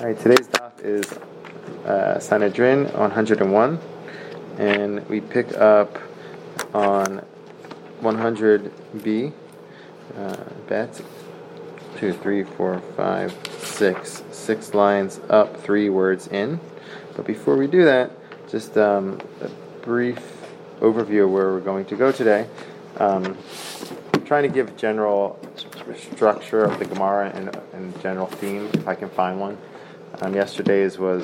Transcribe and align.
All 0.00 0.06
right, 0.06 0.16
today's 0.16 0.46
daf 0.46 0.84
is 0.84 1.12
uh, 1.84 2.20
Sanhedrin 2.20 2.84
101, 2.92 3.80
and 4.58 5.08
we 5.08 5.20
pick 5.20 5.56
up 5.56 5.98
on 6.72 7.24
100b, 8.00 9.32
uh, 10.16 10.36
bet, 10.68 11.02
two, 11.96 12.12
three, 12.12 12.44
four, 12.44 12.80
five, 12.96 13.36
six, 13.58 14.22
six 14.30 14.72
lines 14.72 15.18
up, 15.30 15.60
three 15.64 15.88
words 15.88 16.28
in. 16.28 16.60
But 17.16 17.26
before 17.26 17.56
we 17.56 17.66
do 17.66 17.84
that, 17.84 18.12
just 18.48 18.78
um, 18.78 19.20
a 19.40 19.48
brief 19.84 20.20
overview 20.78 21.24
of 21.24 21.32
where 21.32 21.50
we're 21.50 21.60
going 21.60 21.86
to 21.86 21.96
go 21.96 22.12
today. 22.12 22.46
Um, 22.98 23.36
I'm 24.14 24.24
trying 24.24 24.44
to 24.44 24.48
give 24.48 24.76
general 24.76 25.40
structure 25.96 26.62
of 26.62 26.78
the 26.78 26.84
Gemara 26.84 27.32
and, 27.34 27.60
and 27.72 28.00
general 28.00 28.26
theme, 28.26 28.70
if 28.74 28.86
I 28.86 28.94
can 28.94 29.10
find 29.10 29.40
one. 29.40 29.58
Um, 30.20 30.34
yesterday's 30.34 30.98
was 30.98 31.22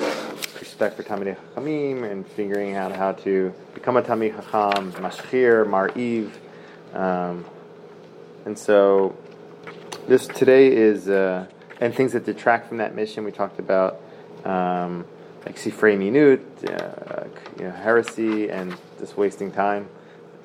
respect 0.57 0.95
for 0.95 1.03
Talmidei 1.03 1.35
Chachamim 1.53 2.09
and 2.09 2.25
figuring 2.25 2.75
out 2.75 2.95
how 2.95 3.11
to 3.11 3.53
become 3.73 3.97
a 3.97 4.01
Talmid 4.01 4.33
Chacham, 4.35 4.93
Mashchir, 4.93 5.65
Mar'iv. 5.65 6.31
Um, 6.97 7.43
and 8.45 8.57
so 8.57 9.13
this 10.07 10.27
today 10.27 10.73
is, 10.73 11.09
uh, 11.09 11.45
and 11.81 11.93
things 11.93 12.13
that 12.13 12.25
detract 12.25 12.69
from 12.69 12.77
that 12.77 12.95
mission. 12.95 13.25
We 13.25 13.33
talked 13.33 13.59
about 13.59 13.99
um, 14.45 15.05
like 15.45 15.57
Sifrei 15.57 15.97
Minut, 15.97 16.41
uh, 16.63 17.25
you 17.57 17.65
know, 17.65 17.71
heresy, 17.71 18.49
and 18.49 18.77
just 18.97 19.17
wasting 19.17 19.51
time. 19.51 19.89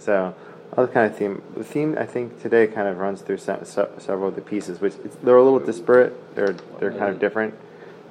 So 0.00 0.34
other 0.76 0.88
kind 0.88 1.06
of 1.06 1.16
theme. 1.16 1.40
The 1.56 1.62
theme 1.62 1.96
I 1.96 2.04
think 2.04 2.42
today 2.42 2.66
kind 2.66 2.88
of 2.88 2.98
runs 2.98 3.20
through 3.20 3.38
se- 3.38 3.60
se- 3.62 3.90
several 3.98 4.30
of 4.30 4.34
the 4.34 4.40
pieces, 4.40 4.80
which 4.80 4.94
they're 5.22 5.36
a 5.36 5.44
little 5.44 5.60
disparate. 5.60 6.34
They're 6.34 6.56
they're 6.80 6.90
kind 6.90 7.10
of 7.12 7.20
different. 7.20 7.54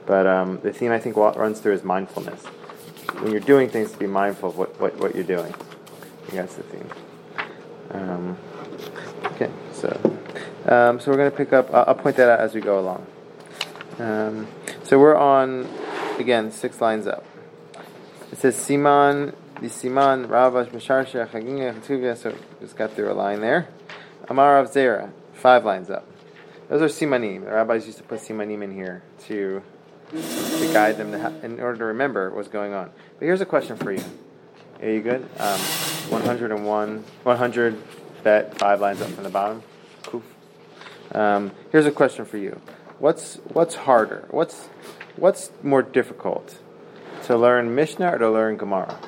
But 0.09 0.25
um, 0.25 0.59
the 0.63 0.73
theme 0.73 0.91
I 0.91 0.97
think 0.97 1.15
runs 1.15 1.59
through 1.59 1.73
is 1.73 1.83
mindfulness. 1.83 2.43
When 3.21 3.31
you're 3.31 3.39
doing 3.39 3.69
things, 3.69 3.91
to 3.91 3.97
be 3.99 4.07
mindful 4.07 4.49
of 4.49 4.57
what, 4.57 4.81
what, 4.81 4.97
what 4.97 5.13
you're 5.13 5.23
doing. 5.23 5.53
I 5.53 6.25
think 6.25 6.33
that's 6.33 6.55
the 6.55 6.63
theme. 6.63 6.89
Um, 7.91 8.37
okay, 9.25 9.51
so 9.71 9.89
um, 10.65 10.99
so 10.99 11.11
we're 11.11 11.17
going 11.17 11.29
to 11.29 11.37
pick 11.37 11.53
up. 11.53 11.71
I'll, 11.71 11.85
I'll, 11.89 11.93
point 11.93 12.15
that 12.15 12.27
out 12.27 12.39
as 12.39 12.55
we 12.55 12.59
go 12.59 12.79
along. 12.79 13.05
Um, 13.99 14.47
so 14.81 14.97
we're 14.97 15.15
on 15.15 15.69
again 16.17 16.51
six 16.51 16.81
lines 16.81 17.05
up. 17.05 17.23
It 18.31 18.39
says 18.39 18.55
Siman 18.55 19.35
the 19.61 19.67
Siman 19.67 20.25
Ravash 20.25 20.69
Misharsha 20.69 21.29
Chaginya 21.29 21.79
Chetuvia. 21.79 22.17
So 22.17 22.35
just 22.59 22.75
got 22.75 22.93
through 22.93 23.11
a 23.11 23.13
line 23.13 23.41
there. 23.41 23.67
Amar 24.27 24.57
of 24.57 24.71
Zera 24.71 25.11
five 25.33 25.65
lines 25.65 25.91
up. 25.91 26.07
Those 26.67 26.81
are 26.81 27.05
simanim. 27.05 27.45
The 27.45 27.51
rabbis 27.51 27.85
used 27.85 27.99
to 27.99 28.03
put 28.03 28.21
simanim 28.21 28.63
in 28.63 28.73
here 28.73 29.03
to 29.27 29.61
to 30.11 30.69
guide 30.73 30.97
them 30.97 31.11
to 31.11 31.19
ha- 31.19 31.33
in 31.43 31.59
order 31.59 31.77
to 31.79 31.85
remember 31.85 32.31
what's 32.31 32.47
going 32.47 32.73
on. 32.73 32.89
But 33.17 33.25
here's 33.25 33.41
a 33.41 33.45
question 33.45 33.77
for 33.77 33.91
you. 33.91 34.03
Are 34.81 34.89
you 34.89 35.01
good? 35.01 35.23
Um, 35.39 35.59
101, 36.09 37.03
100 37.23 37.83
bet, 38.23 38.57
five 38.57 38.81
lines 38.81 39.01
up 39.01 39.09
from 39.09 39.23
the 39.23 39.29
bottom. 39.29 39.63
Kuf. 40.03 40.23
Um, 41.11 41.51
here's 41.71 41.85
a 41.85 41.91
question 41.91 42.25
for 42.25 42.37
you. 42.37 42.59
What's 42.99 43.35
what's 43.53 43.75
harder? 43.75 44.27
What's 44.29 44.67
what's 45.15 45.51
more 45.63 45.81
difficult? 45.81 46.59
To 47.23 47.37
learn 47.37 47.75
Mishnah 47.75 48.15
or 48.15 48.17
to 48.17 48.29
learn 48.29 48.57
Gemara? 48.57 48.99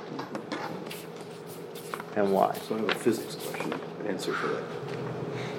And 2.15 2.31
why? 2.31 2.57
So 2.67 2.75
I 2.75 2.79
have 2.79 2.89
a 2.89 2.95
physics 2.95 3.35
question 3.35 3.79
answer 4.07 4.33
for 4.33 4.47
that. 4.47 4.63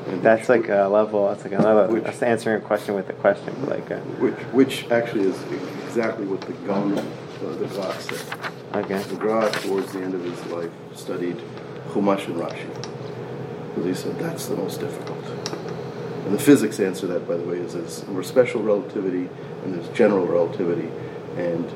That's 0.07 0.49
like 0.49 0.69
a 0.69 0.89
level. 0.89 1.29
That's 1.29 1.45
like 1.45 1.53
another. 1.53 1.89
Which, 1.89 2.05
that's 2.05 2.23
answering 2.23 2.63
a 2.63 2.65
question 2.65 2.95
with 2.95 3.09
a 3.09 3.13
question, 3.15 3.55
like 3.67 3.91
a, 3.91 3.99
which 4.19 4.35
which 4.53 4.91
actually 4.91 5.25
is 5.25 5.41
exactly 5.85 6.27
what 6.27 6.41
the 6.43 6.53
Gun, 6.67 6.99
uh, 6.99 7.05
the 7.57 7.67
Grot 7.67 8.01
said. 8.01 8.39
Okay. 8.75 9.03
The 9.03 9.17
Grot, 9.17 9.53
towards 9.55 9.93
the 9.93 10.01
end 10.01 10.15
of 10.15 10.25
his 10.25 10.45
life, 10.47 10.71
studied 10.95 11.37
Chumash 11.91 12.27
and 12.27 12.37
Rashi 12.37 12.69
because 13.69 13.85
he 13.85 13.95
said 13.95 14.19
that's 14.19 14.47
the 14.47 14.57
most 14.57 14.81
difficult. 14.81 15.25
And 16.25 16.35
the 16.35 16.39
physics 16.39 16.79
answer 16.79 17.07
that, 17.09 17.27
by 17.27 17.37
the 17.37 17.45
way, 17.45 17.57
is 17.57 17.75
there's 17.75 18.27
special 18.27 18.63
relativity 18.63 19.29
and 19.65 19.75
there's 19.75 19.89
general 19.97 20.27
relativity, 20.27 20.89
and 21.37 21.69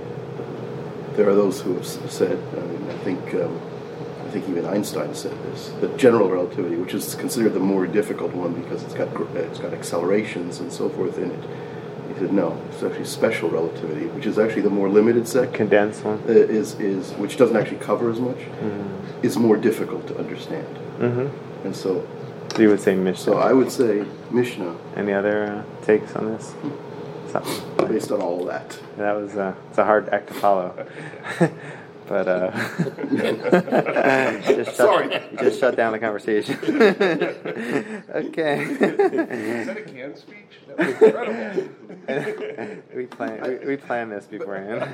there 1.16 1.28
are 1.28 1.34
those 1.34 1.60
who 1.60 1.74
have 1.74 1.86
said. 1.86 2.38
I 2.56 2.60
mean, 2.60 2.90
I 2.90 2.98
think. 2.98 3.34
Um, 3.34 3.60
think 4.40 4.50
even 4.50 4.66
Einstein 4.66 5.14
said 5.14 5.32
this, 5.44 5.70
that 5.80 5.96
general 5.96 6.28
relativity, 6.28 6.76
which 6.76 6.92
is 6.92 7.14
considered 7.14 7.54
the 7.54 7.60
more 7.60 7.86
difficult 7.86 8.34
one 8.34 8.52
because 8.60 8.82
it's 8.82 8.94
got 8.94 9.08
it's 9.34 9.58
got 9.58 9.72
accelerations 9.72 10.60
and 10.60 10.72
so 10.72 10.88
forth 10.90 11.18
in 11.18 11.30
it. 11.30 11.44
He 12.08 12.20
said 12.20 12.32
no, 12.32 12.60
it's 12.68 12.82
actually 12.82 13.06
special 13.06 13.48
relativity, 13.48 14.06
which 14.06 14.26
is 14.26 14.38
actually 14.38 14.62
the 14.62 14.70
more 14.70 14.88
limited 14.88 15.26
set, 15.26 15.54
condensed 15.54 16.04
one, 16.04 16.22
uh, 16.28 16.32
is 16.32 16.78
is 16.80 17.12
which 17.12 17.36
doesn't 17.36 17.56
actually 17.56 17.78
cover 17.78 18.10
as 18.10 18.20
much, 18.20 18.36
mm-hmm. 18.36 19.26
is 19.26 19.38
more 19.38 19.56
difficult 19.56 20.06
to 20.08 20.18
understand. 20.18 20.76
Mm-hmm. 20.98 21.66
And 21.66 21.74
so, 21.74 22.06
so 22.54 22.62
you 22.62 22.68
would 22.68 22.80
say 22.80 22.94
Mishnah. 22.94 23.24
So 23.24 23.38
I 23.38 23.52
would 23.52 23.72
say 23.72 24.04
Mishnah. 24.30 24.76
Any 24.96 25.12
other 25.12 25.64
uh, 25.64 25.84
takes 25.84 26.14
on 26.14 26.26
this? 26.26 26.54
So, 27.32 27.86
Based 27.88 28.12
on 28.12 28.20
all 28.20 28.44
that. 28.46 28.78
That 28.98 29.12
was 29.12 29.36
uh, 29.36 29.54
it's 29.70 29.78
a 29.78 29.84
hard 29.84 30.08
act 30.10 30.28
to 30.28 30.34
follow. 30.34 30.86
but 32.08 32.28
uh, 32.28 32.50
just 34.42 34.66
shut, 34.66 34.76
sorry, 34.76 35.12
you 35.32 35.38
just 35.38 35.60
shut 35.60 35.76
down 35.76 35.92
the 35.92 35.98
conversation. 35.98 36.56
okay. 38.10 38.62
Is 38.62 38.78
that 39.66 39.76
a 39.76 39.82
canned 39.82 40.16
speech? 40.16 40.60
That 40.68 40.78
was 40.78 40.88
incredible. 40.88 41.68
we 42.94 43.06
plan 43.06 43.42
we, 43.42 43.66
we 43.66 43.76
planned 43.76 44.12
this 44.12 44.26
beforehand. 44.26 44.88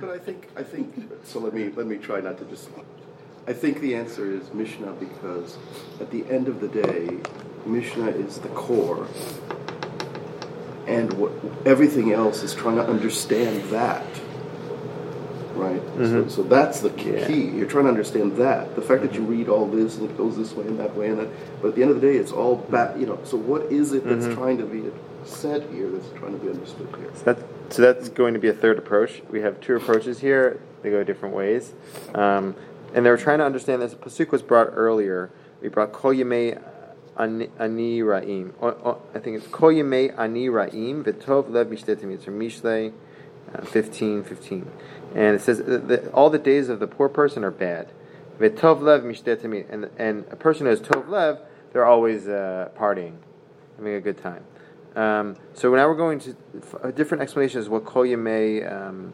but 0.00 0.10
I 0.10 0.18
think 0.18 0.48
I 0.56 0.62
think 0.62 1.10
so. 1.24 1.40
Let 1.40 1.54
me 1.54 1.70
let 1.74 1.86
me 1.86 1.96
try 1.96 2.20
not 2.20 2.38
to 2.38 2.44
just. 2.44 2.70
I 3.46 3.52
think 3.54 3.80
the 3.80 3.94
answer 3.94 4.30
is 4.30 4.52
Mishnah 4.52 4.92
because 4.92 5.56
at 6.00 6.10
the 6.10 6.24
end 6.30 6.48
of 6.48 6.60
the 6.60 6.68
day, 6.68 7.18
Mishnah 7.64 8.10
is 8.10 8.38
the 8.38 8.48
core, 8.48 9.08
and 10.86 11.12
what 11.14 11.32
everything 11.64 12.12
else 12.12 12.42
is 12.42 12.54
trying 12.54 12.76
to 12.76 12.86
understand 12.86 13.70
that 13.70 14.04
right? 15.58 15.80
Mm-hmm. 15.80 16.28
So, 16.28 16.28
so, 16.28 16.42
that's 16.42 16.80
the 16.80 16.90
key. 16.90 17.10
Yeah. 17.10 17.28
You're 17.28 17.68
trying 17.68 17.84
to 17.84 17.90
understand 17.90 18.36
that. 18.36 18.76
The 18.76 18.82
fact 18.82 19.02
that 19.02 19.14
you 19.14 19.22
read 19.22 19.48
all 19.48 19.66
this 19.66 19.96
and 19.96 20.08
it 20.08 20.16
goes 20.16 20.36
this 20.36 20.52
way 20.52 20.66
and 20.66 20.78
that 20.78 20.94
way 20.96 21.08
and 21.08 21.18
that, 21.18 21.28
but 21.60 21.68
at 21.68 21.74
the 21.74 21.82
end 21.82 21.90
of 21.90 22.00
the 22.00 22.06
day, 22.06 22.16
it's 22.16 22.32
all 22.32 22.56
back. 22.56 22.98
You 22.98 23.06
know. 23.06 23.18
So 23.24 23.36
what 23.36 23.62
is 23.72 23.92
it 23.92 24.04
that's 24.04 24.26
mm-hmm. 24.26 24.34
trying 24.34 24.58
to 24.58 24.66
be 24.66 24.90
said 25.24 25.68
here? 25.70 25.90
That's 25.90 26.08
trying 26.18 26.32
to 26.32 26.38
be 26.38 26.48
understood 26.48 26.88
here. 26.96 27.10
So, 27.14 27.24
that, 27.24 27.38
so 27.72 27.82
that's 27.82 28.08
going 28.08 28.34
to 28.34 28.40
be 28.40 28.48
a 28.48 28.54
third 28.54 28.78
approach. 28.78 29.22
We 29.30 29.40
have 29.40 29.60
two 29.60 29.76
approaches 29.76 30.20
here. 30.20 30.60
They 30.82 30.90
go 30.90 31.02
different 31.02 31.34
ways, 31.34 31.72
um, 32.14 32.54
and 32.94 33.04
they 33.04 33.10
were 33.10 33.16
trying 33.16 33.38
to 33.38 33.44
understand 33.44 33.82
this. 33.82 33.94
Pasuk 33.94 34.30
was 34.30 34.42
brought 34.42 34.68
earlier. 34.72 35.30
We 35.60 35.68
brought 35.68 35.92
Kol 35.92 36.14
Yemei 36.14 36.62
Ani 37.18 38.00
Ra'im. 38.00 38.52
I 39.14 39.18
think 39.18 39.38
it's 39.38 39.46
Kol 39.48 39.70
Yemei 39.70 40.16
Ani 40.16 40.48
Ra'im 40.48 41.02
V'tov 41.02 41.50
Lev 41.50 41.66
Mishtetim. 41.66 42.12
It's 42.12 42.24
from 42.24 42.38
Mishlei 42.38 42.92
uh, 43.54 43.64
15, 43.64 44.24
15. 44.24 44.70
And 45.14 45.36
it 45.36 45.40
says 45.40 45.58
that 45.58 46.10
all 46.12 46.30
the 46.30 46.38
days 46.38 46.68
of 46.68 46.80
the 46.80 46.86
poor 46.86 47.08
person 47.08 47.44
are 47.44 47.50
bad. 47.50 47.90
V'tov 48.38 49.70
and 49.70 49.90
and 49.98 50.24
a 50.30 50.36
person 50.36 50.66
who 50.66 50.70
has 50.70 50.80
tov 50.80 51.40
they're 51.72 51.84
always 51.84 52.28
uh, 52.28 52.70
partying, 52.78 53.16
having 53.76 53.94
a 53.94 54.00
good 54.00 54.18
time. 54.18 54.44
Um, 54.96 55.36
so 55.54 55.74
now 55.74 55.88
we're 55.88 55.96
going 55.96 56.18
to 56.20 56.36
a 56.82 56.92
different 56.92 57.22
explanation 57.22 57.60
is 57.60 57.68
what 57.68 57.84
kol 57.84 58.04
yemei 58.04 58.70
um, 58.70 59.12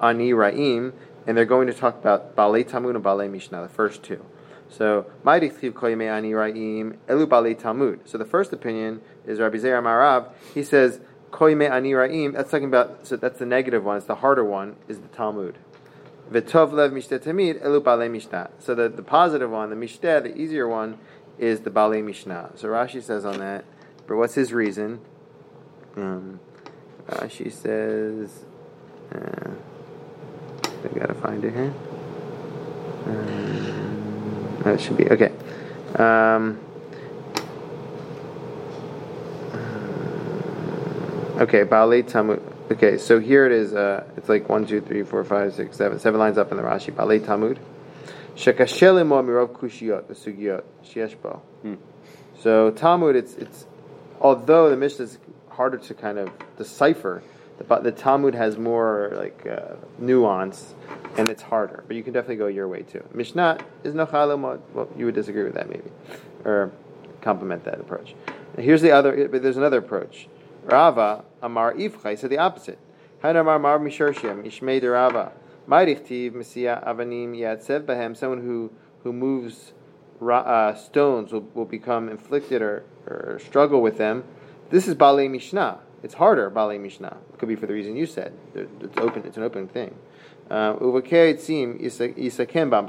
ani 0.00 0.32
ra'im, 0.32 0.92
and 1.26 1.36
they're 1.36 1.44
going 1.44 1.66
to 1.66 1.74
talk 1.74 1.98
about 1.98 2.36
balei 2.36 2.68
tamud 2.68 2.94
and 2.94 3.04
balei 3.04 3.30
mishnah, 3.30 3.62
the 3.62 3.68
first 3.68 4.02
two. 4.02 4.24
So 4.68 5.02
kol 5.24 5.34
ani 5.34 6.30
ra'im 6.32 6.96
elu 7.08 7.26
balei 7.26 7.60
tamud. 7.60 8.00
So 8.04 8.18
the 8.18 8.24
first 8.24 8.52
opinion 8.52 9.00
is 9.26 9.40
Rabbi 9.40 9.58
Zeir 9.58 9.82
Marav. 9.82 10.30
He 10.52 10.62
says 10.62 11.00
koime 11.34 12.32
that's 12.32 12.50
talking 12.50 12.68
about, 12.68 13.06
so 13.06 13.16
that's 13.16 13.38
the 13.38 13.46
negative 13.46 13.84
one, 13.84 13.96
it's 13.96 14.06
the 14.06 14.14
harder 14.16 14.44
one, 14.44 14.76
is 14.86 15.00
the 15.00 15.08
Talmud. 15.08 15.58
V'tov 16.30 16.72
lev 16.72 16.92
mishteh 16.92 17.18
tamid, 17.18 17.62
elu 17.62 17.80
balei 17.80 18.10
mishnah. 18.10 18.50
So 18.60 18.74
the, 18.74 18.88
the 18.88 19.02
positive 19.02 19.50
one, 19.50 19.70
the 19.70 19.76
mishteh, 19.76 20.22
the 20.22 20.36
easier 20.36 20.68
one, 20.68 20.98
is 21.38 21.60
the 21.60 21.70
balei 21.70 22.04
mishnah. 22.04 22.52
So 22.54 22.68
Rashi 22.68 23.02
says 23.02 23.24
on 23.24 23.38
that, 23.40 23.64
but 24.06 24.16
what's 24.16 24.34
his 24.34 24.52
reason? 24.52 25.00
Um, 25.96 26.38
Rashi 27.08 27.52
says, 27.52 28.44
uh, 29.12 29.50
I 30.84 30.98
gotta 30.98 31.14
find 31.14 31.44
it 31.44 31.52
here. 31.52 31.74
Um, 33.06 34.58
that 34.62 34.80
should 34.80 34.96
be, 34.96 35.10
okay. 35.10 35.32
Um, 35.96 36.60
Okay, 41.36 41.64
Baalei 41.64 42.06
Talmud. 42.06 42.40
Okay, 42.70 42.96
so 42.96 43.18
here 43.18 43.44
it 43.44 43.50
is. 43.50 43.74
Uh, 43.74 44.04
it's 44.16 44.28
like 44.28 44.48
one, 44.48 44.64
two, 44.64 44.80
three, 44.80 45.02
four, 45.02 45.24
five, 45.24 45.52
six, 45.52 45.76
seven, 45.76 45.98
seven 45.98 46.20
lines 46.20 46.38
up 46.38 46.52
in 46.52 46.56
the 46.56 46.62
Rashi. 46.62 46.94
Baalei 46.94 47.26
Talmud. 47.26 47.58
Shekashel 48.36 49.04
mirov 49.04 49.48
kushiyot 49.48 50.06
the 50.06 50.14
sheyeshbo. 50.84 51.40
Hmm. 51.62 51.74
So 52.38 52.70
Talmud, 52.70 53.16
it's 53.16 53.34
it's 53.34 53.66
although 54.20 54.70
the 54.70 54.76
Mishnah 54.76 55.06
is 55.06 55.18
harder 55.48 55.76
to 55.78 55.94
kind 55.94 56.18
of 56.18 56.30
decipher. 56.56 57.24
The, 57.58 57.80
the 57.80 57.90
Talmud 57.90 58.36
has 58.36 58.56
more 58.56 59.12
like 59.16 59.44
uh, 59.44 59.74
nuance, 59.98 60.72
and 61.16 61.28
it's 61.28 61.42
harder. 61.42 61.82
But 61.88 61.96
you 61.96 62.04
can 62.04 62.12
definitely 62.12 62.36
go 62.36 62.46
your 62.46 62.68
way 62.68 62.82
too. 62.82 63.02
Mishnah 63.12 63.58
is 63.82 63.92
no 63.92 64.06
chalamot. 64.06 64.60
Well, 64.72 64.88
you 64.96 65.06
would 65.06 65.16
disagree 65.16 65.42
with 65.42 65.54
that 65.54 65.68
maybe, 65.68 65.90
or 66.44 66.70
complement 67.22 67.64
that 67.64 67.80
approach. 67.80 68.14
Here's 68.56 68.82
the 68.82 68.92
other. 68.92 69.26
But 69.26 69.42
there's 69.42 69.56
another 69.56 69.78
approach. 69.78 70.28
Rava 70.64 71.24
Amar 71.42 71.74
Ivchai 71.74 72.18
said 72.18 72.30
the 72.30 72.38
opposite. 72.38 72.78
Hanamar 73.22 73.60
Mar 73.60 73.78
Misharshem 73.78 74.44
Ishmei 74.44 74.80
de 74.80 74.90
Rava. 74.90 75.32
Ma'irichtiv 75.68 76.34
Messiah 76.34 76.82
Avanim 76.86 77.36
Yatsev 77.36 77.84
Bahem. 77.84 78.16
Someone 78.16 78.40
who 78.40 78.72
who 79.02 79.12
moves 79.12 79.72
uh, 80.22 80.74
stones 80.74 81.32
will, 81.32 81.46
will 81.54 81.64
become 81.64 82.08
inflicted 82.08 82.62
or, 82.62 82.84
or 83.06 83.40
struggle 83.44 83.82
with 83.82 83.98
them. 83.98 84.24
This 84.70 84.86
is 84.88 84.94
Balei 84.94 85.30
Mishnah. 85.30 85.80
It's 86.02 86.14
harder, 86.14 86.50
Balei 86.50 86.80
Mishnah. 86.80 87.18
It 87.32 87.38
could 87.38 87.48
be 87.48 87.56
for 87.56 87.66
the 87.66 87.74
reason 87.74 87.96
you 87.96 88.06
said. 88.06 88.32
It's 88.54 88.96
open. 88.98 89.24
It's 89.26 89.36
an 89.36 89.42
open 89.42 89.68
thing. 89.68 89.94
Uh, 90.50 90.74
but 90.74 91.08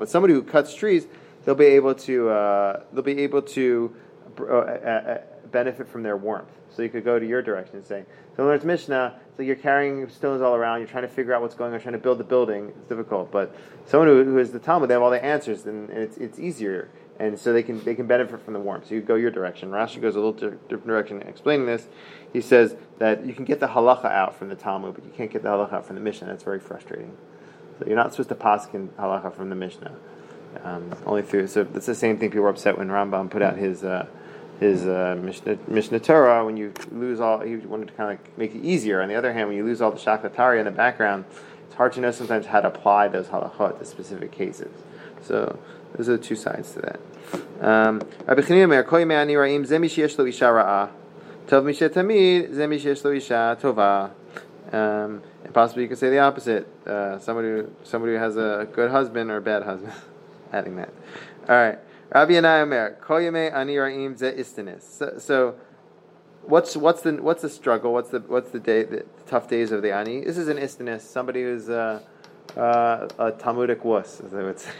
somebody 0.10 0.33
who 0.33 0.44
cuts 0.44 0.74
trees, 0.74 1.07
they'll 1.45 1.56
be 1.56 1.66
able 1.66 1.95
to 1.95 2.30
uh, 2.30 2.83
they'll 2.92 3.04
be 3.04 3.19
able 3.19 3.42
to 3.42 3.95
uh, 4.39 4.44
uh, 4.44 4.57
uh, 4.57 5.22
benefit 5.56 5.88
from 5.88 6.04
their 6.04 6.18
warmth. 6.18 6.52
So 6.75 6.81
you 6.81 6.90
could 6.90 7.06
go 7.06 7.18
to 7.18 7.25
your 7.25 7.42
direction 7.42 7.78
and 7.78 7.86
say, 7.86 8.04
so 8.36 8.46
learns 8.46 8.66
Mishnah, 8.66 9.18
so 9.38 9.44
you're 9.44 9.56
carrying 9.56 10.10
stones 10.10 10.42
all 10.42 10.54
around, 10.54 10.80
you're 10.80 10.90
trying 10.90 11.07
to 11.07 11.16
figure 11.19 11.34
out 11.34 11.42
what's 11.42 11.56
going 11.56 11.74
on, 11.74 11.80
trying 11.80 11.94
to 11.94 12.00
build 12.00 12.18
the 12.18 12.25
building. 12.25 12.74
It's 12.78 12.90
difficult. 12.90 13.31
But 13.31 13.56
someone 13.86 14.10
who, 14.10 14.24
who 14.25 14.38
is 14.38 14.52
the 14.52 14.60
Talmud, 14.60 14.90
they 14.90 14.96
have 14.96 15.02
all 15.02 15.10
the 15.10 15.24
answers, 15.24 15.66
and, 15.66 15.90
and 15.90 16.00
it's, 16.00 16.18
it's 16.18 16.40
easier 16.40 16.90
and 17.18 17.40
so 17.40 17.54
they 17.54 17.63
can 17.63 17.81
they 17.84 17.96
can 17.96 18.07
benefit 18.07 18.42
from 18.42 18.54
the 18.54 18.60
warmth. 18.60 18.88
So 18.88 18.96
you 18.96 19.02
go 19.02 19.16
your 19.16 19.31
direction. 19.31 19.72
Rashi 19.72 20.02
goes 20.02 20.16
a 20.16 20.19
little 20.19 20.34
different 20.34 20.86
direction 20.86 21.22
explaining 21.22 21.66
this. 21.66 21.88
He 22.34 22.42
says 22.42 22.75
that 23.00 23.25
you 23.25 23.34
can 23.34 23.46
get 23.46 23.62
the 23.62 23.68
halacha 23.68 24.12
out 24.12 24.36
from 24.36 24.50
the 24.50 24.56
Talmud, 24.56 24.96
but 24.96 25.06
you 25.06 25.12
can't 25.12 25.31
get 25.31 25.42
the 25.44 25.50
halacha 25.50 25.74
out 25.74 25.86
from 25.86 25.96
the 25.96 26.01
Mishnah. 26.01 26.28
That's 26.28 26.44
very 26.44 26.60
frustrating. 26.60 27.16
So 27.80 27.86
you're 27.88 27.96
not 27.96 28.12
supposed 28.12 28.30
to 28.30 28.36
paskin 28.36 28.90
halacha 29.00 29.34
from 29.34 29.50
the 29.50 29.56
Mishnah. 29.56 29.96
Um, 30.63 30.94
only 31.06 31.22
through 31.22 31.48
so 31.48 31.68
it's 31.74 31.86
the 31.86 31.96
same 31.96 32.18
thing. 32.18 32.31
People 32.31 32.44
were 32.44 32.50
upset 32.50 32.78
when 32.78 32.90
Rambam 32.90 33.30
put 33.30 33.42
out 33.42 33.58
his. 33.58 33.84
Uh, 33.84 34.08
his 34.60 34.86
uh, 34.86 35.18
Mishnah, 35.22 35.57
Mishnah 35.68 36.00
Torah, 36.00 36.46
when 36.46 36.57
you 36.57 36.74
lose 36.92 37.19
all, 37.19 37.40
he 37.42 37.57
wanted 37.57 37.88
to 37.90 37.94
kind 37.94 38.18
of 38.18 38.38
make 38.38 38.56
it 38.56 38.63
easier. 38.63 39.02
On 39.02 39.10
the 39.10 39.16
other 39.16 39.34
hand, 39.34 39.50
when 39.50 39.57
you 39.57 39.66
lose 39.66 39.81
all 39.81 39.92
the 39.92 40.00
shaklatari 40.00 40.60
in 40.60 40.66
the 40.66 40.72
background, 40.72 41.25
it's 41.66 41.75
hard 41.75 41.94
to 41.94 42.00
know 42.00 42.12
sometimes 42.12 42.46
how 42.46 42.62
to 42.62 42.69
apply 42.69 43.10
those 43.10 43.28
halachot 43.28 43.80
to 43.80 43.86
specific 43.86 44.31
cases. 44.31 44.72
So 45.22 45.60
those 45.96 46.07
are 46.07 46.18
the 46.18 46.24
two 46.24 46.36
sides 46.36 46.72
to 46.74 46.81
that. 46.81 47.00
Um, 47.68 48.02
Tova. 53.62 54.12
Um, 54.72 55.22
and 55.44 55.54
possibly 55.54 55.84
you 55.84 55.90
could 55.90 55.98
say 55.98 56.10
the 56.10 56.19
opposite. 56.19 56.68
Uh, 56.88 57.19
somebody, 57.19 57.69
somebody 57.84 58.13
who 58.13 58.19
has 58.19 58.36
a 58.38 58.68
good 58.72 58.90
husband 58.90 59.30
or 59.30 59.38
a 59.38 59.42
bad 59.42 59.63
husband. 59.63 59.94
Adding 60.54 60.78
that. 60.78 60.94
All 61.48 61.56
right. 61.56 61.80
Rabbi 62.13 62.34
Yanai 62.34 62.62
Omer, 62.62 62.98
Kol 63.02 63.18
Yemei 63.18 63.54
Ani 63.54 63.75
Ra'im 63.75 64.18
Ze 64.18 64.31
Istanis. 64.34 65.22
So, 65.22 65.56
what's 66.48 66.78
what's 66.78 67.02
the 67.02 67.13
what's 67.13 67.42
the 67.42 67.50
struggle? 67.50 67.94
What's 67.94 68.10
the 68.10 68.19
what's 68.19 68.52
the 68.52 68.60
day 68.60 68.84
the 68.84 69.06
tough 69.28 69.48
days 69.48 69.72
of 69.72 69.81
the 69.81 69.94
ani? 69.94 70.22
This 70.22 70.38
is 70.38 70.48
an 70.48 70.57
istanis, 70.57 71.02
somebody 71.02 71.44
who's 71.44 71.69
uh, 71.69 72.02
uh, 72.56 73.07
a 73.18 73.31
Talmudic 73.31 73.84
wuss, 73.84 74.22
as 74.22 74.31
would 74.31 74.60
say 74.60 74.72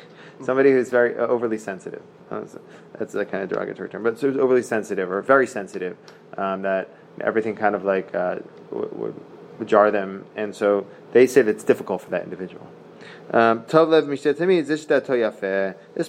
somebody 0.42 0.72
who's 0.72 0.89
very 0.89 1.18
uh, 1.18 1.27
overly 1.27 1.57
sensitive. 1.57 2.01
That's 2.30 2.56
a, 2.56 2.62
that's 2.98 3.16
a 3.16 3.25
kind 3.25 3.44
of 3.44 3.50
derogatory 3.50 3.89
term, 3.89 4.04
but 4.04 4.19
so 4.19 4.30
overly 4.39 4.63
sensitive 4.63 5.12
or 5.12 5.21
very 5.21 5.48
sensitive 5.48 5.98
um, 6.38 6.62
that 6.63 6.89
everything 7.21 7.56
kind 7.56 7.75
of 7.75 7.83
like 7.83 8.13
uh, 8.16 8.38
would, 8.71 9.16
would 9.60 9.68
jar 9.68 9.92
them, 9.92 10.25
and 10.36 10.56
so 10.56 10.86
they 11.13 11.28
say 11.28 11.42
that 11.42 11.51
it's 11.51 11.63
difficult 11.63 12.01
for 12.01 12.10
that 12.10 12.24
individual. 12.24 12.68
Um, 13.31 13.66
this 13.68 14.06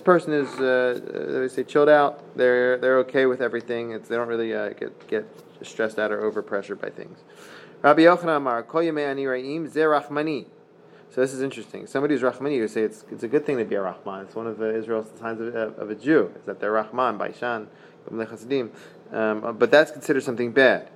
person 0.01 0.33
is, 0.33 0.49
uh, 0.61 1.39
they 1.41 1.49
say, 1.49 1.65
chilled 1.65 1.89
out. 1.89 2.37
They're 2.37 2.79
they're 2.79 2.99
okay 2.99 3.27
with 3.27 3.41
everything. 3.41 3.93
It's, 3.93 4.09
they 4.09 4.17
don't 4.17 4.29
really 4.29 4.55
uh, 4.55 4.71
get 4.71 5.09
get 5.09 5.27
stressed 5.63 5.99
out 5.99 6.13
or 6.13 6.31
overpressured 6.31 6.81
by 6.81 6.91
things. 6.91 7.19
Rabbi 7.83 8.03
Yochanan 8.03 8.37
Amar, 8.37 8.63
Kol 8.65 8.81
Ani 8.81 9.25
Ra'im. 9.25 10.47
So 11.17 11.23
this 11.23 11.33
is 11.33 11.41
interesting. 11.41 11.87
Somebody 11.87 12.15
who's 12.15 12.23
Rahmani 12.23 12.61
would 12.61 12.71
say 12.71 12.83
it's, 12.83 13.07
it's 13.11 13.23
a 13.23 13.29
good 13.29 13.47
thing 13.47 13.57
to 13.57 13.65
be 13.65 13.75
a 13.75 13.81
Rahman. 13.81 14.27
It's 14.27 14.35
one 14.35 14.47
of 14.47 14.59
the 14.59 14.75
Israel's 14.75 15.07
signs 15.19 15.41
of, 15.41 15.55
uh, 15.55 15.71
of, 15.81 15.89
a 15.89 15.95
Jew, 15.95 16.31
is 16.39 16.45
that 16.45 16.61
they're 16.61 16.73
Rahman, 16.73 17.19
Baishan, 17.19 17.69
um, 19.13 19.57
but 19.59 19.71
that's 19.71 19.91
considered 19.91 20.23
something 20.23 20.53
bad. 20.53 20.91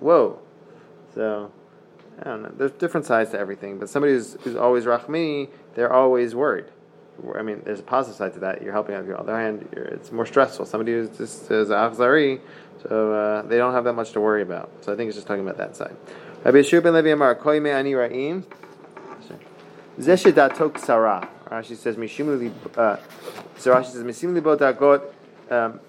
Whoa. 0.00 0.38
So, 1.14 1.50
I 2.20 2.24
don't 2.24 2.42
know. 2.42 2.52
There's 2.56 2.72
different 2.72 3.06
sides 3.06 3.30
to 3.30 3.38
everything, 3.38 3.78
but 3.78 3.88
somebody 3.88 4.14
who's, 4.14 4.36
who's 4.42 4.56
always 4.56 4.84
Rahmani, 4.84 5.48
they're 5.74 5.92
always 5.92 6.34
worried. 6.34 6.66
I 7.36 7.42
mean, 7.42 7.62
there's 7.64 7.80
a 7.80 7.84
positive 7.84 8.16
side 8.16 8.34
to 8.34 8.40
that. 8.40 8.62
You're 8.62 8.72
helping 8.72 8.94
out. 8.94 9.00
On 9.00 9.06
the 9.08 9.16
other 9.16 9.36
hand, 9.36 9.68
it's 9.72 10.12
more 10.12 10.26
stressful. 10.26 10.66
Somebody 10.66 10.92
who's 10.92 11.10
just 11.10 11.50
is 11.50 11.68
achzari, 11.68 12.40
so 12.82 13.12
uh, 13.12 13.42
they 13.42 13.56
don't 13.56 13.72
have 13.72 13.84
that 13.84 13.94
much 13.94 14.12
to 14.12 14.20
worry 14.20 14.42
about. 14.42 14.70
So 14.82 14.92
I 14.92 14.96
think 14.96 15.08
it's 15.08 15.16
just 15.16 15.26
talking 15.26 15.42
about 15.42 15.56
that 15.58 15.76
side. 15.76 15.96
Rabbi 16.44 16.58
Yeshua 16.58 16.82
ben 16.82 16.94
Levi 16.94 17.08
Amar, 17.10 17.34
Koi 17.34 17.58
me 17.58 17.70
ani 17.70 17.92
ra'im. 17.92 18.44
Sarah. 20.78 21.28
Rashi 21.50 21.76
says, 21.76 21.96
Mishim 21.96 22.38
li, 22.38 22.52
uh, 22.76 22.96
so 23.56 23.74
Rashi 23.74 23.86
says, 23.86 24.22
li 24.22 24.40
bo 24.40 24.56
um, 25.50 25.80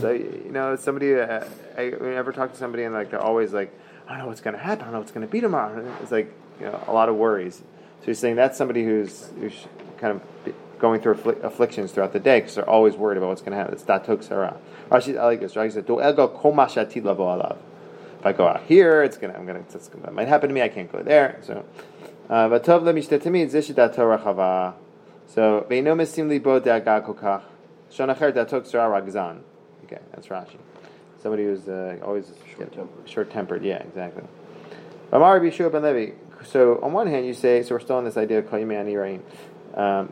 So, 0.00 0.10
you 0.12 0.50
know, 0.50 0.76
somebody, 0.76 1.14
uh, 1.14 1.44
I 1.76 1.84
ever 1.84 2.32
talk 2.32 2.52
to 2.52 2.58
somebody 2.58 2.84
and 2.84 2.94
like, 2.94 3.10
they're 3.10 3.20
always 3.20 3.52
like, 3.52 3.72
I 4.06 4.10
don't 4.10 4.20
know 4.20 4.26
what's 4.26 4.40
going 4.40 4.56
to 4.56 4.60
happen. 4.60 4.82
I 4.82 4.84
don't 4.86 4.92
know 4.94 4.98
what's 5.00 5.12
going 5.12 5.26
to 5.26 5.30
be 5.30 5.40
tomorrow. 5.40 5.94
It's 6.02 6.10
like, 6.12 6.32
you 6.58 6.66
know, 6.66 6.82
a 6.86 6.92
lot 6.92 7.08
of 7.08 7.16
worries. 7.16 7.56
So 7.56 8.06
he's 8.06 8.18
saying 8.18 8.36
that's 8.36 8.56
somebody 8.56 8.84
who's, 8.84 9.30
who's 9.38 9.66
kind 9.98 10.20
of 10.20 10.54
going 10.78 11.00
through 11.00 11.14
affl- 11.16 11.42
afflictions 11.44 11.92
throughout 11.92 12.12
the 12.12 12.20
day 12.20 12.40
because 12.40 12.54
they're 12.54 12.68
always 12.68 12.96
worried 12.96 13.18
about 13.18 13.28
what's 13.28 13.42
going 13.42 13.52
to 13.52 13.58
happen. 13.58 13.74
It's 13.74 13.84
datok 13.84 14.24
sarah. 14.24 14.56
Rashi, 14.90 15.18
I 15.18 15.24
like 15.26 15.40
this. 15.40 15.54
Rashi 15.54 15.72
said, 15.72 15.86
alav." 15.86 17.58
If 18.18 18.26
I 18.26 18.32
go 18.32 18.46
out 18.46 18.64
here, 18.64 19.02
it's 19.02 19.16
gonna, 19.16 19.32
I'm 19.32 19.46
gonna, 19.46 19.60
it's 19.60 19.88
gonna, 19.88 20.04
that 20.04 20.12
might 20.12 20.28
happen 20.28 20.48
to 20.50 20.54
me. 20.54 20.60
I 20.60 20.68
can't 20.68 20.92
go 20.92 21.02
there. 21.02 21.38
So, 21.42 21.64
uh, 22.28 22.48
but 25.34 25.40
tov 25.40 25.66
lemishtetemi 25.66 25.66
zishidat 25.66 25.66
rachava. 25.66 25.66
So 25.66 25.66
veino 25.68 25.94
misim 25.94 26.28
libo 26.28 26.60
de'agag 26.60 27.06
kokach. 27.06 27.42
Shonacher 27.90 28.32
datok 28.32 28.64
ragzan. 28.72 29.42
Okay, 29.84 29.98
that's 30.12 30.28
Rashi. 30.28 30.58
Somebody 31.22 31.44
who's 31.44 31.68
uh, 31.68 31.98
always 32.02 32.32
short-tempered. 32.56 33.08
Short-tempered, 33.08 33.62
yeah, 33.64 33.78
exactly. 33.78 34.22
So 35.10 36.80
on 36.82 36.92
one 36.92 37.06
hand, 37.08 37.26
you 37.26 37.34
say, 37.34 37.62
so 37.62 37.74
we're 37.74 37.80
still 37.80 37.96
on 37.96 38.04
this 38.04 38.16
idea 38.16 38.38
of 38.38 38.46
koyimani 38.46 38.96
rain. 38.98 39.22
Um, 39.74 40.08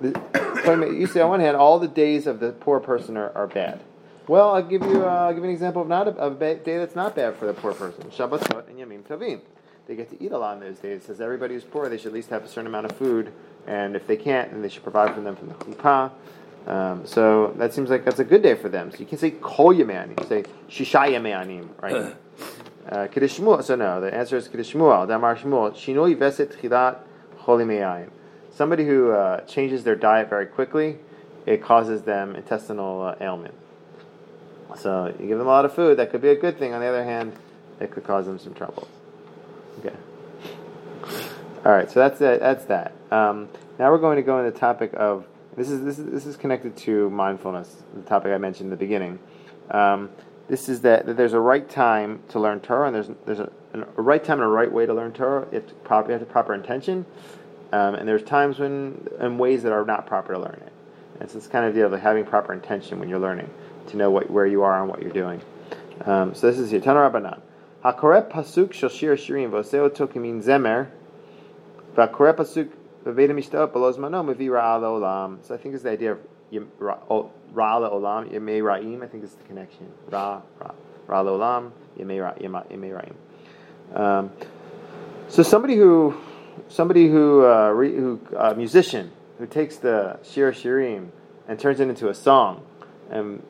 you 0.99 1.07
say 1.07 1.21
on 1.21 1.31
one 1.31 1.41
hand, 1.41 1.57
all 1.57 1.79
the 1.79 1.89
days 1.89 2.27
of 2.27 2.41
the 2.41 2.53
poor 2.53 2.81
person 2.81 3.17
are, 3.17 3.31
are 3.35 3.47
bad. 3.47 3.81
Well, 4.27 4.51
I'll 4.55 4.63
give 4.63 4.83
you 4.83 5.05
uh, 5.05 5.09
I'll 5.09 5.33
give 5.33 5.43
you 5.45 5.49
an 5.49 5.55
example 5.55 5.83
of 5.83 5.89
not 5.89 6.09
a, 6.09 6.11
of 6.13 6.43
a 6.43 6.57
day 6.57 6.79
that's 6.79 6.95
not 6.97 7.15
bad 7.17 7.37
for 7.37 7.47
the 7.47 7.55
poor 7.55 7.73
person. 7.73 8.05
Shabbatot 8.11 8.69
and 8.69 8.79
Yamim 8.79 9.03
Tovim. 9.05 9.41
They 9.89 9.97
get 9.97 10.11
to 10.11 10.23
eat 10.23 10.33
a 10.33 10.39
lot 10.39 10.59
in 10.59 10.61
those 10.61 10.79
days. 10.81 11.01
It 11.01 11.07
says 11.07 11.21
everybody 11.23 11.55
who's 11.55 11.65
poor, 11.65 11.89
they 11.89 11.97
should 11.97 12.09
at 12.09 12.13
least 12.13 12.29
have 12.29 12.45
a 12.45 12.49
certain 12.49 12.67
amount 12.67 12.85
of 12.85 12.93
food, 12.93 13.33
and 13.67 13.97
if 13.97 14.07
they 14.07 14.19
can't, 14.19 14.51
then 14.51 14.61
they 14.61 14.69
should 14.69 14.83
provide 14.83 15.15
for 15.15 15.23
them 15.23 15.35
from 15.35 15.49
the 15.49 15.55
kuppah. 15.55 16.11
Um, 16.67 17.07
so 17.07 17.55
that 17.57 17.73
seems 17.73 17.89
like 17.89 18.05
that's 18.05 18.19
a 18.19 18.25
good 18.25 18.43
day 18.43 18.55
for 18.55 18.69
them. 18.69 18.91
So 18.93 18.99
you 18.99 19.07
can 19.07 19.17
say 19.17 19.31
kol 19.31 19.73
yameanim, 19.73 20.29
say 20.29 20.45
shisha 20.69 21.09
yameanim, 21.09 21.71
right? 21.81 22.15
Uh, 22.87 23.63
So 23.63 23.77
no, 23.77 24.03
the 24.03 24.15
answer 24.15 24.37
is 24.37 24.47
Kedishmuel. 24.49 25.09
Damar 25.09 25.37
Shmuel. 25.37 25.73
Shinoi 25.73 26.15
veset 26.17 26.55
chilat 26.61 26.99
choli 27.41 28.11
Somebody 28.51 28.85
who 28.85 29.13
uh, 29.13 29.41
changes 29.47 29.85
their 29.85 29.97
diet 29.97 30.29
very 30.29 30.47
quickly, 30.47 30.99
it 31.47 31.63
causes 31.63 32.03
them 32.03 32.37
intestinal 32.37 33.01
uh, 33.03 33.15
ailment. 33.23 33.55
So 34.77 35.15
you 35.19 35.29
give 35.29 35.39
them 35.39 35.47
a 35.47 35.51
lot 35.51 35.65
of 35.65 35.75
food, 35.75 35.97
that 35.99 36.11
could 36.11 36.21
be 36.21 36.29
a 36.29 36.37
good 36.37 36.59
thing. 36.59 36.75
On 36.75 36.81
the 36.81 36.87
other 36.87 37.05
hand, 37.05 37.33
it 37.81 37.91
could 37.91 38.05
cause 38.05 38.27
them 38.27 38.39
some 38.39 38.53
trouble. 38.53 38.87
Okay. 39.79 39.95
All 41.65 41.73
right, 41.73 41.91
so 41.91 42.01
that's 42.01 42.19
that. 42.19 42.41
That's 42.41 42.65
that. 42.67 42.93
Um, 43.11 43.49
now 43.79 43.91
we're 43.91 43.99
going 43.99 44.17
to 44.17 44.23
go 44.23 44.39
into 44.39 44.51
the 44.51 44.59
topic 44.59 44.93
of 44.95 45.27
this 45.57 45.71
is 45.71 45.85
this 45.85 45.99
is 45.99 46.11
this 46.11 46.27
is 46.27 46.37
connected 46.37 46.77
to 46.79 47.11
mindfulness, 47.11 47.83
the 47.95 48.03
topic 48.03 48.33
I 48.33 48.39
mentioned 48.39 48.67
in 48.67 48.71
the 48.71 48.77
beginning. 48.77 49.19
Um, 49.71 50.11
this 50.49 50.69
is 50.69 50.81
that, 50.81 51.05
that, 51.07 51.17
there's 51.17 51.35
a 51.35 51.41
right 51.41 51.69
time 51.69 52.23
to 52.31 52.41
learn 52.41 52.61
Torah, 52.61 52.87
and 52.87 52.95
there's 52.95 53.11
there's 53.27 53.41
a, 53.41 53.51
a 53.75 54.03
right 54.03 54.23
time 54.23 54.39
and 54.39 54.47
a 54.47 54.51
right 54.51 54.71
way 54.71 54.87
to 54.87 54.95
learn 54.95 55.13
Torah. 55.13 55.47
You 55.53 55.59
have 55.59 55.67
to 55.67 55.75
proper, 55.75 56.09
you 56.09 56.13
have 56.13 56.21
the 56.21 56.27
proper 56.27 56.55
intention, 56.55 57.05
um, 57.73 57.95
and 57.95 58.09
there's 58.09 58.23
times 58.23 58.59
when 58.59 59.07
in 59.21 59.39
ways 59.39 59.63
that 59.65 59.73
are 59.73 59.85
not 59.85 60.07
proper 60.07 60.33
to 60.35 60.39
learn 60.39 60.63
it. 60.65 60.73
And 61.21 61.31
so 61.31 61.39
it's 61.39 61.49
kind 61.49 61.67
of 61.67 61.75
the 61.75 61.81
deal 61.81 61.93
of 61.93 62.01
having 62.01 62.25
proper 62.25 62.53
intention 62.53 62.99
when 62.99 63.09
you're 63.09 63.19
learning 63.19 63.51
to 63.89 63.97
know 63.97 64.11
what, 64.11 64.31
where 64.31 64.47
you 64.47 64.63
are 64.63 64.81
and 64.81 64.89
what 64.89 65.03
you're 65.03 65.11
doing. 65.13 65.41
Um, 66.05 66.35
so 66.35 66.47
this 66.49 66.59
is 66.59 66.71
here. 66.71 66.81
Tana 66.81 67.01
Pasuk 67.93 68.73
shel 68.73 68.89
shir 68.89 69.17
shirim 69.17 69.51
v'oseo 69.51 69.91
zemer 70.43 70.89
pasuk 71.95 72.71
v'veda 73.05 73.31
al 74.63 74.81
olam. 74.83 75.39
So 75.43 75.55
I 75.55 75.59
think 75.59 75.75
it's 75.75 75.85
the 75.85 75.91
idea 75.91 76.13
of 76.13 76.19
Yem- 76.51 76.71
Ra 76.79 76.99
o- 77.11 77.31
Ra 77.53 77.79
Olam, 77.81 78.31
Yemei 78.33 78.63
Ra'im, 78.63 79.03
I 79.03 79.07
think 79.07 79.25
is 79.25 79.33
the 79.33 79.45
connection. 79.45 79.87
Ra, 80.11 80.41
Ra, 80.59 80.71
Ra 81.07 81.23
Olam, 81.23 81.73
Yemei 81.99 82.19
Ra'im. 82.21 83.15
Um, 83.99 84.31
so 85.29 85.43
somebody 85.43 85.77
who, 85.77 86.15
somebody 86.69 87.09
who, 87.09 87.45
uh, 87.45 87.71
re, 87.71 87.95
who, 87.95 88.21
a 88.37 88.55
musician 88.55 89.13
who 89.39 89.47
takes 89.47 89.77
the 89.77 90.19
Shir 90.23 90.53
Shirim 90.53 91.09
and 91.47 91.59
turns 91.59 91.81
it 91.81 91.89
into 91.89 92.09
a 92.09 92.15
song, 92.15 92.63
and 93.11 93.43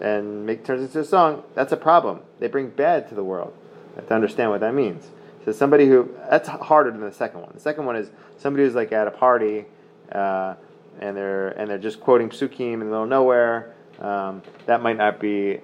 and 0.00 0.46
make 0.46 0.64
turns 0.64 0.82
into 0.82 1.00
a 1.00 1.04
song, 1.04 1.42
that's 1.54 1.72
a 1.72 1.76
problem. 1.76 2.20
They 2.38 2.48
bring 2.48 2.70
bad 2.70 3.08
to 3.10 3.14
the 3.14 3.24
world. 3.24 3.52
You 3.90 3.96
have 3.96 4.08
to 4.08 4.14
understand 4.14 4.50
what 4.50 4.60
that 4.60 4.74
means. 4.74 5.08
So 5.44 5.52
somebody 5.52 5.86
who 5.86 6.10
that's 6.28 6.48
harder 6.48 6.90
than 6.90 7.00
the 7.00 7.12
second 7.12 7.40
one. 7.40 7.50
The 7.54 7.60
second 7.60 7.86
one 7.86 7.96
is 7.96 8.10
somebody 8.38 8.64
who's 8.64 8.74
like 8.74 8.92
at 8.92 9.06
a 9.06 9.10
party, 9.10 9.64
uh, 10.12 10.54
and 11.00 11.16
they're 11.16 11.48
and 11.48 11.70
they're 11.70 11.78
just 11.78 12.00
quoting 12.00 12.28
psukim 12.28 12.74
in 12.74 12.78
the 12.80 12.84
middle 12.86 13.04
of 13.04 13.08
nowhere. 13.08 13.74
Um, 14.00 14.42
that 14.66 14.82
might 14.82 14.96
not 14.96 15.20
be. 15.20 15.60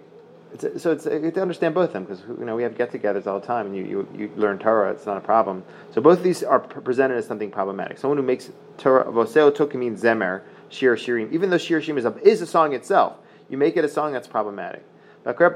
It's, 0.52 0.82
so 0.82 0.92
it's 0.92 1.04
you 1.04 1.22
have 1.22 1.34
to 1.34 1.42
understand 1.42 1.74
both 1.74 1.88
of 1.88 1.92
them 1.92 2.04
because 2.04 2.22
you 2.38 2.44
know 2.44 2.56
we 2.56 2.62
have 2.62 2.78
get-togethers 2.78 3.26
all 3.26 3.40
the 3.40 3.46
time, 3.46 3.66
and 3.66 3.76
you, 3.76 3.84
you, 3.84 4.08
you 4.16 4.30
learn 4.36 4.58
Torah. 4.58 4.92
It's 4.92 5.04
not 5.04 5.16
a 5.16 5.20
problem. 5.20 5.64
So 5.92 6.00
both 6.00 6.18
of 6.18 6.24
these 6.24 6.42
are 6.42 6.60
presented 6.60 7.16
as 7.16 7.26
something 7.26 7.50
problematic. 7.50 7.98
Someone 7.98 8.16
who 8.16 8.22
makes 8.22 8.50
Torah 8.78 9.04
voseo 9.04 9.50
tokim 9.50 9.76
means 9.76 10.02
zemer 10.02 10.42
shir 10.68 10.96
shirim, 10.96 11.32
even 11.32 11.50
though 11.50 11.58
shir 11.58 11.80
shirim 11.80 11.98
is 11.98 12.04
a, 12.04 12.16
is 12.26 12.40
a 12.40 12.46
song 12.46 12.72
itself, 12.72 13.16
you 13.48 13.56
make 13.58 13.76
it 13.76 13.84
a 13.84 13.88
song 13.88 14.12
that's 14.12 14.28
problematic. 14.28 14.84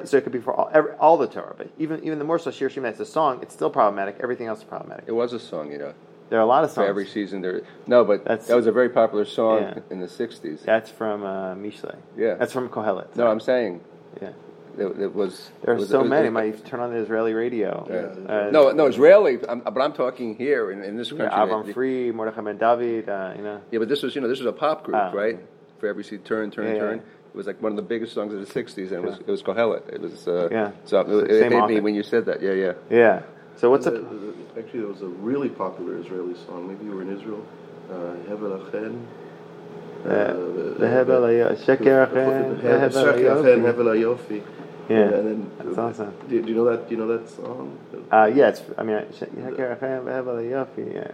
So 0.04 0.16
it 0.16 0.24
could 0.24 0.32
be 0.32 0.40
for 0.40 0.52
all, 0.52 0.68
every, 0.72 0.92
all 0.94 1.16
the 1.16 1.28
Torah, 1.28 1.54
but 1.56 1.70
even 1.78 2.02
even 2.04 2.18
the 2.18 2.24
more 2.24 2.40
so 2.40 2.50
shir 2.50 2.68
shirim 2.68 2.82
that's 2.82 2.98
a 2.98 3.06
song, 3.06 3.38
it's 3.40 3.54
still 3.54 3.70
problematic. 3.70 4.16
Everything 4.20 4.48
else 4.48 4.58
is 4.58 4.64
problematic. 4.64 5.04
It 5.06 5.12
was 5.12 5.32
a 5.32 5.38
song, 5.38 5.70
you 5.70 5.78
know. 5.78 5.94
There 6.28 6.38
are 6.40 6.42
a 6.42 6.46
lot 6.46 6.64
of 6.64 6.70
songs. 6.70 6.74
For 6.74 6.80
songs. 6.82 6.88
every 6.90 7.06
season 7.06 7.40
there. 7.40 7.62
No, 7.86 8.04
but 8.04 8.24
That's- 8.24 8.48
that 8.48 8.56
was 8.56 8.66
a 8.66 8.72
very 8.72 8.88
popular 8.88 9.24
song 9.24 9.62
Yeah. 9.62 9.78
in 9.90 10.00
the 10.00 10.06
'60s. 10.08 10.64
That's 10.64 10.90
from 10.90 11.22
uh, 11.24 11.54
Mishle. 11.54 11.96
Yeah. 12.16 12.34
That's 12.34 12.52
from 12.52 12.68
Kohelet. 12.68 13.14
No, 13.14 13.28
I'm 13.28 13.38
saying 13.38 13.80
yeah. 14.20 14.30
it, 14.76 14.86
it 15.00 15.14
was. 15.14 15.50
There 15.62 15.74
are 15.74 15.76
was- 15.76 15.88
so 15.88 16.00
was- 16.00 16.10
many. 16.10 16.26
it- 16.28 16.30
Might 16.32 16.64
turn 16.66 16.80
on 16.80 16.90
the 16.92 16.98
Israeli 16.98 17.32
radio. 17.34 17.86
Yeah. 17.88 18.32
Uh, 18.32 18.50
no, 18.50 18.70
no, 18.72 18.86
Israeli. 18.86 19.38
I'm, 19.48 19.60
but 19.60 19.80
I'm 19.80 19.92
talking 19.92 20.34
here 20.36 20.72
in, 20.72 20.82
in 20.82 20.96
this 20.96 21.10
country. 21.10 21.26
Yeah, 21.26 21.38
Avraham 21.46 21.72
Fried, 21.72 22.12
Mordechai 22.14 22.40
Ben 22.42 22.58
David. 22.58 23.08
Uh, 23.08 23.34
you 23.36 23.42
know. 23.44 23.60
Yeah, 23.70 23.78
but 23.78 23.88
this 23.88 24.02
was, 24.02 24.16
you 24.16 24.20
know, 24.20 24.26
this 24.28 24.38
was 24.40 24.46
a 24.46 24.52
pop 24.52 24.82
group, 24.82 24.96
Ah, 24.96 25.10
right? 25.12 25.38
For 25.78 25.86
every 25.86 26.02
seat, 26.04 26.24
turn, 26.24 26.50
turn, 26.50 26.66
Yeah, 26.74 26.80
turn. 26.80 26.96
yeah. 26.98 27.02
It 27.32 27.36
was 27.36 27.46
like 27.46 27.62
one 27.62 27.72
of 27.72 27.76
the 27.76 27.82
biggest 27.82 28.12
songs 28.12 28.34
of 28.34 28.40
the 28.40 28.52
'60s, 28.62 28.90
and 28.90 28.92
it 28.92 29.02
was 29.02 29.18
it 29.20 29.26
was 29.28 29.42
Kohelet. 29.42 29.88
It 29.88 30.00
was 30.00 30.26
uh, 30.26 30.48
Yeah. 30.50 30.72
So 30.84 31.00
it, 31.00 31.30
it 31.30 31.40
Same 31.40 31.52
hit 31.52 31.66
me 31.68 31.80
when 31.80 31.94
you 31.94 32.02
said 32.02 32.26
that. 32.26 32.42
Yeah, 32.42 32.52
yeah. 32.52 32.72
Yeah. 32.90 33.22
So 33.56 33.70
what's 33.70 33.84
The- 33.84 33.96
up? 33.96 34.10
the- 34.10 34.30
Actually, 34.58 34.80
there 34.80 34.88
was 34.88 35.02
a 35.02 35.06
really 35.06 35.48
popular 35.48 35.96
Israeli 35.98 36.34
song. 36.46 36.66
Maybe 36.66 36.84
you 36.84 36.90
were 36.90 37.02
in 37.02 37.16
Israel. 37.16 37.46
Uh, 37.88 38.16
Hevel 38.28 38.66
Achen. 38.68 39.06
Hevel 40.04 41.22
Ayo- 41.28 41.56
Sheker 41.56 42.02
Achen, 42.08 42.60
Hevel 43.62 43.86
Ayofi. 43.94 44.42
Yeah. 44.88 44.96
And 44.96 45.12
then, 45.28 45.50
That's 45.58 45.78
awesome. 45.78 46.12
Do, 46.28 46.42
do 46.42 46.48
you 46.48 46.54
know 46.56 46.64
that? 46.64 46.88
Do 46.88 46.94
you 46.94 47.00
know 47.00 47.16
that 47.16 47.28
song? 47.30 47.78
Uh, 48.10 48.30
yeah, 48.34 48.48
it's. 48.48 48.62
I 48.76 48.82
mean, 48.82 48.96
Sheker 49.18 49.76
Achen, 49.76 50.04
Hevel 50.04 50.50
Yeah, 50.50 50.62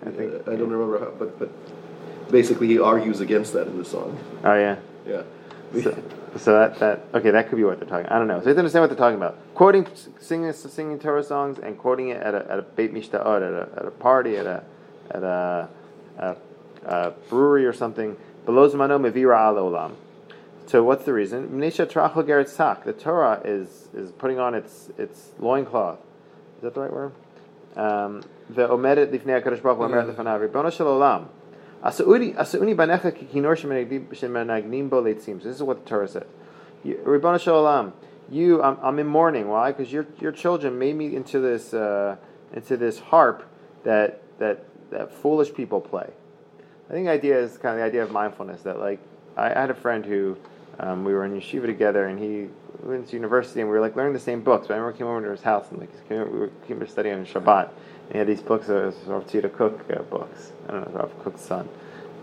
I 0.06 0.10
think. 0.10 0.32
Uh, 0.32 0.50
I 0.50 0.56
don't 0.56 0.70
remember 0.70 0.98
how, 0.98 1.10
but 1.18 1.38
but 1.38 1.50
basically 2.30 2.68
he 2.68 2.78
argues 2.78 3.20
against 3.20 3.52
that 3.52 3.66
in 3.66 3.76
the 3.76 3.84
song. 3.84 4.18
Oh 4.44 4.54
yeah. 4.54 4.76
Yeah. 5.06 5.22
So, 5.72 6.02
so 6.36 6.52
that 6.52 6.78
that 6.78 7.04
okay, 7.14 7.30
that 7.30 7.48
could 7.48 7.56
be 7.56 7.64
what 7.64 7.78
they're 7.80 7.88
talking. 7.88 8.06
I 8.06 8.18
don't 8.18 8.28
know. 8.28 8.38
So 8.38 8.44
you 8.44 8.48
have 8.48 8.56
to 8.56 8.60
understand 8.60 8.82
what 8.82 8.90
they're 8.90 8.96
talking 8.96 9.16
about. 9.16 9.38
Quoting, 9.54 9.86
singing, 10.20 10.52
singing 10.52 10.98
Torah 10.98 11.22
songs, 11.22 11.58
and 11.58 11.78
quoting 11.78 12.08
it 12.10 12.22
at 12.22 12.34
a 12.34 12.50
at 12.50 12.58
a 12.58 12.62
beit 12.62 12.94
mishta'od, 12.94 13.42
at 13.42 13.52
a 13.52 13.80
at 13.80 13.86
a 13.86 13.90
party, 13.90 14.36
at 14.36 14.46
a 14.46 14.62
at 15.10 15.22
a, 15.22 15.68
a, 16.18 16.36
a 16.84 17.10
brewery 17.28 17.66
or 17.66 17.72
something. 17.72 18.16
Below 18.44 18.70
zmano 18.70 18.98
mevira 19.00 19.38
al 19.38 19.56
olam. 19.56 19.94
So 20.66 20.82
what's 20.82 21.04
the 21.04 21.12
reason? 21.12 21.48
Mnesha 21.48 21.86
trachel 21.86 22.24
geretz 22.24 22.56
tak. 22.56 22.84
The 22.84 22.92
Torah 22.92 23.40
is 23.44 23.88
is 23.94 24.12
putting 24.12 24.38
on 24.38 24.54
its 24.54 24.90
its 24.98 25.30
loincloth. 25.38 25.98
Is 26.56 26.62
that 26.62 26.74
the 26.74 26.80
right 26.80 26.92
word? 26.92 27.12
Um, 27.76 28.22
Ve'omedet 28.52 29.08
lifnei 29.12 29.42
HaKadosh 29.42 29.62
Baruch 29.62 29.78
Hu 29.78 29.84
omeret 29.84 30.14
lefanav, 30.14 30.48
Ribono 30.48 30.72
shel 30.72 30.86
olam, 30.86 31.26
This 35.44 35.54
is 35.54 35.62
what 35.62 35.84
the 35.84 35.88
Torah 35.88 36.08
says. 36.08 36.24
You- 36.82 37.38
Shalom, 37.38 37.92
you, 38.28 38.60
I'm, 38.60 38.76
I'm 38.82 38.98
in 38.98 39.06
mourning. 39.06 39.46
Why? 39.46 39.70
Because 39.70 39.92
your 39.92 40.04
your 40.20 40.32
children 40.32 40.80
made 40.80 40.96
me 40.96 41.14
into 41.14 41.38
this 41.38 41.72
uh, 41.72 42.16
into 42.52 42.76
this 42.76 42.98
harp 42.98 43.48
that 43.84 44.20
that 44.40 44.64
that 44.90 45.12
foolish 45.14 45.54
people 45.54 45.80
play. 45.80 46.10
I 46.90 46.92
think 46.92 47.06
the 47.06 47.12
idea 47.12 47.38
is 47.38 47.56
kind 47.56 47.74
of 47.74 47.78
the 47.78 47.84
idea 47.84 48.02
of 48.02 48.10
mindfulness. 48.10 48.62
That 48.62 48.80
like 48.80 48.98
I, 49.36 49.50
had 49.50 49.70
a 49.70 49.74
friend 49.74 50.04
who 50.04 50.36
um, 50.80 51.04
we 51.04 51.14
were 51.14 51.24
in 51.24 51.40
yeshiva 51.40 51.66
together, 51.66 52.06
and 52.06 52.18
he 52.18 52.48
went 52.82 53.06
to 53.10 53.14
university, 53.14 53.60
and 53.60 53.70
we 53.70 53.76
were 53.76 53.80
like 53.80 53.94
learning 53.94 54.14
the 54.14 54.18
same 54.18 54.42
books. 54.42 54.66
But 54.66 54.74
I 54.74 54.78
remember 54.78 54.98
came 54.98 55.06
over 55.06 55.24
to 55.24 55.30
his 55.30 55.42
house, 55.42 55.66
and 55.70 55.78
like 55.78 55.90
we 56.10 56.16
were, 56.16 56.50
came 56.66 56.78
over 56.78 56.86
studying 56.88 57.14
on 57.14 57.26
Shabbat, 57.26 57.70
had 58.14 58.26
these 58.26 58.40
books, 58.40 58.68
uh, 58.68 58.92
Rav 59.06 59.26
Tzita 59.26 59.52
Kook 59.52 59.84
uh, 59.90 60.02
books. 60.02 60.52
I 60.68 60.72
don't 60.72 60.94
know, 60.94 61.00
Rav 61.00 61.24
Kook's 61.24 61.42
son. 61.42 61.68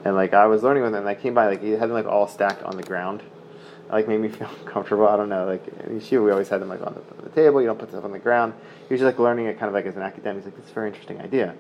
And 0.06 0.16
like 0.16 0.34
I 0.34 0.46
was 0.48 0.64
learning 0.64 0.84
with 0.84 0.94
him, 0.94 1.00
and 1.00 1.10
I 1.10 1.16
came 1.16 1.34
by, 1.34 1.48
like 1.48 1.62
he 1.62 1.72
had 1.72 1.82
them 1.82 1.92
like 1.92 2.06
all 2.06 2.28
stacked 2.28 2.64
on 2.64 2.78
the 2.78 2.84
ground. 2.84 3.22
It, 3.22 3.92
like 3.92 4.08
made 4.08 4.20
me 4.20 4.28
feel 4.30 4.50
uncomfortable. 4.62 5.08
I 5.08 5.18
don't 5.18 5.30
know. 5.30 5.46
Like 5.46 5.68
in 5.68 6.00
yeshiva, 6.00 6.24
we 6.24 6.32
always 6.32 6.50
had 6.50 6.62
them 6.62 6.70
like 6.70 6.82
on 6.82 6.94
the, 6.94 7.18
on 7.18 7.24
the 7.24 7.30
table. 7.30 7.62
You 7.62 7.68
don't 7.68 7.80
put 7.80 7.90
stuff 7.90 8.04
on 8.04 8.12
the 8.12 8.20
ground. 8.20 8.54
He 8.88 8.94
was 8.94 9.00
just 9.02 9.06
like 9.06 9.20
learning 9.20 9.48
it 9.48 9.60
kind 9.60 9.68
of 9.68 9.74
like 9.74 9.86
as 9.86 9.96
an 9.96 10.02
academic. 10.02 10.44
He's 10.44 10.52
like, 10.52 10.56
"This 10.58 10.66
is 10.66 10.72
a 10.72 10.74
very 10.74 10.88
interesting 10.90 11.22
idea." 11.22 11.56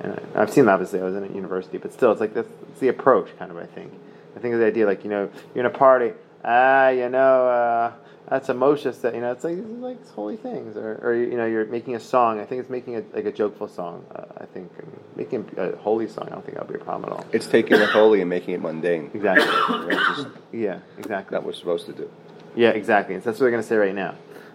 And 0.00 0.20
I've 0.34 0.50
seen 0.50 0.66
that 0.66 0.72
obviously. 0.72 1.00
I 1.00 1.04
was 1.04 1.16
in 1.16 1.24
a 1.24 1.28
university, 1.28 1.78
but 1.78 1.92
still, 1.92 2.12
it's 2.12 2.20
like 2.20 2.34
that's 2.34 2.48
it's 2.70 2.80
the 2.80 2.88
approach, 2.88 3.36
kind 3.38 3.50
of. 3.50 3.56
I 3.56 3.66
think. 3.66 3.92
I 4.36 4.38
think 4.38 4.52
of 4.52 4.60
the 4.60 4.66
idea, 4.66 4.84
like 4.84 5.02
you 5.02 5.10
know, 5.10 5.30
you're 5.54 5.64
in 5.64 5.70
a 5.70 5.76
party. 5.76 6.12
Ah, 6.48 6.90
you 6.90 7.08
know, 7.08 7.48
uh, 7.48 7.92
that's 8.28 8.48
a 8.48 8.54
Moshe 8.54 9.00
that 9.00 9.14
you 9.14 9.20
know. 9.20 9.32
It's 9.32 9.42
like 9.42 9.58
is 9.58 9.64
like 9.64 10.08
holy 10.10 10.36
things, 10.36 10.76
or, 10.76 11.00
or 11.02 11.14
you 11.14 11.36
know, 11.36 11.44
you're 11.44 11.66
making 11.66 11.96
a 11.96 12.00
song. 12.00 12.38
I 12.38 12.44
think 12.44 12.60
it's 12.60 12.70
making 12.70 12.94
a, 12.96 13.02
like 13.12 13.24
a 13.24 13.32
jokeful 13.32 13.66
song. 13.66 14.04
Uh, 14.14 14.24
I 14.38 14.46
think 14.46 14.70
I 14.78 14.82
mean, 14.82 15.00
making 15.16 15.50
a 15.56 15.76
holy 15.76 16.06
song. 16.06 16.28
I 16.28 16.30
don't 16.30 16.44
think 16.44 16.56
that 16.56 16.68
would 16.68 16.72
be 16.72 16.80
a 16.80 16.84
problem 16.84 17.10
at 17.10 17.18
all. 17.18 17.26
It's 17.32 17.46
taking 17.48 17.78
the 17.78 17.86
holy 17.86 18.20
and 18.20 18.30
making 18.30 18.54
it 18.54 18.62
mundane. 18.62 19.10
Exactly. 19.12 19.46
Right? 19.86 20.26
Yeah. 20.52 20.78
Exactly. 20.98 21.34
not 21.34 21.42
what 21.42 21.46
we're 21.46 21.52
supposed 21.52 21.86
to 21.86 21.92
do. 21.92 22.10
Yeah, 22.54 22.70
exactly. 22.70 23.16
That's 23.16 23.38
what 23.38 23.40
we're 23.40 23.50
going 23.50 23.62
to 23.62 23.68
say 23.68 23.76
right 23.76 23.94
now. 23.94 24.14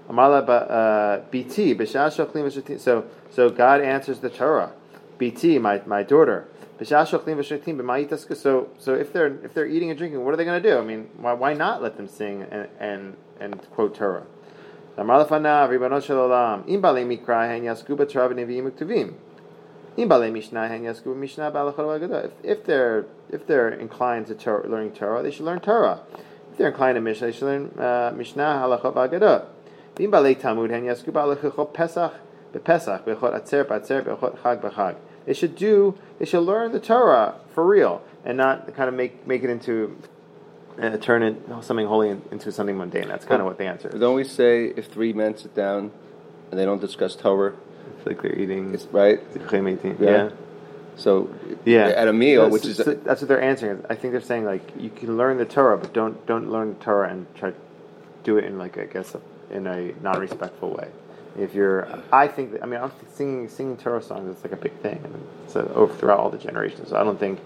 Amala 0.10 0.48
uh, 0.50 1.22
BT, 1.30 1.76
v'shotim. 1.76 2.80
So, 2.80 3.06
so 3.30 3.50
God 3.50 3.82
answers 3.82 4.20
the 4.20 4.30
Torah. 4.30 4.72
BT, 5.18 5.60
my, 5.60 5.82
my 5.86 6.04
daughter. 6.04 6.48
So, 6.84 8.70
so 8.78 8.94
if 8.96 9.14
they're 9.14 9.46
if 9.46 9.54
they're 9.54 9.68
eating 9.68 9.90
and 9.90 9.98
drinking, 9.98 10.24
what 10.26 10.34
are 10.34 10.38
they 10.38 10.46
going 10.46 10.62
to 10.62 10.70
do? 10.70 10.78
I 10.80 10.84
mean, 10.84 11.10
why, 11.18 11.34
why 11.34 11.54
not 11.54 11.82
let 11.82 11.98
them 11.98 12.08
sing 12.08 12.44
and 12.50 12.68
and, 12.80 13.18
and 13.40 13.62
quote 13.72 13.96
Torah? 13.96 14.26
If 14.98 15.08
if 22.44 22.64
they're 22.66 23.06
if 23.30 23.48
they're 23.48 23.70
inclined 23.70 24.28
to 24.28 24.36
Torah, 24.36 24.68
learning 24.68 24.92
Torah, 24.92 25.24
they 25.24 25.32
should 25.32 25.46
learn 25.46 25.60
Torah. 25.60 26.02
If 26.52 26.58
they're 26.58 26.70
inclined 26.70 26.96
to 26.96 27.02
Mishnah, 27.02 27.28
they 27.28 27.34
should 27.34 27.46
learn 27.46 27.72
uh, 27.80 28.12
Mishnah, 28.16 28.62
Halachot, 28.62 28.94
V'Agadah. 28.94 29.46
V'im 29.96 30.12
balei 30.12 30.38
Talmud 30.40 30.70
hen 30.70 30.84
yasku 30.84 31.12
b'alachot 31.12 31.74
Pesach, 31.74 32.14
b'Pesach, 32.54 33.04
b'chot 33.04 33.34
Atzer, 33.42 33.64
b'Atzer, 33.64 34.04
b'chot 34.04 34.38
Chag, 34.40 34.62
b'Chag. 34.62 34.96
They 35.26 35.34
should 35.34 35.56
do. 35.56 35.98
They 36.20 36.26
should 36.26 36.42
learn 36.42 36.72
the 36.72 36.80
Torah 36.80 37.36
for 37.54 37.66
real, 37.66 38.02
and 38.26 38.38
not 38.38 38.74
kind 38.76 38.90
of 38.90 38.96
make 38.96 39.26
make 39.28 39.44
it 39.44 39.50
into 39.50 39.98
uh, 40.82 40.98
turn 40.98 41.24
it 41.24 41.36
something 41.62 41.86
holy 41.86 42.10
into 42.10 42.52
something 42.52 42.78
mundane. 42.78 43.08
That's 43.08 43.26
kind 43.26 43.42
of 43.42 43.46
what 43.48 43.58
the 43.58 43.66
answer 43.66 43.90
is. 43.90 44.00
Don't 44.00 44.16
we 44.16 44.24
say 44.24 44.66
if 44.76 44.88
three 44.88 45.14
men 45.14 45.38
sit 45.38 45.54
down 45.56 45.92
and 46.50 46.60
they 46.60 46.66
don't 46.66 46.82
discuss 46.82 47.16
Torah, 47.16 47.54
It's 47.98 48.08
like 48.08 48.22
they're 48.22 48.38
eating. 48.38 48.74
it's 48.74 48.86
right? 48.86 49.20
Yeah. 49.52 49.94
Yeah. 50.00 50.30
So 50.96 51.30
Yeah, 51.66 51.88
at 51.88 52.08
a 52.08 52.14
meal, 52.14 52.44
That's- 52.50 52.54
which 52.54 52.66
is 52.66 52.78
that's 53.04 53.22
what 53.22 53.28
they're 53.28 53.42
answering. 53.42 53.84
I 53.90 53.96
think 53.96 54.12
they're 54.14 54.22
saying 54.22 54.46
like 54.46 54.72
you 54.78 54.90
can 54.90 55.18
learn 55.18 55.38
the 55.38 55.46
Torah, 55.46 55.78
but 55.78 55.94
don't 55.94 56.26
don't 56.26 56.50
learn 56.52 56.70
the 56.78 56.84
Torah 56.84 57.10
and 57.10 57.28
try 57.36 57.52
to 57.52 57.56
do 58.24 58.38
it 58.38 58.46
in 58.46 58.58
like 58.58 58.78
I 58.78 58.86
guess 58.86 59.16
a, 59.16 59.22
in 59.56 59.68
a 59.68 59.94
non-respectful 60.02 60.72
way. 60.72 60.90
If 61.38 61.54
you're, 61.56 61.88
I 62.12 62.28
think 62.28 62.52
that, 62.52 62.64
I 62.64 62.66
mean, 62.66 62.82
I'm 62.82 62.92
singing 63.14 63.48
singing 63.48 63.78
Torah 63.78 64.02
songs. 64.02 64.30
It's 64.30 64.44
like 64.44 64.54
a 64.54 64.62
big 64.62 64.74
thing, 64.80 65.00
and 65.04 65.28
it's 65.46 65.56
uh, 65.56 65.72
over 65.74 65.94
throughout 65.94 66.20
all 66.20 66.30
the 66.30 66.38
generations. 66.38 66.90
So 66.90 66.98
I 66.98 67.04
don't 67.04 67.20
think 67.20 67.40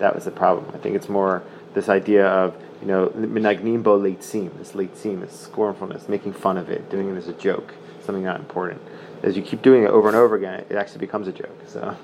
that 0.00 0.14
was 0.14 0.24
the 0.24 0.30
problem. 0.32 0.66
I 0.74 0.78
think 0.78 0.96
it's 0.96 1.08
more 1.08 1.42
this 1.74 1.88
idea 1.88 2.26
of 2.26 2.56
you 2.80 2.88
know 2.88 3.08
minagnim 3.10 3.82
bo 3.82 3.98
leitzim, 3.98 4.56
this 4.58 4.72
leitzim, 4.72 5.20
this 5.20 5.38
scornfulness, 5.38 6.08
making 6.08 6.32
fun 6.32 6.56
of 6.56 6.68
it, 6.68 6.90
doing 6.90 7.08
it 7.14 7.16
as 7.16 7.28
a 7.28 7.32
joke, 7.34 7.74
something 8.04 8.24
not 8.24 8.40
important. 8.40 8.80
As 9.22 9.36
you 9.36 9.42
keep 9.42 9.62
doing 9.62 9.84
it 9.84 9.90
over 9.90 10.08
and 10.08 10.16
over 10.16 10.34
again, 10.34 10.64
it 10.68 10.74
actually 10.76 10.98
becomes 11.00 11.28
a 11.28 11.32
joke. 11.32 11.56
So. 11.66 11.96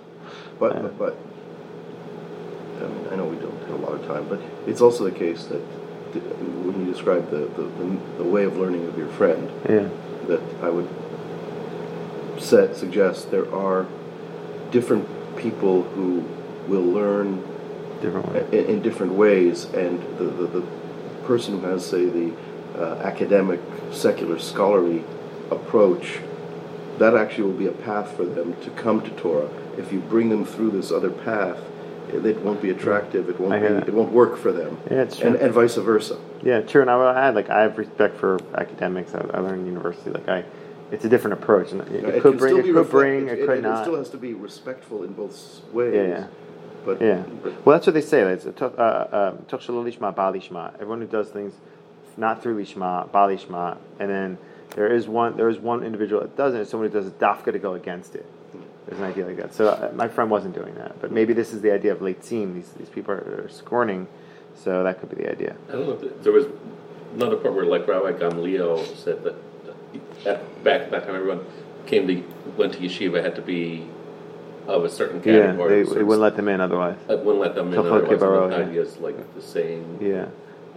But, 0.58 0.74
Yeah. 0.76 0.82
but, 0.82 0.98
but 0.98 1.16
I, 2.80 2.88
mean, 2.88 3.08
I 3.12 3.16
know 3.16 3.24
we 3.26 3.36
don't 3.36 3.58
have 3.62 3.70
a 3.70 3.76
lot 3.76 3.92
of 3.94 4.06
time, 4.06 4.28
but 4.28 4.40
it's 4.68 4.80
also 4.80 5.04
the 5.04 5.10
case 5.12 5.44
that 5.46 5.60
when 5.60 6.86
you 6.86 6.92
describe 6.92 7.28
the, 7.30 7.38
the, 7.38 7.62
the, 7.62 7.98
the 8.18 8.24
way 8.24 8.44
of 8.44 8.56
learning 8.56 8.86
of 8.86 8.96
your 8.96 9.08
friend, 9.08 9.50
Yeah. 9.68 9.88
that 10.28 10.40
I 10.62 10.70
would 10.70 10.88
set, 12.44 12.76
suggests 12.76 13.24
there 13.24 13.52
are 13.54 13.86
different 14.70 15.08
people 15.36 15.82
who 15.82 16.24
will 16.68 16.82
learn 16.82 17.42
Different 18.00 18.52
in, 18.52 18.66
in 18.66 18.82
different 18.82 19.12
ways, 19.12 19.64
and 19.66 19.98
the, 20.18 20.24
the, 20.24 20.46
the, 20.46 20.66
person 21.24 21.58
who 21.58 21.66
has, 21.66 21.86
say, 21.86 22.04
the 22.04 22.34
uh, 22.76 22.96
academic, 22.96 23.60
secular, 23.92 24.38
scholarly 24.38 25.02
approach, 25.50 26.18
that 26.98 27.16
actually 27.16 27.44
will 27.44 27.58
be 27.58 27.66
a 27.66 27.72
path 27.72 28.14
for 28.14 28.26
them 28.26 28.54
to 28.60 28.68
come 28.72 29.00
to 29.00 29.10
Torah. 29.12 29.48
If 29.78 29.90
you 29.90 30.00
bring 30.00 30.28
them 30.28 30.44
through 30.44 30.72
this 30.72 30.92
other 30.92 31.08
path, 31.08 31.58
it, 32.12 32.26
it 32.26 32.42
won't 32.42 32.60
be 32.60 32.68
attractive. 32.68 33.30
It 33.30 33.40
won't 33.40 33.54
be. 33.54 33.58
hear. 33.60 33.78
It 33.78 33.94
won't 33.94 34.12
work 34.12 34.36
for 34.36 34.52
them. 34.52 34.78
Yeah, 34.90 35.02
it's 35.02 35.16
true. 35.16 35.28
and, 35.28 35.36
and 35.36 35.54
vice 35.54 35.76
versa. 35.76 36.18
Yeah, 36.42 36.60
true. 36.60 36.82
And 36.82 36.90
I 36.90 36.96
will 36.96 37.08
add, 37.08 37.34
like, 37.34 37.48
I 37.48 37.62
have 37.62 37.78
respect 37.78 38.18
for 38.18 38.38
academics. 38.54 39.14
I, 39.14 39.20
I 39.32 39.38
learned 39.38 39.62
in 39.62 39.66
university. 39.66 40.10
Like, 40.10 40.28
I, 40.28 40.44
it's 40.94 41.04
a 41.04 41.08
different 41.08 41.34
approach, 41.42 41.72
and 41.72 41.80
it, 41.82 41.90
You 41.92 42.00
know, 42.02 42.08
it 42.08 42.14
it 42.16 42.22
could 42.22 42.32
can 42.32 42.38
bring, 42.38 42.54
still 42.54 42.58
it 42.58 42.62
could 42.62 42.74
reflect- 42.74 42.90
bring, 42.90 43.28
it, 43.28 43.38
it 43.40 43.46
could 43.46 43.58
it 43.58 43.62
not. 43.62 43.84
still 43.84 43.96
has 43.96 44.08
to 44.10 44.16
be 44.16 44.32
respectful 44.34 45.02
in 45.04 45.12
both 45.12 45.60
ways. 45.72 45.94
Yeah, 45.94 46.02
yeah. 46.02 46.26
But 46.84 47.00
Yeah. 47.00 47.22
but- 47.42 47.52
Well, 47.64 47.74
that's 47.76 47.86
what 47.86 47.94
they 47.94 48.00
say. 48.00 48.24
Like, 48.24 48.44
it's, 48.44 48.62
uh, 48.62 48.66
uh, 48.66 49.32
Toch 49.48 49.60
shelo 49.60 49.82
lishma, 49.84 50.14
ba 50.14 50.32
lishma. 50.32 50.72
Everyone 50.74 51.00
who 51.00 51.06
does 51.06 51.28
things 51.30 51.54
not 52.16 52.42
through 52.42 52.56
lishma, 52.62 53.10
ba 53.12 53.18
lishma, 53.28 53.76
and 53.98 54.10
then 54.10 54.38
there 54.76 54.88
is 54.88 55.06
one 55.08 55.36
there 55.36 55.48
is 55.48 55.58
one 55.58 55.82
individual 55.84 56.20
that 56.22 56.36
doesn't. 56.36 56.60
It's 56.60 56.70
someone 56.70 56.88
who 56.90 56.94
does 56.98 57.06
a 57.06 57.10
dafka 57.12 57.52
to 57.52 57.58
go 57.58 57.74
against 57.74 58.14
it. 58.14 58.26
There's 58.86 59.00
an 59.00 59.06
idea 59.06 59.24
like 59.26 59.36
that. 59.38 59.54
So 59.54 59.68
uh, 59.68 59.90
my 59.94 60.08
friend 60.08 60.30
wasn't 60.30 60.54
doing 60.54 60.74
that, 60.74 61.00
but 61.00 61.10
maybe 61.10 61.32
this 61.32 61.52
is 61.54 61.60
the 61.62 61.70
idea 61.72 61.92
of 61.92 62.00
leitzim. 62.00 62.54
These 62.54 62.70
these 62.80 62.88
people 62.90 63.14
are, 63.14 63.44
are 63.44 63.48
scorning, 63.48 64.06
so 64.54 64.82
that 64.84 65.00
could 65.00 65.08
be 65.10 65.16
the 65.22 65.30
idea. 65.30 65.56
I 65.70 65.72
don't 65.72 65.86
know, 65.88 65.98
if 66.08 66.22
there 66.22 66.32
was 66.32 66.46
another 67.14 67.36
part 67.36 67.54
where 67.54 67.64
like 67.64 67.88
Rabbi 67.88 68.12
Gamliel 68.12 68.84
said 68.96 69.24
that 69.24 69.34
at, 70.26 70.64
back 70.64 70.82
at 70.82 70.90
that 70.90 71.04
time 71.06 71.14
everyone 71.14 71.44
came 71.86 72.06
to, 72.06 72.22
went 72.56 72.72
to 72.74 72.78
yeshiva 72.80 73.22
had 73.22 73.34
to 73.36 73.42
be 73.42 73.86
of 74.66 74.84
a 74.84 74.90
certain 74.90 75.18
Yeah, 75.24 75.46
category. 75.46 75.68
they, 75.82 75.84
sort 75.84 75.98
they 75.98 76.04
wouldn't 76.04 76.22
let 76.22 76.36
them 76.36 76.48
in 76.48 76.60
otherwise. 76.60 76.96
uh, 77.08 77.16
wouldn't 77.18 77.40
let 77.40 77.54
them 77.54 77.72
in, 77.72 77.78
otherwise 77.78 78.02
Kibaro, 78.02 78.50
the 78.50 78.56
yeah. 78.56 78.64
idea 78.66 78.82
is 78.82 78.96
like 78.98 79.34
the 79.34 79.42
same. 79.42 79.98
Yeah, 80.00 80.26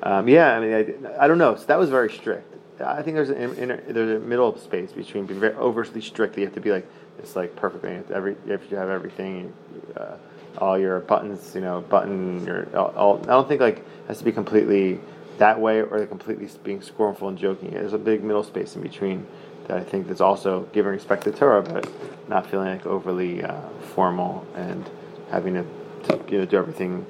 um, 0.04 0.28
yeah. 0.28 0.58
I 0.58 0.60
mean, 0.60 1.06
I, 1.06 1.24
I 1.24 1.28
don't 1.28 1.38
know. 1.38 1.56
So 1.56 1.66
that 1.66 1.80
was 1.80 1.90
very 1.90 2.12
strict. 2.12 2.54
I 2.84 3.02
think 3.02 3.16
there's 3.16 3.30
an 3.30 3.56
inner, 3.58 3.78
there's 3.88 4.22
a 4.22 4.26
middle 4.26 4.56
space 4.58 4.92
between 4.92 5.26
being 5.26 5.40
very 5.40 5.56
overly 5.56 6.02
strict. 6.02 6.38
You 6.38 6.46
have 6.46 6.54
to 6.54 6.62
be 6.62 6.72
like 6.72 6.88
it's 7.20 7.36
like 7.36 7.56
perfectly 7.56 7.92
You 7.92 7.98
have 7.98 8.08
to, 8.08 8.16
every 8.16 8.36
you 8.70 8.78
have 8.78 8.90
everything, 8.90 9.54
uh, 9.96 10.18
all 10.58 10.78
your 10.78 11.00
buttons. 11.00 11.56
You 11.56 11.62
know, 11.62 11.82
button 11.82 12.46
your 12.46 12.68
all, 12.78 12.94
all. 12.96 13.20
I 13.24 13.28
don't 13.28 13.48
think 13.48 13.62
like 13.62 13.84
has 14.08 14.20
to 14.20 14.26
be 14.26 14.32
completely 14.32 15.00
that 15.38 15.60
way 15.60 15.82
or 15.82 15.98
they're 15.98 16.08
completely 16.08 16.50
being 16.64 16.82
scornful 16.82 17.28
and 17.30 17.38
joking. 17.38 17.72
There's 17.72 17.94
a 17.94 17.98
big 17.98 18.24
middle 18.24 18.44
space 18.44 18.76
in 18.76 18.82
between 18.82 19.28
that 19.68 19.78
I 19.78 19.84
think 19.84 20.08
that's 20.08 20.22
also 20.22 20.68
giving 20.74 20.92
respect 20.92 21.24
to 21.26 21.32
Torah, 21.32 21.62
but 21.62 21.90
not 22.28 22.50
feeling 22.50 22.70
like 22.70 22.86
overly 22.86 23.44
uh, 23.44 23.62
formal 23.94 24.46
and 24.56 24.90
having 25.30 25.56
to, 25.56 25.66
to 26.10 26.24
you 26.30 26.40
know 26.40 26.46
do 26.46 26.58
everything 26.58 27.06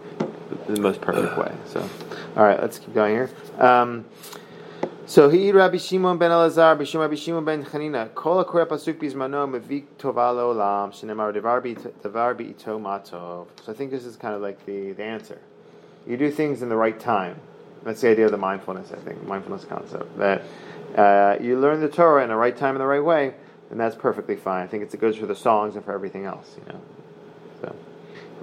the 0.68 0.80
most 0.82 1.02
perfect 1.02 1.38
way. 1.38 1.54
So, 1.66 1.88
all 2.36 2.44
right, 2.44 2.60
let's 2.62 2.80
keep 2.80 2.94
going 2.94 3.14
here. 3.14 3.30
Um, 3.58 4.06
so 5.06 5.30
he 5.30 5.52
Rabbi 5.52 5.78
Shimon 5.78 6.18
ben 6.18 6.32
Elazar, 6.32 6.78
Rabbi 6.78 7.16
Shimon 7.16 7.46
ben 7.46 7.64
Chanina, 7.64 8.14
Kol 8.14 8.40
akor 8.40 8.66
pasuk 8.66 9.00
bizmano 9.00 9.48
mevik 9.50 9.86
tova 9.98 10.34
olam 10.34 10.92
shenemar 10.92 11.34
devar 11.34 12.40
ito 12.42 12.80
matov. 12.80 13.48
So 13.64 13.72
I 13.72 13.74
think 13.74 13.92
this 13.92 14.06
is 14.06 14.18
kind 14.18 14.36
of 14.36 14.42
like 14.42 14.66
the, 14.66 14.92
the 14.92 15.04
answer. 15.04 15.40
You 16.06 16.18
do 16.18 16.30
things 16.32 16.62
in 16.62 16.70
the 16.70 16.76
right 16.76 17.00
time. 17.00 17.40
That's 17.88 18.02
the 18.02 18.10
idea 18.10 18.26
of 18.26 18.32
the 18.32 18.38
mindfulness. 18.38 18.92
I 18.92 18.98
think 18.98 19.26
mindfulness 19.26 19.64
concept 19.64 20.18
that 20.18 20.44
uh, 20.98 21.38
you 21.42 21.58
learn 21.58 21.80
the 21.80 21.88
Torah 21.88 22.22
in 22.22 22.28
the 22.28 22.36
right 22.36 22.56
time 22.56 22.76
in 22.76 22.80
the 22.80 22.86
right 22.86 23.04
way, 23.04 23.34
and 23.72 23.80
that's 23.80 23.96
perfectly 23.96 24.36
fine. 24.36 24.62
I 24.62 24.68
think 24.68 24.84
it's, 24.84 24.94
it 24.94 25.00
goes 25.00 25.16
for 25.16 25.26
the 25.26 25.36
songs 25.36 25.78
and 25.78 25.86
for 25.86 25.94
everything 25.94 26.26
else. 26.26 26.58
You 26.58 26.74
know. 26.74 26.82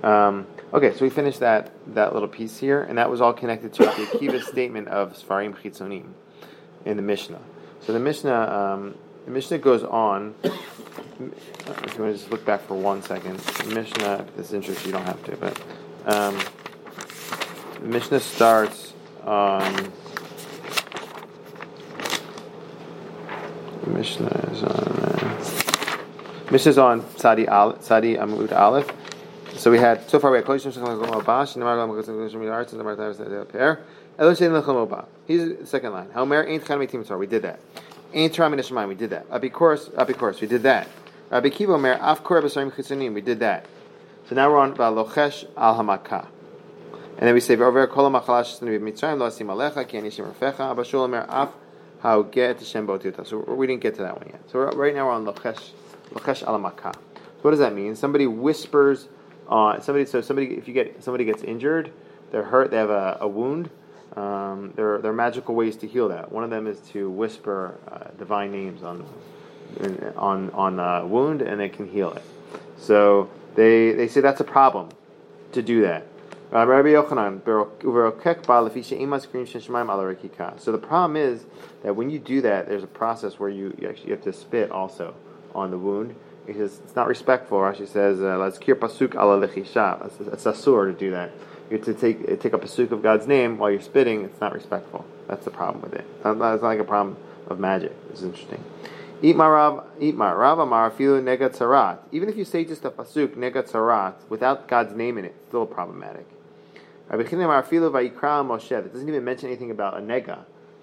So, 0.00 0.08
um, 0.08 0.46
okay, 0.72 0.94
so 0.94 1.04
we 1.04 1.10
finished 1.10 1.40
that 1.40 1.72
that 1.94 2.14
little 2.14 2.28
piece 2.28 2.56
here, 2.56 2.84
and 2.84 2.96
that 2.96 3.10
was 3.10 3.20
all 3.20 3.34
connected 3.34 3.74
to 3.74 3.82
the 3.82 3.90
Akiva's 3.90 4.46
statement 4.50 4.88
of 4.88 5.12
Sfarim 5.12 5.54
Chitzonim 5.54 6.12
in 6.86 6.96
the 6.96 7.02
Mishnah. 7.02 7.40
So 7.82 7.92
the 7.92 8.00
Mishnah, 8.00 8.32
um, 8.32 8.94
the 9.26 9.30
Mishnah 9.30 9.58
goes 9.58 9.82
on. 9.82 10.34
If 10.42 10.52
you 11.20 11.32
want 11.76 11.96
to 11.96 12.12
just 12.12 12.30
look 12.30 12.46
back 12.46 12.62
for 12.66 12.76
one 12.76 13.02
second, 13.02 13.38
the 13.38 13.74
Mishnah. 13.74 14.24
If 14.26 14.36
this 14.38 14.52
interests 14.54 14.84
you, 14.84 14.92
you 14.92 14.96
don't 14.96 15.06
have 15.06 15.22
to, 15.24 15.36
but 15.36 15.60
um, 16.06 16.38
the 17.82 17.88
Mishnah 17.88 18.20
starts 18.20 18.83
on. 19.26 19.92
Mishnah 23.86 24.50
is 24.52 24.62
on. 24.62 24.70
Uh, 24.70 26.50
Mishnah 26.50 26.70
is 26.70 26.78
on 26.78 27.16
Sadi 27.16 27.46
Al, 27.46 27.80
Sadi 27.80 28.16
Amud 28.16 28.52
Aleph. 28.52 28.90
So 29.56 29.70
we 29.70 29.78
had 29.78 30.08
so 30.10 30.18
far 30.18 30.30
we 30.30 30.38
had 30.38 30.46
Kodesh 30.46 30.62
Shem 30.62 30.72
Shem 30.72 30.84
Shem 30.84 31.24
Bash, 31.24 31.54
Nemar 31.54 31.76
Gam 31.76 31.88
Kodesh 31.90 32.30
Shem 32.30 32.50
Arts, 32.50 32.72
and 32.72 32.82
Nemar 32.82 32.96
Tavis 32.96 33.16
Nedel 33.16 33.48
Per. 33.48 33.80
Elo 34.18 34.34
Shem 34.34 34.52
Lechem 34.52 34.74
Oba. 34.74 35.06
Here's 35.26 35.58
the 35.58 35.66
second 35.66 35.92
line. 35.92 36.08
Haomer 36.08 36.46
Ain't 36.48 36.66
Chan 36.66 36.78
Mitim 36.78 37.06
Torah. 37.06 37.18
We 37.18 37.26
did 37.26 37.42
that. 37.42 37.60
Ain't 38.12 38.34
Torah 38.34 38.50
Min 38.50 38.88
We 38.88 38.94
did 38.94 39.10
that. 39.10 39.26
Abi 39.30 39.50
Koros. 39.50 39.96
Abi 39.98 40.12
Koros. 40.12 40.40
We 40.40 40.46
did 40.46 40.62
that. 40.62 40.88
Rabbi 41.30 41.48
Kiva 41.48 41.72
Omer 41.72 41.98
Af 42.00 42.22
Korah 42.22 42.42
B'Sarim 42.42 42.72
Chitzonim. 42.72 43.14
We 43.14 43.20
did 43.20 43.40
that. 43.40 43.66
So 44.28 44.34
now 44.34 44.50
we're 44.50 44.58
on 44.58 44.74
Lochesh 44.76 45.46
Al 45.56 45.76
Hamakah. 45.76 46.26
And 47.24 47.28
then 47.28 47.34
we 47.36 47.40
say, 47.40 47.56
"Over 47.56 47.86
kol 47.86 48.10
machalash 48.10 48.60
mitzrayim 48.60 49.18
lo 49.18 49.30
asim 49.30 49.46
alecha 49.46 49.88
ki 49.88 49.96
ani 49.96 50.10
shem 50.10 50.26
rafecha 50.26 51.26
af 51.30 51.54
how 52.00 52.20
get 52.20 52.60
shem 52.60 52.86
botiuta." 52.86 53.26
So 53.26 53.38
we 53.38 53.66
didn't 53.66 53.80
get 53.80 53.94
to 53.94 54.02
that 54.02 54.18
one 54.18 54.28
yet. 54.28 54.42
So 54.50 54.58
right 54.58 54.94
now 54.94 55.06
we're 55.06 55.12
on 55.12 55.24
lochesh 55.24 55.70
lochesh 56.12 56.44
alamaka. 56.44 56.92
So 56.92 57.40
what 57.40 57.52
does 57.52 57.60
that 57.60 57.74
mean? 57.74 57.96
Somebody 57.96 58.26
whispers 58.26 59.08
on 59.48 59.80
somebody. 59.80 60.04
So 60.04 60.20
somebody, 60.20 60.48
if 60.48 60.68
you 60.68 60.74
get 60.74 61.02
somebody 61.02 61.24
gets 61.24 61.42
injured, 61.42 61.90
they're 62.30 62.42
hurt, 62.42 62.70
they 62.70 62.76
have 62.76 62.90
a, 62.90 63.16
a 63.22 63.26
wound. 63.26 63.70
Um, 64.16 64.74
there, 64.76 64.96
are, 64.96 64.98
there 65.00 65.10
are 65.10 65.14
magical 65.14 65.54
ways 65.54 65.78
to 65.78 65.86
heal 65.86 66.08
that. 66.08 66.30
One 66.30 66.44
of 66.44 66.50
them 66.50 66.66
is 66.66 66.78
to 66.90 67.08
whisper 67.08 67.78
uh, 67.90 68.10
divine 68.18 68.52
names 68.52 68.82
on 68.82 69.06
on 70.18 70.50
on 70.50 71.08
wound, 71.08 71.40
and 71.40 71.62
it 71.62 71.72
can 71.72 71.88
heal 71.88 72.12
it. 72.12 72.22
So 72.76 73.30
they 73.54 73.92
they 73.92 74.08
say 74.08 74.20
that's 74.20 74.42
a 74.42 74.44
problem 74.44 74.90
to 75.52 75.62
do 75.62 75.80
that. 75.84 76.06
Uh. 76.54 76.64
So 76.64 76.70
the 80.70 80.78
problem 80.80 81.16
is 81.16 81.46
that 81.82 81.96
when 81.96 82.10
you 82.10 82.20
do 82.20 82.40
that, 82.42 82.68
there's 82.68 82.84
a 82.84 82.86
process 82.86 83.40
where 83.40 83.50
you, 83.50 83.76
you 83.80 83.88
actually 83.88 84.10
have 84.10 84.22
to 84.22 84.32
spit 84.32 84.70
also 84.70 85.16
on 85.52 85.72
the 85.72 85.78
wound 85.78 86.14
because 86.46 86.78
it's 86.78 86.94
not 86.94 87.08
respectful. 87.08 87.58
Rashi 87.58 87.88
says, 87.88 88.20
uh, 88.20 88.38
"Let's 88.38 88.58
kir 88.58 88.76
pasuk 88.76 89.16
ala 89.16 89.44
lechisha." 89.44 90.06
It's, 90.06 90.44
asur 90.44 90.92
to 90.92 90.96
do 90.96 91.10
that. 91.10 91.32
You 91.70 91.78
have 91.78 91.86
to 91.86 91.94
take 91.94 92.40
take 92.40 92.52
a 92.52 92.58
pasuk 92.58 92.92
of 92.92 93.02
God's 93.02 93.26
name 93.26 93.58
while 93.58 93.72
you're 93.72 93.80
spitting. 93.80 94.22
It's 94.22 94.40
not 94.40 94.52
respectful. 94.52 95.04
That's 95.26 95.44
the 95.44 95.50
problem 95.50 95.82
with 95.82 95.94
it. 95.94 96.04
It's 96.18 96.24
not, 96.24 96.62
like 96.62 96.78
a 96.78 96.84
problem 96.84 97.16
of 97.48 97.58
magic. 97.58 97.96
It's 98.10 98.22
interesting. 98.22 98.62
Eat 99.22 99.34
my 99.34 99.48
Rav, 99.48 99.84
eat 99.98 100.14
my 100.14 100.32
Rav 100.32 100.60
Amar 100.60 100.92
filu. 100.92 101.98
Even 102.12 102.28
if 102.28 102.36
you 102.36 102.44
say 102.44 102.64
just 102.64 102.84
a 102.84 102.90
pasuk 102.90 103.34
nega 103.34 103.68
tzarat 103.68 104.14
without 104.28 104.68
God's 104.68 104.94
name 104.94 105.18
in 105.18 105.24
it, 105.24 105.34
it's 105.36 105.48
still 105.48 105.66
problematic. 105.66 106.28
It 107.10 108.92
doesn't 108.92 109.08
even 109.08 109.24
mention 109.24 109.48
anything 109.48 109.70
about 109.70 109.98
a 109.98 110.00
nega. 110.00 110.38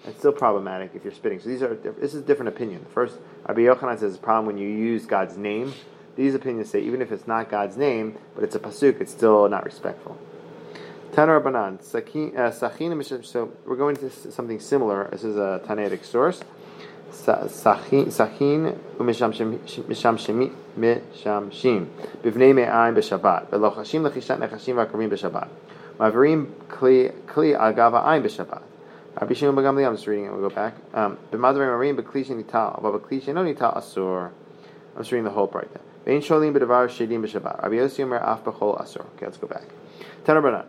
It's 0.06 0.18
still 0.18 0.32
problematic 0.32 0.92
if 0.96 1.04
you're 1.04 1.14
spitting. 1.14 1.40
So 1.40 1.50
these 1.50 1.62
are 1.62 1.76
this 1.76 2.14
is 2.14 2.22
a 2.22 2.26
different 2.26 2.50
opinion. 2.50 2.86
First, 2.94 3.18
Rabbi 3.48 3.62
Yochanan 3.62 4.00
says 4.00 4.14
it's 4.14 4.18
a 4.18 4.24
problem 4.24 4.48
when 4.48 4.58
you 4.58 4.68
use 4.68 5.06
God's 5.06 5.38
name. 5.38 5.74
These 6.16 6.34
opinions 6.34 6.70
say 6.70 6.82
even 6.82 7.02
if 7.02 7.12
it's 7.12 7.28
not 7.28 7.50
God's 7.50 7.78
name, 7.78 8.18
but 8.34 8.44
it's 8.44 8.56
a 8.56 8.60
pasuk, 8.60 9.00
it's 9.00 9.12
still 9.12 9.48
not 9.48 9.64
respectful. 9.64 10.18
Tanar 11.12 11.44
Banan, 11.44 11.78
Sachin, 11.80 12.36
uh, 12.38 13.22
so 13.22 13.52
we're 13.66 13.76
going 13.76 13.96
to 13.98 14.10
something 14.10 14.60
similar. 14.60 15.10
This 15.12 15.24
is 15.24 15.36
a 15.36 15.62
Tanaitic 15.66 16.06
source. 16.06 16.42
Sachin 17.12 18.06
umisham 18.98 19.34
shemi 19.34 19.60
misham 20.78 21.52
shim 21.52 21.88
bivnei 22.24 22.56
me'ayin 22.56 22.96
b'Shabbat 22.96 23.48
velochashim 23.48 24.10
lechishat 24.10 24.40
nechashim 24.40 24.76
v'akravim 24.76 25.10
b'Shabbat 25.10 25.50
maverim 26.02 26.48
kli 26.68 27.14
kli 27.28 27.56
agava 27.56 28.04
ayin 28.04 28.24
b'Shabbat. 28.24 28.64
Rabbi 29.20 29.34
Shimon 29.34 29.56
Bagamli, 29.56 29.86
I'm 29.86 29.96
just 29.96 30.08
reading 30.08 30.26
it. 30.26 30.32
We'll 30.32 30.50
go 30.50 30.56
back. 30.56 30.74
Um, 30.94 31.18
b'madavim 31.32 31.68
marim 31.68 32.02
b'kli 32.02 32.26
shenital, 32.26 32.82
but 32.82 32.94
b'kli 32.94 33.22
sheno 33.22 33.46
nital 33.46 33.78
asur. 33.78 34.32
I'm 34.96 35.02
just 35.02 35.12
reading 35.12 35.26
the 35.26 35.32
whole 35.32 35.48
part 35.48 35.72
there. 35.74 35.84
Vein 36.06 36.22
sholim 36.22 36.54
b'davar 36.54 36.88
shedim 36.88 37.24
b'Shabbat. 37.24 37.62
Rabbi 37.62 37.76
Yossi 37.76 38.04
Omer 38.04 38.18
af 38.18 38.44
b'chol 38.44 38.82
asur. 38.82 39.06
Okay, 39.16 39.28
let's 39.28 39.38
go 39.38 39.48
back. 39.48 39.66
Tanar 40.26 40.42
Banan, 40.42 40.66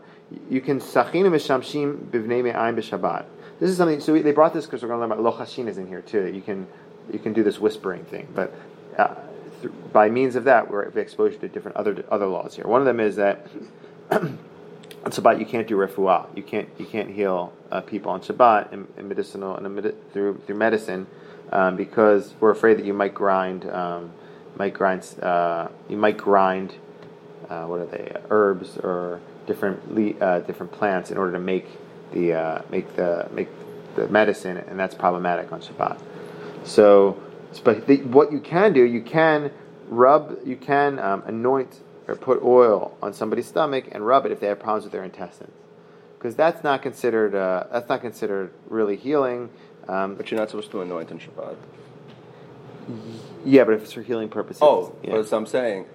you 0.50 0.60
can 0.60 0.80
sachin 0.80 1.24
mishamshim 1.24 1.96
bivnei 2.10 2.42
me'ayin 2.42 2.76
b'Shabbat. 2.76 3.24
This 3.58 3.70
is 3.70 3.76
something. 3.78 4.00
So 4.00 4.12
we, 4.12 4.20
they 4.20 4.32
brought 4.32 4.52
this 4.52 4.66
because 4.66 4.82
we're 4.82 4.88
going 4.88 5.00
to 5.00 5.06
learn 5.06 5.18
about 5.18 5.38
lochashin 5.38 5.68
is 5.68 5.78
in 5.78 5.86
here 5.86 6.02
too. 6.02 6.26
You 6.26 6.42
can 6.42 6.66
you 7.12 7.18
can 7.18 7.32
do 7.32 7.42
this 7.42 7.58
whispering 7.58 8.04
thing, 8.04 8.28
but 8.34 8.52
uh, 8.98 9.14
by 9.92 10.10
means 10.10 10.36
of 10.36 10.44
that, 10.44 10.70
we're 10.70 10.82
exposed 10.82 11.40
to 11.40 11.48
different 11.48 11.76
other 11.76 12.04
other 12.10 12.26
laws 12.26 12.56
here. 12.56 12.66
One 12.66 12.80
of 12.80 12.86
them 12.86 13.00
is 13.00 13.16
that 13.16 13.46
on 15.04 15.10
Shabbat 15.10 15.38
you 15.38 15.46
can't 15.46 15.66
do 15.66 15.76
refuah. 15.76 16.26
You 16.36 16.42
can't 16.42 16.68
you 16.78 16.86
can't 16.86 17.10
heal 17.10 17.52
uh, 17.70 17.80
people 17.80 18.10
on 18.12 18.20
Shabbat 18.20 18.72
in, 18.72 18.86
in 18.96 19.08
medicinal 19.08 19.56
and 19.56 19.74
medi- 19.74 19.94
through 20.12 20.40
through 20.46 20.56
medicine 20.56 21.06
um, 21.50 21.76
because 21.76 22.34
we're 22.40 22.50
afraid 22.50 22.78
that 22.78 22.84
you 22.84 22.94
might 22.94 23.14
grind 23.14 23.68
um, 23.70 24.12
might 24.56 24.74
grind 24.74 25.06
uh, 25.22 25.68
you 25.88 25.96
might 25.96 26.16
grind 26.16 26.74
uh, 27.48 27.64
what 27.64 27.80
are 27.80 27.86
they 27.86 28.16
herbs 28.30 28.78
or 28.78 29.20
different 29.46 29.94
le- 29.94 30.18
uh, 30.24 30.40
different 30.40 30.72
plants 30.72 31.10
in 31.10 31.18
order 31.18 31.32
to 31.32 31.38
make 31.38 31.66
the 32.12 32.32
uh, 32.32 32.62
make 32.70 32.94
the 32.96 33.28
make 33.32 33.48
the 33.94 34.08
medicine, 34.08 34.56
and 34.56 34.78
that's 34.78 34.94
problematic 34.94 35.52
on 35.52 35.60
Shabbat. 35.60 35.98
So, 36.64 37.20
but 37.64 37.86
the, 37.86 37.98
what 37.98 38.32
you 38.32 38.40
can 38.40 38.72
do, 38.72 38.82
you 38.84 39.02
can 39.02 39.50
rub, 39.88 40.38
you 40.44 40.56
can 40.56 40.98
um, 40.98 41.22
anoint 41.26 41.80
or 42.12 42.16
put 42.16 42.42
oil 42.42 42.96
on 43.02 43.12
somebody's 43.14 43.46
stomach 43.46 43.86
and 43.90 44.06
rub 44.06 44.26
it 44.26 44.32
if 44.32 44.38
they 44.40 44.46
have 44.46 44.60
problems 44.60 44.84
with 44.84 44.92
their 44.92 45.02
intestines, 45.04 45.52
because 46.18 46.36
that's 46.36 46.62
not 46.62 46.82
considered 46.82 47.34
uh, 47.34 47.64
that's 47.72 47.88
not 47.88 48.00
considered 48.02 48.52
really 48.68 48.96
healing. 48.96 49.48
Um, 49.88 50.14
But 50.14 50.30
you're 50.30 50.38
not 50.38 50.48
supposed 50.50 50.70
to 50.72 50.80
anoint 50.82 51.10
on 51.10 51.18
Shabbat. 51.18 51.56
yeah, 53.44 53.64
but 53.64 53.74
if 53.74 53.82
it's 53.82 53.92
for 53.92 54.02
healing 54.02 54.28
purposes. 54.28 54.62
Oh, 54.62 54.94
yeah. 55.02 55.16
that's 55.16 55.32
what 55.32 55.38
I'm 55.38 55.46
saying. 55.46 55.86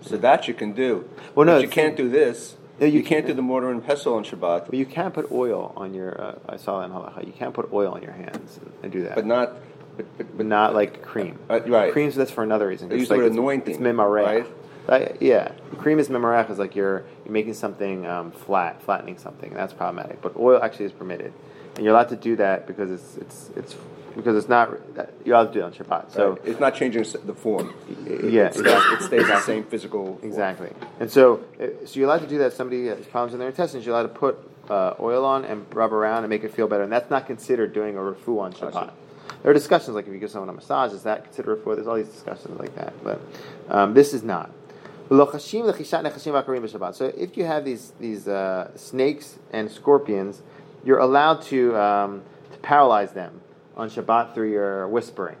So 0.00 0.16
that 0.16 0.48
you 0.48 0.54
can 0.54 0.72
do. 0.72 1.08
Well, 1.34 1.46
no, 1.46 1.54
But 1.56 1.62
you 1.62 1.68
can't 1.68 1.96
do 1.96 2.08
this. 2.08 2.56
No, 2.80 2.86
you 2.86 2.94
you, 2.94 2.98
can't 3.00 3.08
can't. 3.08 3.26
do 3.28 3.34
the 3.34 3.42
mortar 3.42 3.70
and 3.70 3.84
pestle 3.84 4.14
on 4.14 4.24
Shabbat, 4.24 4.66
But 4.66 4.74
you 4.74 4.86
can 4.86 5.10
put 5.10 5.30
oil 5.32 5.72
on 5.76 5.94
your. 5.94 6.20
Uh, 6.20 6.38
I 6.48 6.56
saw 6.56 6.80
that 6.80 6.86
in 6.86 6.92
halacha. 6.92 7.26
You 7.26 7.32
can't 7.32 7.52
put 7.54 7.72
oil 7.72 7.92
on 7.92 8.02
your 8.02 8.12
hands 8.12 8.58
and, 8.62 8.72
and 8.84 8.92
do 8.92 9.02
that, 9.04 9.14
but 9.16 9.26
not. 9.26 9.52
But, 9.96 10.06
but, 10.16 10.36
but 10.38 10.46
not 10.46 10.74
like 10.74 11.02
cream. 11.02 11.38
Uh, 11.50 11.60
right. 11.62 11.92
Cream's 11.92 12.14
that's 12.14 12.30
for 12.30 12.44
another 12.44 12.68
reason. 12.68 12.88
They 12.88 12.94
It's 12.96 13.00
use 13.02 13.08
the 13.08 13.14
like 13.14 13.22
word 13.22 13.26
it's, 13.28 13.36
anointing, 13.36 13.74
It's 13.74 13.82
mimarech. 13.82 14.24
right? 14.24 14.46
Uh, 14.88 15.08
yeah, 15.20 15.52
cream 15.78 15.98
is 15.98 16.08
mimarech 16.08 16.50
is 16.50 16.58
like 16.58 16.74
you're 16.74 17.04
you're 17.24 17.32
making 17.32 17.54
something 17.54 18.06
um, 18.06 18.30
flat, 18.30 18.82
flattening 18.82 19.18
something, 19.18 19.50
and 19.50 19.58
that's 19.58 19.72
problematic. 19.74 20.22
But 20.22 20.36
oil 20.36 20.62
actually 20.62 20.86
is 20.86 20.92
permitted, 20.92 21.32
and 21.76 21.84
you're 21.84 21.94
allowed 21.94 22.08
to 22.08 22.16
do 22.16 22.36
that 22.36 22.66
because 22.66 22.90
it's 22.90 23.16
it's 23.18 23.50
it's 23.56 23.76
because 24.16 24.36
it's 24.36 24.48
not 24.48 24.70
you're 25.24 25.34
allowed 25.36 25.48
to 25.48 25.52
do 25.52 25.60
it 25.60 25.62
on 25.64 25.72
Shabbat. 25.72 26.10
So 26.12 26.30
Right. 26.30 26.40
it's 26.46 26.58
not 26.60 26.74
changing 26.74 27.04
the 27.26 27.34
form. 27.34 27.72
yeah, 28.06 28.46
It's- 28.46 28.56
exactly. 28.58 28.94
It 28.96 29.02
stays 29.02 29.26
the 29.28 29.40
same 29.42 29.64
physical. 29.64 30.04
form. 30.06 30.18
Exactly. 30.22 30.70
And 31.00 31.10
so, 31.10 31.40
uh, 31.60 31.66
so 31.86 32.00
you're 32.00 32.08
allowed 32.08 32.22
to 32.22 32.26
do 32.26 32.38
that. 32.38 32.46
If 32.46 32.54
somebody 32.54 32.86
has 32.86 33.04
problems 33.06 33.34
in 33.34 33.38
their 33.40 33.48
intestines, 33.48 33.84
you're 33.84 33.94
allowed 33.94 34.08
to 34.14 34.18
put 34.18 34.38
uh, 34.70 34.94
oil 34.98 35.24
on 35.24 35.44
and 35.44 35.66
rub 35.74 35.92
around 35.92 36.24
and 36.24 36.30
make 36.30 36.42
it 36.44 36.52
feel 36.52 36.66
better. 36.66 36.82
And 36.82 36.90
that's 36.92 37.10
not 37.10 37.26
considered 37.26 37.72
doing 37.74 37.96
a 37.96 38.00
refu 38.00 38.40
on 38.40 38.52
Shabbat. 38.54 38.90
There 39.42 39.50
are 39.50 39.54
discussions 39.54 39.94
like 39.94 40.06
if 40.08 40.12
you 40.12 40.18
give 40.18 40.30
someone 40.30 40.48
a 40.48 40.52
massage, 40.52 40.92
is 40.92 41.02
that 41.04 41.24
considered 41.24 41.62
refu? 41.62 41.74
There's 41.76 41.86
all 41.86 41.94
these 41.96 42.08
discussions 42.08 42.58
like 42.58 42.74
that, 42.74 42.92
but 43.04 43.20
um, 43.68 43.92
this 43.94 44.14
is 44.14 44.22
not. 44.24 44.50
So 46.94 47.06
if 47.06 47.36
you 47.36 47.44
have 47.44 47.64
these 47.64 47.92
these 47.98 48.28
uh, 48.28 48.70
snakes 48.76 49.38
and 49.52 49.70
scorpions, 49.70 50.42
you're 50.84 50.98
allowed 50.98 51.42
to 51.42 51.76
um, 51.76 52.22
to 52.52 52.58
paralyze 52.58 53.12
them 53.12 53.40
on 53.76 53.88
Shabbat 53.88 54.34
through 54.34 54.50
your 54.50 54.86
whispering. 54.88 55.36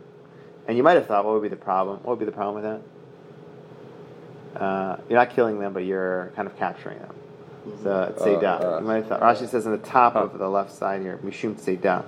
And 0.66 0.76
you 0.76 0.82
might 0.82 0.94
have 0.94 1.06
thought, 1.06 1.24
what 1.24 1.34
would 1.34 1.42
be 1.42 1.48
the 1.48 1.56
problem? 1.56 1.98
What 1.98 2.08
would 2.10 2.18
be 2.18 2.24
the 2.24 2.32
problem 2.32 2.62
with 2.62 2.64
that? 2.64 4.60
Uh, 4.60 4.96
you're 5.08 5.18
not 5.18 5.30
killing 5.30 5.58
them, 5.60 5.72
but 5.72 5.84
you're 5.84 6.32
kind 6.36 6.48
of 6.48 6.56
capturing 6.56 6.98
them. 6.98 7.14
So 7.82 8.02
it's 8.10 8.22
Uh, 8.22 8.24
uh, 8.24 8.80
you 8.80 8.86
might 8.86 8.96
have 8.96 9.06
thought, 9.06 9.20
Rashi 9.20 9.48
says 9.48 9.66
on 9.66 9.72
the 9.72 9.78
top 9.78 10.16
of 10.16 10.38
the 10.38 10.48
left 10.48 10.72
side 10.72 11.02
here, 11.02 11.18
Mishum 11.24 11.54
Seidah. 11.54 12.04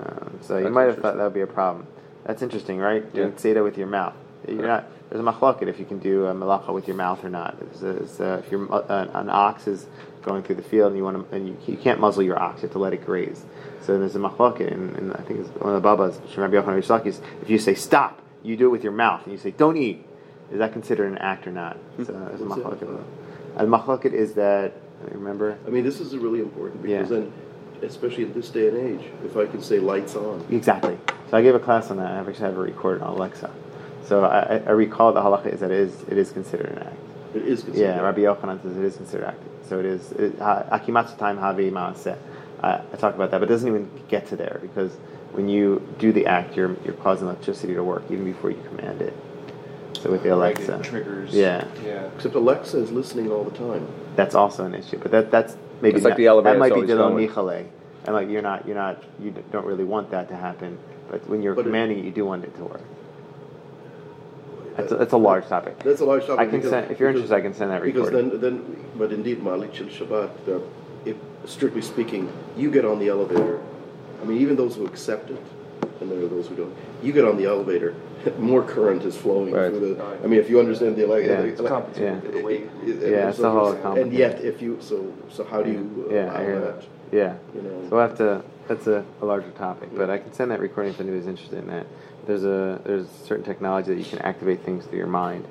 Um, 0.00 0.38
so 0.40 0.58
you 0.58 0.70
might 0.70 0.84
have 0.84 0.98
thought 0.98 1.16
that 1.16 1.22
would 1.22 1.34
be 1.34 1.40
a 1.40 1.46
problem. 1.46 1.86
That's 2.24 2.42
interesting, 2.42 2.78
right? 2.78 3.12
Doing 3.12 3.34
Yeah. 3.42 3.60
With 3.60 3.76
your 3.78 3.86
mouth. 3.86 4.14
You're 4.48 4.66
not. 4.66 4.86
There's 5.10 5.20
a 5.24 5.30
machloket 5.30 5.68
if 5.68 5.78
you 5.78 5.84
can 5.84 5.98
do 5.98 6.26
a 6.26 6.34
malacha 6.34 6.72
with 6.72 6.88
your 6.88 6.96
mouth 6.96 7.24
or 7.24 7.30
not. 7.30 7.56
A, 7.60 7.64
there's 7.78 8.20
a- 8.20 8.38
if 8.44 8.50
you're, 8.50 8.72
uh, 8.72 9.06
an 9.14 9.28
ox 9.30 9.66
is 9.66 9.86
going 10.22 10.42
through 10.42 10.56
the 10.56 10.62
field 10.62 10.88
and 10.88 10.96
you 10.96 11.04
want 11.04 11.28
to, 11.30 11.36
and 11.36 11.48
you, 11.48 11.56
you 11.66 11.76
can't 11.76 12.00
muzzle 12.00 12.22
your 12.22 12.38
ox, 12.38 12.58
you 12.62 12.68
have 12.68 12.72
to 12.72 12.78
let 12.78 12.92
it 12.92 13.04
graze. 13.04 13.44
So 13.82 13.98
there's 13.98 14.16
a 14.16 14.18
machloket, 14.18 14.72
and, 14.72 14.96
and 14.96 15.12
I 15.12 15.18
think 15.22 15.40
it's 15.40 15.48
one 15.60 15.74
of 15.74 15.82
the 15.82 15.86
babas, 15.86 16.18
Rabbi 16.36 16.54
Yochanan 16.56 16.74
Rish 16.76 16.88
Lakish, 16.88 17.20
if 17.42 17.50
you 17.50 17.58
say 17.58 17.74
stop, 17.74 18.20
you 18.42 18.56
do 18.56 18.66
it 18.66 18.70
with 18.70 18.82
your 18.82 18.92
mouth, 18.92 19.22
and 19.24 19.32
you 19.32 19.38
say 19.38 19.50
don't 19.50 19.76
eat. 19.76 20.04
Is 20.50 20.58
that 20.58 20.72
considered 20.72 21.10
an 21.12 21.18
act 21.18 21.46
or 21.46 21.52
not? 21.52 21.76
So 21.98 22.04
there's 22.04 22.40
a 22.40 22.44
machloket. 22.44 23.04
Machloket 23.58 24.12
is 24.12 24.34
that 24.34 24.72
remember 25.10 25.58
I 25.66 25.70
mean, 25.70 25.84
this 25.84 26.00
is 26.00 26.16
really 26.16 26.40
important 26.40 26.82
because 26.82 27.10
Yeah. 27.10 27.18
then, 27.18 27.32
especially 27.82 28.24
in 28.24 28.32
this 28.32 28.48
day 28.48 28.68
and 28.68 28.76
age, 29.00 29.06
if 29.24 29.36
I 29.36 29.46
can 29.46 29.60
say 29.62 29.78
lights 29.78 30.16
on, 30.16 30.44
Exactly. 30.50 30.96
So 31.30 31.36
I 31.36 31.42
gave 31.42 31.54
a 31.54 31.58
class 31.60 31.90
on 31.90 31.98
that. 31.98 32.10
I 32.10 32.16
actually 32.18 32.34
have 32.46 32.56
a 32.56 32.60
recorded 32.60 33.02
on 33.02 33.14
Alexa. 33.14 33.50
So 34.06 34.24
I, 34.24 34.56
I- 34.56 34.62
I 34.66 34.70
recall 34.70 35.12
the 35.12 35.20
halacha 35.20 35.46
is 35.52 35.60
that 35.60 35.70
it 35.70 35.78
is 35.78 36.02
it 36.08 36.18
is 36.18 36.30
considered 36.32 36.70
an 36.70 36.78
act. 36.78 36.96
it 37.34 37.42
is 37.42 37.62
considered. 37.62 37.96
Yeah, 37.96 38.00
Rabbi 38.00 38.20
Yochanan 38.22 38.62
says 38.62 38.76
it 38.76 38.84
is 38.84 38.96
considered 38.96 39.26
acting. 39.26 39.50
So 39.68 39.78
it 39.78 39.86
is 39.86 40.12
it- 40.12 40.38
ha- 40.38 40.64
akimatsu 40.72 41.16
time 41.18 41.38
havi 41.38 41.70
maaseh. 41.72 42.16
I 42.62 42.80
I 42.92 42.96
talk 42.96 43.14
about 43.14 43.30
that, 43.30 43.38
but 43.40 43.48
it 43.48 43.52
doesn't 43.52 43.68
even 43.68 43.88
get 44.08 44.26
to 44.28 44.36
there 44.36 44.58
because 44.62 44.92
when 45.32 45.48
you 45.48 45.82
do 45.98 46.12
the 46.12 46.26
act, 46.26 46.56
you're 46.56 46.76
you're 46.84 46.94
causing 47.02 47.26
electricity 47.28 47.74
to 47.74 47.82
work 47.82 48.02
even 48.10 48.24
before 48.24 48.50
you 48.50 48.60
command 48.68 49.00
it. 49.02 49.14
So 50.00 50.10
with 50.10 50.22
the 50.22 50.34
Alexa, 50.34 50.72
Right, 50.72 50.80
it 50.80 50.84
triggers. 50.84 51.30
Yeah, 51.32 51.64
Yeah. 51.84 52.10
Except 52.14 52.34
Alexa 52.34 52.76
is 52.78 52.92
listening 52.92 53.32
all 53.32 53.42
the 53.44 53.56
time. 53.56 53.86
that's 54.16 54.34
also 54.34 54.64
an 54.66 54.74
issue. 54.74 54.98
But 54.98 55.10
that 55.12 55.30
that's 55.30 55.56
maybe 55.80 55.96
It's 55.96 56.04
like 56.04 56.16
the 56.16 56.26
elevator, 56.26 56.54
That 56.54 56.60
might 56.60 56.68
be 56.68 56.74
always 56.74 56.90
dilon 56.90 57.12
going. 57.34 57.70
and 58.06 58.14
like 58.14 58.28
you're 58.28 58.42
not 58.42 58.66
you're 58.66 58.76
not 58.76 59.02
you 59.18 59.32
don't 59.50 59.64
really 59.66 59.84
want 59.84 60.10
that 60.10 60.28
to 60.28 60.36
happen. 60.36 60.76
But 61.10 61.26
when 61.28 61.40
you're 61.42 61.54
But 61.54 61.62
it- 61.62 61.64
commanding 61.70 61.98
it, 62.00 62.04
you 62.04 62.10
do 62.10 62.24
want 62.26 62.44
it 62.44 62.54
to 62.58 62.64
work. 62.64 62.82
That's 64.76 64.92
a, 64.92 64.96
that's 64.96 65.12
a 65.12 65.16
large 65.16 65.46
topic. 65.46 65.78
That's 65.80 66.00
a 66.00 66.04
large 66.04 66.26
topic. 66.26 66.40
I 66.40 66.44
can 66.46 66.56
because- 66.56 66.70
send 66.70 66.90
if 66.90 66.98
you're 66.98 67.12
because- 67.12 67.30
interested. 67.30 67.34
I 67.36 67.40
can 67.40 67.54
send 67.54 67.70
that 67.70 67.82
recording. 67.82 68.30
Because 68.30 68.40
then, 68.40 68.56
then, 68.64 68.84
but 68.96 69.12
indeed, 69.12 69.42
Malik 69.42 69.72
Shil 69.72 69.88
Shabbat, 69.88 70.30
uh, 70.48 70.60
if, 71.04 71.16
strictly 71.44 71.82
speaking, 71.82 72.32
you 72.56 72.70
get 72.70 72.84
on 72.84 72.98
the 72.98 73.08
elevator. 73.08 73.60
I 74.20 74.24
mean, 74.24 74.38
even 74.40 74.56
those 74.56 74.74
who 74.76 74.86
accept 74.86 75.30
it, 75.30 75.40
and 76.00 76.10
there 76.10 76.18
are 76.18 76.28
those 76.28 76.48
who 76.48 76.56
don't. 76.56 76.74
You 77.02 77.12
get 77.12 77.24
on 77.24 77.36
the 77.36 77.44
elevator, 77.46 77.94
more 78.38 78.62
current 78.62 79.02
is 79.04 79.16
flowing 79.16 79.52
Right. 79.52 79.70
through 79.70 79.94
the. 79.94 80.04
I 80.24 80.26
mean, 80.26 80.40
if 80.40 80.48
you 80.50 80.58
understand 80.58 80.96
the 80.96 81.04
elevator, 81.04 81.34
Yeah. 81.34 81.40
it's 81.40 81.52
It's 81.52 81.60
like- 81.60 81.68
complicated. 81.72 82.22
Yeah. 82.24 82.30
The 82.30 82.48
it- 82.48 82.60
it- 82.62 83.10
Yeah, 83.12 83.18
and 83.18 83.28
it's 83.28 83.36
so- 83.36 83.42
the 83.42 83.50
whole 83.50 83.96
And 83.96 84.12
yet, 84.12 84.42
if 84.42 84.60
you 84.62 84.78
so 84.80 85.12
so, 85.28 85.44
how 85.44 85.62
do 85.62 85.70
you 85.70 86.08
yeah, 86.10 86.24
allow 86.26 86.34
I 86.36 86.42
hear 86.44 86.60
that? 86.60 86.80
that. 86.80 86.86
Yeah. 87.12 87.34
You 87.54 87.62
know. 87.62 87.80
So 87.88 87.96
we'll 87.96 88.00
have 88.08 88.16
to. 88.18 88.42
That's 88.66 88.86
a, 88.86 89.04
a 89.20 89.26
larger 89.26 89.50
topic, 89.50 89.90
but 89.94 90.08
I 90.08 90.16
can 90.16 90.32
send 90.32 90.50
that 90.50 90.58
recording 90.58 90.94
if 90.94 91.00
anybody's 91.00 91.26
interested 91.26 91.58
in 91.58 91.66
that. 91.68 91.84
There's 92.26 92.44
a 92.44 92.80
there's 92.84 93.06
certain 93.26 93.44
technology 93.44 93.94
that 93.94 93.98
you 93.98 94.04
can 94.04 94.20
activate 94.20 94.62
things 94.64 94.84
through 94.86 94.98
your 94.98 95.06
mind, 95.06 95.46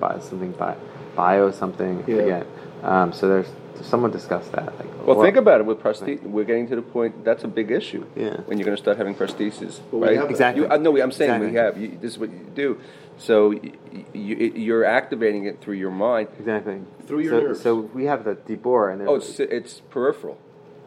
by 0.00 0.18
something 0.20 0.52
by 0.52 0.76
bio 1.16 1.50
something. 1.50 2.04
I 2.06 2.10
Yeah. 2.10 2.16
forget. 2.16 2.46
Um, 2.82 3.12
so 3.12 3.28
there's 3.28 3.48
someone 3.82 4.10
discussed 4.10 4.52
that. 4.52 4.66
Like, 4.78 5.06
Well, 5.06 5.16
or- 5.16 5.24
think 5.24 5.36
about 5.36 5.60
it 5.60 5.66
with 5.66 5.80
prosthesis. 5.82 6.22
We're 6.22 6.44
getting 6.44 6.68
to 6.68 6.76
the 6.76 6.82
point 6.82 7.24
that's 7.24 7.42
a 7.44 7.48
big 7.48 7.70
issue. 7.70 8.04
Yeah. 8.14 8.36
When 8.46 8.58
you're 8.58 8.64
going 8.64 8.76
to 8.76 8.82
start 8.82 8.96
having 8.96 9.14
prosthesis, 9.14 9.80
Well, 9.90 10.02
we 10.02 10.16
right? 10.18 10.30
Exactly. 10.30 10.62
You, 10.64 10.68
uh, 10.70 10.76
no, 10.76 10.96
I'm 11.00 11.10
saying 11.10 11.40
we 11.40 11.54
have. 11.54 11.76
You, 11.76 11.98
this 12.00 12.12
is 12.12 12.18
what 12.18 12.30
you 12.30 12.46
do. 12.54 12.78
So 13.18 13.48
y- 13.50 13.72
y- 13.92 14.04
you, 14.12 14.36
you're 14.54 14.84
activating 14.84 15.44
it 15.46 15.60
through 15.60 15.74
your 15.74 15.90
mind. 15.90 16.28
Exactly. 16.38 16.80
Through 17.06 17.20
your 17.20 17.32
so, 17.32 17.46
nerves. 17.46 17.60
So 17.60 17.74
we 17.92 18.04
have 18.06 18.24
the 18.24 18.34
Dibor, 18.36 18.92
and 18.92 19.08
Oh, 19.08 19.16
it's 19.16 19.38
it's 19.40 19.80
peripheral. 19.90 20.38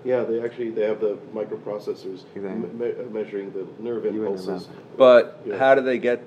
Yeah, 0.05 0.23
they 0.23 0.39
actually 0.41 0.69
they 0.69 0.83
have 0.83 1.01
the 1.01 1.17
microprocessors 1.33 2.23
Exactly. 2.35 2.51
me- 2.51 2.93
me- 2.93 3.05
measuring 3.11 3.51
the 3.51 3.65
nerve 3.79 4.05
impulses. 4.05 4.69
But 4.95 5.39
Yeah. 5.45 5.57
how 5.57 5.73
do 5.75 5.81
they 5.81 5.97
get? 5.97 6.21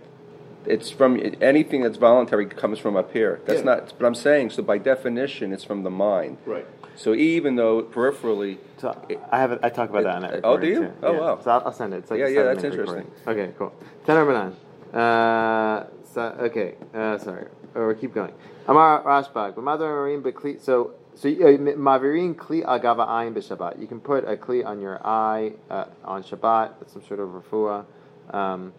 It's 0.67 0.91
from 0.91 1.19
anything 1.41 1.83
that's 1.83 1.97
voluntary 1.97 2.45
comes 2.47 2.79
from 2.81 2.97
up 2.97 3.13
here. 3.13 3.41
That's 3.47 3.61
Yeah. 3.61 3.65
not. 3.77 3.95
But 3.99 4.07
I'm 4.07 4.17
saying 4.17 4.51
so 4.51 4.63
by 4.63 4.79
definition, 4.79 5.53
it's 5.53 5.63
from 5.65 5.85
the 5.85 5.91
mind. 5.91 6.39
Right. 6.45 6.67
So 6.97 7.15
even 7.15 7.55
though 7.55 7.83
peripherally, 7.83 8.59
So 8.79 8.95
I 9.31 9.39
have 9.39 9.53
it. 9.53 9.61
I 9.63 9.69
talk 9.69 9.89
about 9.91 10.03
that 10.03 10.17
on 10.17 10.23
that. 10.23 10.41
Oh, 10.43 10.57
do 10.59 10.67
you? 10.67 10.81
too. 10.81 10.91
Oh, 11.05 11.13
Yeah. 11.13 11.21
wow. 11.21 11.39
So 11.41 11.51
I'll, 11.53 11.63
I'll 11.67 11.73
send 11.73 11.95
it. 11.95 11.99
It's 11.99 12.11
like 12.11 12.19
Yeah, 12.19 12.27
yeah, 12.27 12.43
that's 12.43 12.65
interesting. 12.65 13.07
recording. 13.07 13.43
Okay, 13.45 13.53
cool. 13.57 13.73
Ten 14.05 14.17
over 14.17 14.33
nine. 14.33 14.55
Uh, 15.01 15.87
so, 16.03 16.23
okay. 16.41 16.75
Uh, 16.93 17.17
sorry. 17.19 17.47
Or 17.77 17.95
keep 17.95 18.13
going. 18.15 18.33
Amar 18.67 19.03
Rashbag. 19.05 19.55
Marim 19.55 20.23
bekli. 20.23 20.61
So 20.61 20.91
so 21.19 21.29
uh, 21.29 21.59
mavirin 21.77 22.35
kli 22.37 22.65
agava 22.65 23.09
ayin 23.09 23.35
b'Shabbat. 23.35 23.81
You 23.81 23.89
can 23.89 24.01
put 24.01 24.25
a 24.25 24.37
kli 24.37 24.65
on 24.65 24.81
your 24.81 25.05
eye 25.05 25.53
uh, 25.69 25.87
on 26.05 26.23
Shabbat. 26.23 26.79
That's 26.79 26.93
some 26.93 27.03
sort 27.05 27.19
of 27.19 27.31
refuah. 27.31 27.85
Um, 28.31 28.73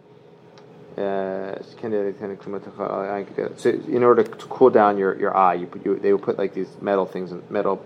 uh, 0.96 1.62
so 3.56 3.70
in 3.70 4.02
order 4.02 4.22
to 4.22 4.46
cool 4.46 4.70
down 4.70 4.98
your, 4.98 5.18
your 5.18 5.36
eye, 5.36 5.54
you, 5.54 5.66
put, 5.66 5.84
you 5.84 5.98
they 5.98 6.12
will 6.12 6.18
put 6.18 6.38
like 6.38 6.52
these 6.52 6.68
metal 6.80 7.06
things, 7.06 7.32
metal 7.48 7.84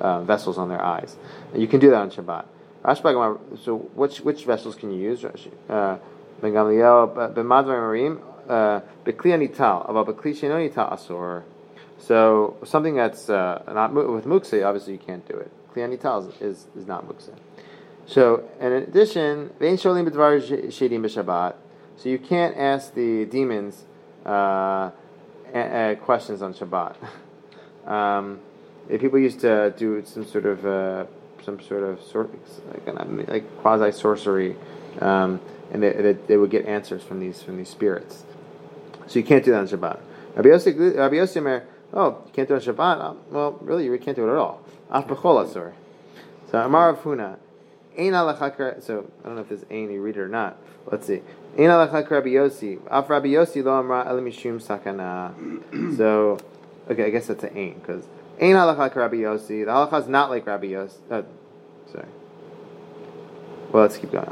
uh, 0.00 0.22
vessels 0.22 0.58
on 0.58 0.68
their 0.68 0.82
eyes. 0.82 1.16
And 1.52 1.62
you 1.62 1.68
can 1.68 1.78
do 1.78 1.90
that 1.90 1.96
on 1.96 2.10
Shabbat. 2.10 2.46
So 3.62 3.76
which 3.94 4.20
which 4.20 4.44
vessels 4.44 4.74
can 4.74 4.90
you 4.90 5.00
use? 5.00 5.22
Rashi? 5.22 5.52
Uh, 5.68 5.98
So 12.02 12.56
something 12.64 12.96
that's 12.96 13.30
uh, 13.30 13.62
not 13.68 13.94
with 13.94 14.24
mukse, 14.24 14.66
obviously 14.66 14.94
you 14.94 14.98
can't 14.98 15.26
do 15.28 15.36
it. 15.36 15.50
Kli 15.72 15.88
anital 15.88 16.28
is, 16.42 16.66
is, 16.76 16.86
not 16.86 17.08
mukse. 17.08 17.30
So, 18.06 18.48
in 18.60 18.72
addition, 18.72 19.50
vein 19.60 19.76
sholim 19.76 20.08
b'dvar 20.08 20.40
shedim 20.68 21.02
b'Shabbat. 21.02 21.54
So 21.96 22.08
you 22.08 22.18
can't 22.18 22.56
ask 22.56 22.92
the 22.94 23.24
demons 23.26 23.84
uh, 24.26 24.90
a- 25.54 25.92
a- 25.92 25.96
questions 25.96 26.42
on 26.42 26.54
Shabbat. 26.54 26.96
um, 27.86 28.40
people 28.88 29.20
used 29.20 29.38
to 29.40 29.72
do 29.76 30.04
some 30.04 30.26
sort 30.26 30.46
of 30.46 30.66
uh, 30.66 31.06
some 31.44 31.60
sort 31.60 31.84
of 31.84 32.02
sort 32.02 32.30
like, 32.84 33.28
like 33.28 33.58
quasi 33.58 33.92
sorcery, 33.92 34.56
um, 35.00 35.40
and 35.70 35.80
they, 35.80 35.92
they, 35.92 36.12
they 36.14 36.36
would 36.36 36.50
get 36.50 36.66
answers 36.66 37.04
from 37.04 37.20
these 37.20 37.42
from 37.42 37.58
these 37.58 37.68
spirits. 37.68 38.24
So 39.06 39.20
you 39.20 39.24
can't 39.24 39.44
do 39.44 39.52
that 39.52 39.60
on 39.60 39.68
Shabbat. 39.68 40.00
Rabbi 40.34 40.48
Yossi, 40.48 40.96
Rabbi 40.96 41.16
oh, 41.92 42.22
you 42.26 42.32
can't 42.32 42.48
do 42.48 42.54
it 42.54 42.68
on 42.68 42.74
Shabbat. 42.74 43.00
Uh, 43.00 43.14
well, 43.30 43.52
really, 43.60 43.84
you 43.84 43.98
can't 43.98 44.16
do 44.16 44.28
it 44.28 44.32
at 44.32 44.36
all. 44.36 44.62
Af 44.90 45.06
b'chol 45.06 45.46
asur. 45.46 45.72
So 46.50 46.58
Amar 46.58 46.92
Rav 46.92 47.02
Huna, 47.02 47.38
Ein 47.98 48.12
alachak. 48.12 48.82
So 48.82 49.10
I 49.22 49.26
don't 49.26 49.36
know 49.36 49.42
if 49.42 49.48
this 49.48 49.64
Ein 49.70 49.90
you 49.90 50.02
read 50.02 50.16
it 50.16 50.20
or 50.20 50.28
not. 50.28 50.56
Let's 50.86 51.06
see. 51.06 51.22
Ein 51.56 51.68
alachak 51.68 52.10
Rabbi 52.10 52.30
Yossi. 52.30 52.80
Af 52.90 53.08
Rabbi 53.08 53.28
Yossi 53.28 53.64
lo 53.64 53.78
amra 53.78 54.04
el 54.06 54.20
mishum 54.20 54.60
sakana. 54.60 55.32
So, 55.96 56.38
okay, 56.90 57.06
I 57.06 57.10
guess 57.10 57.26
that's 57.26 57.44
an 57.44 57.56
Ein 57.56 57.74
because 57.74 58.04
Ein 58.40 58.54
alachak 58.54 58.94
Rabbi 58.94 59.16
Yossi. 59.16 59.64
The 59.64 59.70
halacha 59.70 60.02
is 60.02 60.08
not 60.08 60.30
like 60.30 60.46
Rabbi 60.46 60.66
Yossi. 60.68 60.98
Uh. 61.10 61.22
Well, 63.72 63.82
let's 63.82 63.96
keep 63.96 64.12
going. 64.12 64.26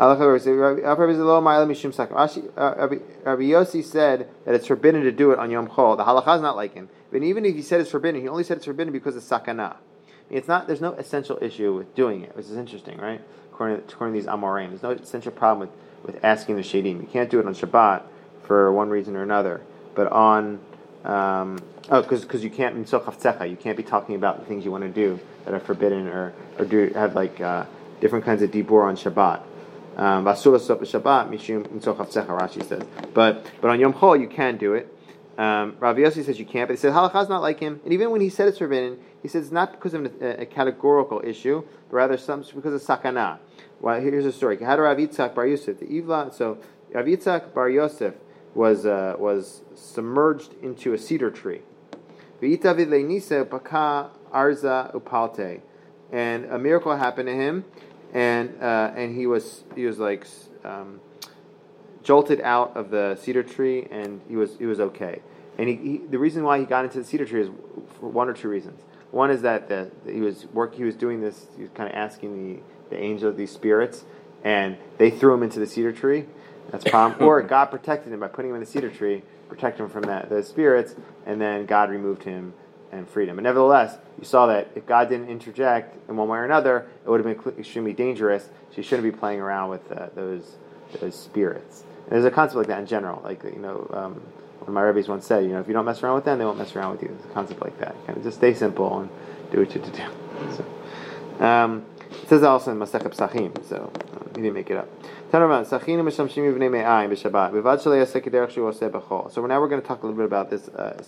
Rabbi 3.24 3.42
Yossi. 3.42 3.80
Uh, 3.80 3.82
said 3.82 4.28
that 4.44 4.54
it's 4.54 4.66
forbidden 4.66 5.02
to 5.02 5.12
do 5.12 5.32
it 5.32 5.38
on 5.38 5.50
Yom 5.50 5.66
Chol. 5.66 5.96
The 5.96 6.04
halacha 6.04 6.36
is 6.36 6.42
not 6.42 6.56
like 6.56 6.74
him. 6.74 6.90
But 7.10 7.22
even 7.22 7.46
if 7.46 7.54
he 7.54 7.62
said 7.62 7.80
it's 7.80 7.90
forbidden, 7.90 8.20
he 8.20 8.28
only 8.28 8.44
said 8.44 8.58
it's 8.58 8.66
forbidden 8.66 8.92
because 8.92 9.16
of 9.16 9.22
sakana. 9.22 9.76
It's 10.28 10.46
not. 10.46 10.66
There's 10.66 10.82
no 10.82 10.92
essential 10.92 11.38
issue 11.40 11.74
with 11.74 11.94
doing 11.94 12.22
it, 12.22 12.36
which 12.36 12.46
is 12.46 12.56
interesting, 12.56 12.98
right? 12.98 13.22
According 13.50 13.78
to, 13.78 13.94
according 13.94 14.14
to 14.14 14.20
these 14.20 14.28
Amorim, 14.28 14.68
there's 14.68 14.82
no 14.82 14.90
essential 14.90 15.32
problem 15.32 15.68
with, 15.68 16.14
with 16.14 16.24
asking 16.24 16.56
the 16.56 16.62
shadim. 16.62 17.00
You 17.00 17.08
can't 17.10 17.30
do 17.30 17.40
it 17.40 17.46
on 17.46 17.54
Shabbat 17.54 18.02
for 18.44 18.70
one 18.72 18.90
reason 18.90 19.16
or 19.16 19.22
another, 19.22 19.62
but 19.94 20.12
on 20.12 20.60
um, 21.04 21.58
oh, 21.88 22.02
because 22.02 22.44
you 22.44 22.50
can't 22.50 22.76
you 22.76 23.56
can't 23.56 23.76
be 23.76 23.82
talking 23.82 24.14
about 24.14 24.38
the 24.38 24.44
things 24.44 24.64
you 24.64 24.70
want 24.70 24.84
to 24.84 24.90
do 24.90 25.18
that 25.44 25.54
are 25.54 25.60
forbidden 25.60 26.08
or 26.08 26.34
or 26.58 26.66
do 26.66 26.92
have 26.94 27.14
like 27.14 27.40
uh, 27.40 27.64
different 28.00 28.24
kinds 28.24 28.42
of 28.42 28.50
dibur 28.50 28.84
on 28.84 28.96
Shabbat. 28.96 29.42
Um, 29.96 30.24
Shabbat 30.24 31.30
mishum 31.30 31.66
Rashi 31.68 32.64
says, 32.64 32.82
but 33.12 33.46
but 33.60 33.70
on 33.70 33.80
Yom 33.80 33.92
Chol 33.92 34.20
you 34.20 34.28
can 34.28 34.56
do 34.56 34.74
it. 34.74 34.94
Um, 35.38 35.76
Rav 35.80 35.96
Yossi 35.96 36.22
says 36.24 36.38
you 36.38 36.44
can't, 36.44 36.68
but 36.68 36.74
he 36.74 36.76
says 36.76 36.92
halakha 36.92 37.22
is 37.22 37.28
not 37.30 37.40
like 37.40 37.60
him. 37.60 37.80
And 37.84 37.94
even 37.94 38.10
when 38.10 38.20
he 38.20 38.28
said 38.28 38.48
it's 38.48 38.58
forbidden, 38.58 38.98
he 39.22 39.28
says 39.28 39.44
it's 39.44 39.52
not 39.52 39.72
because 39.72 39.94
of 39.94 40.04
a, 40.20 40.42
a 40.42 40.46
categorical 40.46 41.22
issue, 41.24 41.64
but 41.88 41.96
rather 41.96 42.18
some 42.18 42.42
because 42.42 42.74
of 42.74 42.82
sakana. 42.82 43.38
Well, 43.80 43.98
here's 44.00 44.26
a 44.26 44.32
story. 44.32 44.58
Had 44.62 44.78
Rav 44.78 44.98
Yitzchak 44.98 45.34
Bar 45.34 45.46
Yosef, 45.46 45.80
the 45.80 45.86
Ivla. 45.86 46.34
So 46.34 46.58
Rav 46.92 47.06
Yitzchak 47.06 47.54
Bar 47.54 47.70
Yosef 47.70 48.14
was 48.54 48.84
uh, 48.84 49.16
was 49.18 49.62
submerged 49.74 50.54
into 50.62 50.92
a 50.92 50.98
cedar 50.98 51.30
tree. 51.30 51.62
Arza 54.32 54.94
upalte, 54.94 55.60
and 56.12 56.44
a 56.44 56.58
miracle 56.58 56.94
happened 56.96 57.28
to 57.28 57.34
him, 57.34 57.64
and 58.12 58.62
uh, 58.62 58.92
and 58.96 59.14
he 59.16 59.26
was 59.26 59.64
he 59.74 59.86
was 59.86 59.98
like. 59.98 60.26
Um, 60.64 61.00
jolted 62.02 62.40
out 62.40 62.76
of 62.76 62.90
the 62.90 63.16
cedar 63.16 63.42
tree 63.42 63.86
and 63.90 64.20
he 64.28 64.36
was 64.36 64.56
he 64.58 64.66
was 64.66 64.80
okay. 64.80 65.20
And 65.58 65.68
he, 65.68 65.76
he, 65.76 65.98
the 65.98 66.18
reason 66.18 66.42
why 66.42 66.58
he 66.58 66.64
got 66.64 66.84
into 66.84 66.98
the 66.98 67.04
cedar 67.04 67.26
tree 67.26 67.42
is 67.42 67.50
for 67.98 68.08
one 68.08 68.28
or 68.28 68.32
two 68.32 68.48
reasons. 68.48 68.80
One 69.10 69.30
is 69.30 69.42
that 69.42 69.68
the, 69.68 69.90
he 70.06 70.20
was 70.20 70.46
work 70.46 70.74
he 70.74 70.84
was 70.84 70.94
doing 70.94 71.20
this 71.20 71.46
he 71.56 71.62
was 71.62 71.70
kind 71.74 71.88
of 71.88 71.94
asking 71.94 72.56
the 72.56 72.62
the 72.90 73.00
angel 73.00 73.32
these 73.32 73.52
spirits 73.52 74.04
and 74.42 74.76
they 74.98 75.10
threw 75.10 75.34
him 75.34 75.42
into 75.42 75.60
the 75.60 75.66
cedar 75.66 75.92
tree. 75.92 76.26
That's 76.70 76.84
problem. 76.84 77.22
or 77.28 77.42
God 77.42 77.66
protected 77.66 78.12
him 78.12 78.20
by 78.20 78.28
putting 78.28 78.50
him 78.50 78.56
in 78.56 78.60
the 78.60 78.66
cedar 78.66 78.90
tree, 78.90 79.22
protect 79.48 79.78
him 79.78 79.88
from 79.88 80.02
that 80.02 80.30
those 80.30 80.48
spirits, 80.48 80.94
and 81.26 81.40
then 81.40 81.66
God 81.66 81.90
removed 81.90 82.22
him 82.22 82.54
and 82.92 83.08
freedom. 83.08 83.36
But 83.36 83.42
nevertheless, 83.42 83.98
you 84.18 84.24
saw 84.24 84.46
that 84.46 84.68
if 84.74 84.86
God 84.86 85.08
didn't 85.08 85.28
interject 85.28 85.96
in 86.08 86.16
one 86.16 86.28
way 86.28 86.38
or 86.38 86.44
another, 86.44 86.86
it 87.04 87.08
would 87.08 87.24
have 87.24 87.44
been 87.44 87.58
extremely 87.58 87.92
dangerous. 87.92 88.48
You 88.76 88.82
shouldn't 88.82 89.12
be 89.12 89.16
playing 89.16 89.40
around 89.40 89.70
with 89.70 89.90
uh, 89.92 90.08
those 90.14 90.56
those 91.00 91.14
spirits. 91.14 91.84
And 92.04 92.12
there's 92.12 92.24
a 92.24 92.30
concept 92.30 92.56
like 92.56 92.66
that 92.68 92.80
in 92.80 92.86
general. 92.86 93.20
Like 93.22 93.44
you 93.44 93.58
know, 93.58 93.88
um, 93.92 94.14
one 94.58 94.68
of 94.68 94.74
my 94.74 94.82
rabbis 94.82 95.08
once 95.08 95.26
said, 95.26 95.44
you 95.44 95.50
know, 95.50 95.60
if 95.60 95.68
you 95.68 95.74
don't 95.74 95.84
mess 95.84 96.02
around 96.02 96.16
with 96.16 96.24
them, 96.24 96.38
they 96.38 96.44
won't 96.44 96.58
mess 96.58 96.74
around 96.74 96.92
with 96.92 97.02
you. 97.02 97.08
There's 97.08 97.24
a 97.24 97.34
concept 97.34 97.62
like 97.62 97.78
that. 97.78 97.94
Kind 98.06 98.18
of 98.18 98.24
just 98.24 98.38
stay 98.38 98.54
simple 98.54 99.00
and 99.00 99.10
do 99.50 99.58
what 99.58 99.74
you 99.74 99.80
do. 99.80 99.90
So, 100.56 100.64
um, 101.44 101.84
it 102.10 102.28
says 102.28 102.42
also 102.42 102.72
in 102.72 102.78
Masechet 102.78 103.14
Psachim, 103.14 103.68
so 103.68 103.92
uh, 103.94 103.98
he 104.34 104.42
didn't 104.42 104.54
make 104.54 104.70
it 104.70 104.76
up. 104.76 104.88
So 105.30 105.38
now 105.38 105.46
we're 109.60 109.68
going 109.68 109.80
to 109.80 109.86
talk 109.86 110.02
a 110.02 110.06
little 110.06 110.16
bit 110.16 110.26
about 110.26 110.50
this 110.50 110.68
uh. 110.68 111.00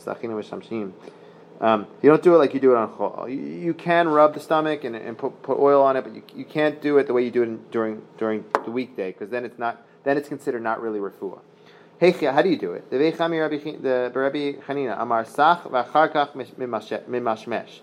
Um, 1.62 1.86
you 2.02 2.10
don't 2.10 2.22
do 2.22 2.34
it 2.34 2.38
like 2.38 2.54
you 2.54 2.60
do 2.60 2.72
it 2.72 2.76
on 2.76 2.88
chol. 2.90 3.30
You, 3.30 3.40
you 3.40 3.72
can 3.72 4.08
rub 4.08 4.34
the 4.34 4.40
stomach 4.40 4.82
and, 4.82 4.96
and 4.96 5.16
put, 5.16 5.42
put 5.42 5.60
oil 5.60 5.80
on 5.80 5.96
it, 5.96 6.02
but 6.02 6.12
you, 6.12 6.22
you 6.34 6.44
can't 6.44 6.82
do 6.82 6.98
it 6.98 7.06
the 7.06 7.12
way 7.12 7.24
you 7.24 7.30
do 7.30 7.42
it 7.42 7.46
in, 7.46 7.64
during 7.70 8.02
during 8.18 8.44
the 8.64 8.70
weekday 8.72 9.12
because 9.12 9.30
then 9.30 9.44
it's 9.44 9.60
not 9.60 9.80
then 10.02 10.16
it's 10.16 10.28
considered 10.28 10.60
not 10.60 10.82
really 10.82 10.98
refuah. 10.98 11.38
Hey, 11.98 12.10
how 12.10 12.42
do 12.42 12.48
you 12.48 12.58
do 12.58 12.72
it? 12.72 12.90
The 12.90 12.98
Rabbi 12.98 14.52
Chanina 14.66 15.00
Amar 15.00 15.24
Sach 15.24 15.62
v'Acharkach 15.62 16.32
mimashmesh. 16.34 17.78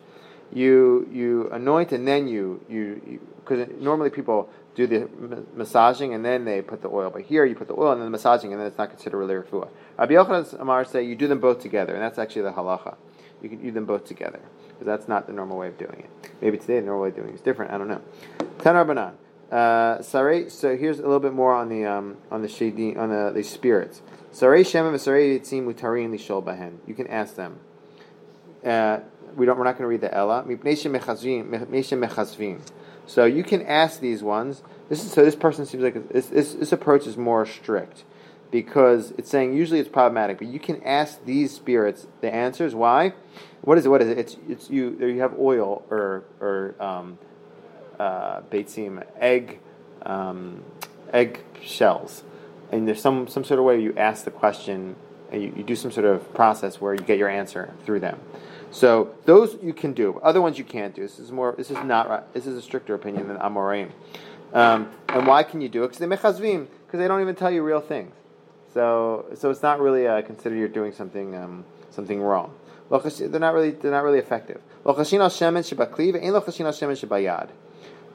You 0.52 1.08
you 1.10 1.50
anoint 1.50 1.94
and 1.94 2.06
then 2.06 2.28
you 2.28 2.62
you 2.68 3.22
because 3.38 3.70
normally 3.80 4.10
people 4.10 4.50
do 4.76 4.88
the 4.88 5.08
massaging 5.56 6.14
and 6.14 6.26
then 6.26 6.44
they 6.44 6.62
put 6.62 6.82
the 6.82 6.90
oil, 6.90 7.10
but 7.10 7.22
here 7.22 7.46
you 7.46 7.56
put 7.56 7.70
the 7.70 7.76
oil 7.76 7.94
and 7.94 8.02
then 8.02 8.12
the 8.12 8.18
massaging 8.18 8.52
and 8.52 8.60
then 8.60 8.68
it's 8.68 8.78
not 8.78 8.90
considered 8.90 9.18
really 9.20 9.36
refuah. 9.36 9.70
Rabbi 9.98 10.16
Yochanan 10.16 10.60
Amar 10.60 10.84
say 10.84 11.04
you 11.04 11.16
do 11.16 11.28
them 11.30 11.40
both 11.40 11.62
together, 11.62 11.94
and 11.94 12.04
that's 12.04 12.20
actually 12.20 12.42
the 12.42 12.52
halacha. 12.52 12.98
You 13.42 13.50
can 13.50 13.62
do 13.62 13.72
them 13.72 13.86
both 13.86 14.06
together 14.06 14.40
because 14.68 14.86
that's 14.86 15.08
not 15.08 15.28
the 15.28 15.34
normal 15.34 15.58
way 15.58 15.68
of 15.68 15.78
doing 15.78 16.00
it. 16.00 16.32
Maybe 16.42 16.58
today 16.58 16.80
the 16.80 16.86
normal 16.86 17.04
way 17.04 17.10
of 17.10 17.16
doing 17.16 17.30
it 17.30 17.36
is 17.36 17.42
different. 17.42 17.72
I 17.72 17.78
don't 17.78 17.88
know. 17.88 18.02
Tanar 18.60 18.86
banan. 18.86 19.14
Uh, 19.52 20.02
so 20.02 20.78
here's 20.78 21.00
a 21.00 21.04
little 21.04 21.20
bit 21.20 21.34
more 21.34 21.56
on 21.56 21.70
the 21.70 21.86
um, 21.86 22.18
on 22.30 22.42
the 22.42 22.48
shadi, 22.48 22.98
on 22.98 23.10
the, 23.10 23.32
the 23.34 23.44
spirits. 23.44 24.02
Sarei 24.32 24.66
Shem 24.66 24.86
Sarei 24.94 25.40
Yitzim 25.40 25.66
Mutarin 25.66 26.12
Lishol 26.12 26.44
Bahen. 26.44 26.78
You 26.86 26.94
can 26.94 27.08
ask 27.08 27.36
them. 27.36 27.60
Uh, 28.64 29.00
we 29.36 29.46
don't. 29.46 29.58
We're 29.58 29.64
not 29.64 29.78
going 29.78 29.84
to 29.84 29.88
read 29.88 30.02
the 30.02 30.14
Ella. 30.14 30.44
Mipnei. 30.44 30.78
So 33.08 33.26
you 33.26 33.44
can 33.44 33.66
ask 33.66 34.00
these 34.00 34.22
ones. 34.22 34.62
This 34.88 35.04
is 35.04 35.12
so. 35.12 35.26
This 35.26 35.36
person 35.36 35.66
seems 35.66 35.84
like 35.84 36.10
this, 36.10 36.28
this. 36.28 36.54
This 36.54 36.72
approach 36.72 37.08
is 37.08 37.18
more 37.18 37.46
strict 37.46 38.04
because 38.52 39.12
it's 39.18 39.30
saying 39.30 39.54
usually 39.54 39.80
it's 39.80 39.90
problematic, 39.90 40.38
but 40.40 40.48
you 40.48 40.60
can 40.60 40.82
ask 40.84 41.24
these 41.26 41.54
spirits 41.54 42.08
the 42.22 42.34
answers. 42.34 42.74
Why? 42.74 43.14
What 43.62 43.78
is 43.78 43.86
it? 43.86 43.90
What 43.90 44.02
is 44.02 44.10
it? 44.10 44.18
It's 44.18 44.38
it's 44.48 44.70
you. 44.70 44.98
You 45.00 45.20
have 45.20 45.38
oil 45.38 45.84
or 45.90 46.24
or 46.40 46.76
um, 46.80 47.20
uh, 48.00 48.42
beitzim, 48.42 49.06
egg, 49.20 49.60
um, 50.04 50.64
egg 51.14 51.44
shells, 51.62 52.24
and 52.72 52.88
there's 52.88 53.02
some 53.02 53.28
some 53.28 53.44
sort 53.44 53.60
of 53.60 53.66
way 53.66 53.82
you 53.82 53.94
ask 53.98 54.26
the 54.26 54.32
question, 54.32 54.96
and 55.32 55.44
you, 55.44 55.54
you 55.58 55.64
do 55.64 55.76
some 55.76 55.92
sort 55.92 56.06
of 56.06 56.34
process 56.34 56.82
where 56.82 56.94
you 56.94 57.02
get 57.02 57.18
your 57.18 57.30
answer 57.30 57.74
through 57.86 58.00
them. 58.00 58.20
So 58.72 59.16
those 59.26 59.58
you 59.62 59.74
can 59.74 59.94
do. 59.94 60.20
Other 60.24 60.42
ones 60.42 60.58
you 60.58 60.64
can't 60.64 60.96
do. 60.96 61.02
This 61.02 61.20
is 61.20 61.32
more. 61.32 61.54
This 61.58 61.70
is 61.70 61.78
not. 61.84 62.34
This 62.34 62.48
is 62.48 62.56
a 62.56 62.62
stricter 62.62 62.96
opinion 62.96 63.28
than 63.28 63.38
Amoraim. 63.38 63.92
Um, 64.54 64.90
and 65.10 65.28
why 65.28 65.44
can 65.44 65.62
you 65.62 65.70
do 65.70 65.84
it? 65.84 65.88
Because 65.90 66.00
they 66.00 66.08
mechazvim. 66.08 66.68
Because 66.86 67.00
they 67.00 67.08
don't 67.08 67.22
even 67.22 67.36
tell 67.36 67.52
you 67.52 67.62
real 67.62 67.82
things. 67.82 68.14
So 68.74 69.26
so 69.36 69.50
it's 69.50 69.64
not 69.64 69.80
really 69.80 70.08
uh, 70.08 70.22
considered 70.22 70.58
you're 70.58 70.68
doing 70.68 70.92
something 70.92 71.36
um, 71.36 71.66
something 71.90 72.22
wrong. 72.22 72.54
They're 72.90 73.40
not 73.40 73.54
really 73.54 73.72
they're 73.72 73.92
not 73.92 74.04
really 74.04 74.20
effective. 74.20 74.62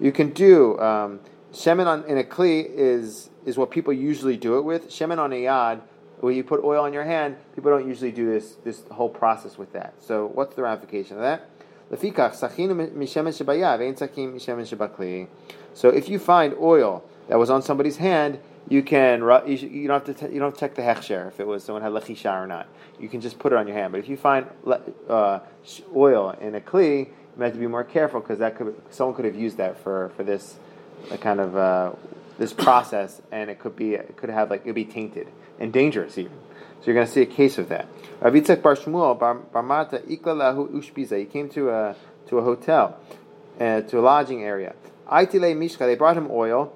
You 0.00 0.12
can 0.12 0.30
do 0.30 0.78
um, 0.80 1.20
shemen 1.52 1.86
on 1.86 2.04
in 2.04 2.18
a 2.18 2.24
kli 2.24 2.66
is 2.74 3.30
is 3.46 3.56
what 3.56 3.70
people 3.70 3.92
usually 3.92 4.36
do 4.36 4.58
it 4.58 4.62
with. 4.62 4.88
Shemen 4.90 5.18
on 5.18 5.32
a 5.32 5.42
yad, 5.42 5.80
where 6.20 6.32
you 6.32 6.42
put 6.42 6.64
oil 6.64 6.82
on 6.82 6.92
your 6.92 7.04
hand, 7.04 7.36
people 7.54 7.70
don't 7.70 7.86
usually 7.86 8.10
do 8.10 8.26
this 8.26 8.56
this 8.64 8.82
whole 8.90 9.08
process 9.08 9.58
with 9.58 9.72
that. 9.72 9.94
So 10.00 10.26
what's 10.34 10.56
the 10.56 10.62
ramification 10.62 11.16
of 11.16 11.22
that? 11.22 11.48
So 15.74 15.88
if 15.88 16.08
you 16.08 16.18
find 16.18 16.54
oil 16.58 17.04
that 17.28 17.38
was 17.38 17.50
on 17.50 17.62
somebody's 17.62 17.96
hand, 17.98 18.38
you 18.68 18.82
can 18.82 19.20
you, 19.46 19.88
don't 19.88 20.06
have 20.06 20.16
to 20.16 20.32
you 20.32 20.40
don't 20.40 20.56
check 20.56 20.74
the 20.74 20.82
hechsher 20.82 21.28
if 21.28 21.38
it 21.38 21.46
was 21.46 21.64
someone 21.64 21.82
had 21.82 21.92
lechisha 21.92 22.42
or 22.42 22.46
not. 22.46 22.66
You 22.98 23.08
can 23.08 23.20
just 23.20 23.38
put 23.38 23.52
it 23.52 23.56
on 23.56 23.66
your 23.66 23.76
hand. 23.76 23.92
But 23.92 23.98
if 23.98 24.08
you 24.08 24.16
find 24.16 24.46
uh, 25.08 25.40
oil 25.94 26.30
in 26.40 26.54
a 26.54 26.60
kli, 26.60 27.06
you 27.06 27.12
might 27.36 27.46
have 27.46 27.54
to 27.54 27.60
be 27.60 27.66
more 27.66 27.84
careful 27.84 28.20
because 28.20 28.38
that 28.38 28.56
could 28.56 28.74
someone 28.90 29.14
could 29.14 29.26
have 29.26 29.34
used 29.34 29.58
that 29.58 29.78
for 29.78 30.10
for 30.16 30.24
this 30.24 30.56
uh, 31.10 31.16
kind 31.18 31.40
of 31.40 31.56
uh, 31.56 31.92
this 32.38 32.52
process, 32.52 33.20
and 33.30 33.50
it 33.50 33.58
could 33.58 33.76
be 33.76 33.94
it 33.94 34.16
could 34.16 34.30
have 34.30 34.50
like 34.50 34.62
it 34.62 34.66
would 34.66 34.74
be 34.74 34.86
tainted 34.86 35.28
and 35.58 35.72
dangerous 35.72 36.16
even. 36.16 36.32
So 36.80 36.90
you're 36.90 36.94
going 36.94 37.06
to 37.06 37.12
see 37.12 37.22
a 37.22 37.26
case 37.26 37.56
of 37.56 37.70
that. 37.70 37.88
Rav 38.20 38.32
Yitzchak 38.34 38.60
Bar 38.62 38.76
Shmuel 38.76 39.18
Bar 39.18 39.34
Bar 39.34 39.62
Marta 39.62 39.98
Ikla 40.00 40.70
Ushpiza. 40.70 41.18
He 41.18 41.24
came 41.24 41.48
to 41.50 41.70
a 41.70 41.96
to 42.28 42.38
a 42.38 42.42
hotel, 42.42 42.98
uh, 43.60 43.82
to 43.82 43.98
a 43.98 44.02
lodging 44.02 44.42
area. 44.42 44.74
Aitile 45.10 45.56
Mishka. 45.56 45.80
They 45.80 45.96
brought 45.96 46.16
him 46.16 46.28
oil 46.30 46.72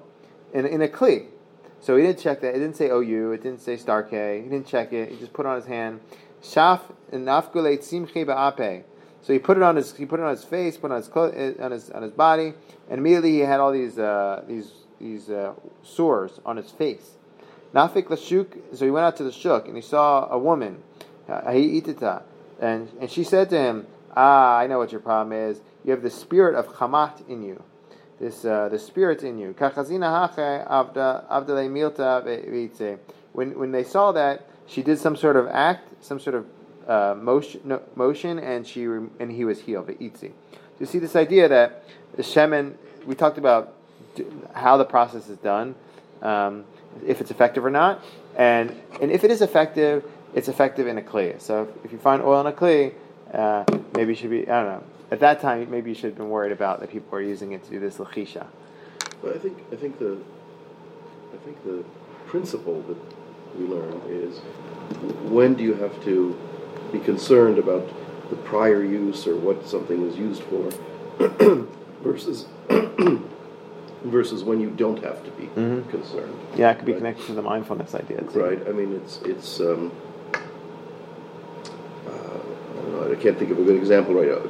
in 0.53 0.65
in 0.65 0.81
a 0.81 0.87
kli. 0.87 1.27
So 1.81 1.95
he 1.95 2.03
didn't 2.03 2.19
check 2.19 2.41
that. 2.41 2.49
It 2.49 2.59
didn't 2.59 2.75
say 2.75 2.89
OU. 2.89 3.31
It 3.31 3.43
didn't 3.43 3.61
say 3.61 3.77
Star-K. 3.77 4.41
He 4.43 4.49
didn't 4.49 4.67
check 4.67 4.91
it. 4.93 5.09
He 5.11 5.17
just 5.17 5.33
put 5.33 5.45
it 5.45 5.49
on 5.49 5.55
his 5.55 5.65
hand. 5.65 6.01
Shaf 6.41 6.81
ba'ape. 7.11 8.83
So 9.21 9.33
he 9.33 9.39
put 9.39 9.57
it 9.57 9.63
on 9.63 9.75
his 9.75 9.95
he 9.95 10.05
put 10.05 10.19
it 10.19 10.23
on 10.23 10.31
his 10.31 10.43
face, 10.43 10.77
put 10.77 10.91
it 10.91 10.93
on 10.93 10.99
his 11.01 11.07
clo- 11.07 11.55
on 11.59 11.71
his 11.71 11.89
on 11.89 12.01
his 12.01 12.11
body, 12.11 12.53
and 12.89 12.99
immediately 12.99 13.33
he 13.33 13.39
had 13.39 13.59
all 13.59 13.71
these 13.71 13.99
uh, 13.99 14.43
these 14.47 14.71
these 14.99 15.29
uh, 15.29 15.53
sores 15.83 16.39
on 16.45 16.57
his 16.57 16.71
face. 16.71 17.11
Nafik 17.73 18.05
lashuk. 18.05 18.77
So 18.77 18.85
he 18.85 18.91
went 18.91 19.05
out 19.05 19.17
to 19.17 19.23
the 19.23 19.31
shuk 19.31 19.67
and 19.67 19.75
he 19.75 19.81
saw 19.81 20.27
a 20.29 20.37
woman, 20.37 20.81
itita, 21.27 22.23
and 22.59 22.89
and 22.99 23.11
she 23.11 23.23
said 23.23 23.49
to 23.49 23.57
him, 23.57 23.87
Ah, 24.15 24.57
I 24.57 24.67
know 24.67 24.77
what 24.79 24.91
your 24.91 25.01
problem 25.01 25.33
is. 25.33 25.61
You 25.83 25.91
have 25.91 26.01
the 26.01 26.09
spirit 26.09 26.55
of 26.55 26.67
chamat 26.67 27.27
in 27.27 27.43
you. 27.43 27.63
This 28.19 28.45
uh, 28.45 28.69
the 28.69 28.79
spirit 28.79 29.23
in 29.23 29.37
you. 29.37 29.53
When 33.31 33.59
when 33.59 33.71
they 33.71 33.83
saw 33.83 34.11
that 34.11 34.47
she 34.67 34.81
did 34.83 34.99
some 34.99 35.15
sort 35.15 35.35
of 35.35 35.47
act, 35.47 36.03
some 36.03 36.19
sort 36.19 36.35
of 36.35 36.45
uh, 36.87 37.15
motion, 37.15 37.61
no, 37.63 37.81
motion, 37.95 38.39
and 38.39 38.67
she 38.67 38.83
and 38.83 39.31
he 39.31 39.45
was 39.45 39.61
healed. 39.61 39.87
Ve'itzi. 39.87 40.31
You 40.79 40.85
see 40.85 40.99
this 40.99 41.15
idea 41.15 41.47
that 41.47 41.83
the 42.15 42.23
shemen. 42.23 42.75
We 43.05 43.15
talked 43.15 43.37
about 43.37 43.73
how 44.53 44.75
the 44.77 44.85
process 44.85 45.29
is 45.29 45.37
done, 45.37 45.73
um, 46.21 46.65
if 47.05 47.21
it's 47.21 47.31
effective 47.31 47.63
or 47.65 47.69
not, 47.69 48.03
and 48.35 48.75
and 49.01 49.11
if 49.11 49.23
it 49.23 49.31
is 49.31 49.41
effective, 49.41 50.03
it's 50.33 50.47
effective 50.47 50.87
in 50.87 50.97
a 50.97 51.01
kli. 51.01 51.39
So 51.39 51.63
if, 51.63 51.85
if 51.85 51.91
you 51.93 51.97
find 51.97 52.21
oil 52.21 52.41
in 52.41 52.47
a 52.47 52.51
kli, 52.51 52.93
uh, 53.33 53.63
maybe 53.95 54.11
you 54.11 54.15
should 54.15 54.29
be. 54.29 54.47
I 54.49 54.63
don't 54.63 54.69
know. 54.69 54.83
At 55.11 55.19
that 55.21 55.41
time, 55.41 55.69
maybe 55.71 55.89
you 55.89 55.95
should 55.95 56.05
have 56.11 56.17
been 56.17 56.29
worried 56.29 56.51
about 56.51 56.79
that 56.81 56.91
people 56.91 57.17
are 57.17 57.21
using 57.21 57.51
it 57.53 57.63
to 57.63 57.69
do 57.71 57.79
this 57.79 57.97
lachisha. 57.97 58.45
But 59.21 59.35
I 59.35 59.39
think 59.39 59.57
I 59.71 59.75
think 59.75 59.99
the 59.99 60.17
I 61.33 61.37
think 61.43 61.63
the 61.63 61.83
principle 62.27 62.81
that 62.83 62.97
we 63.57 63.65
learn 63.65 64.01
is 64.07 64.37
when 65.31 65.55
do 65.55 65.63
you 65.63 65.73
have 65.75 66.01
to 66.03 66.37
be 66.91 66.99
concerned 66.99 67.57
about 67.57 67.87
the 68.29 68.35
prior 68.35 68.83
use 68.83 69.25
or 69.25 69.35
what 69.35 69.67
something 69.67 70.01
was 70.05 70.15
used 70.15 70.43
for 70.43 70.69
versus 72.03 72.45
versus 74.03 74.43
when 74.43 74.59
you 74.61 74.69
don't 74.69 75.03
have 75.03 75.23
to 75.25 75.31
be 75.31 75.47
Mhm. 75.59 75.89
concerned. 75.89 76.33
Yeah, 76.55 76.71
it 76.71 76.75
could 76.75 76.85
be 76.85 76.91
Right. 76.93 76.99
connected 76.99 77.25
to 77.27 77.33
the 77.33 77.41
mindfulness 77.41 77.95
idea 77.95 78.21
too. 78.21 78.39
Right. 78.39 78.59
I 78.67 78.71
mean, 78.71 78.93
it's 78.93 79.19
it's. 79.25 79.59
Um, 79.59 79.91
uh, 82.07 82.09
I 82.09 82.81
don't 82.81 82.91
know. 82.93 83.11
I 83.11 83.15
can't 83.15 83.37
think 83.37 83.51
of 83.51 83.59
a 83.59 83.63
good 83.63 83.75
example 83.75 84.13
right 84.13 84.27
now. 84.29 84.41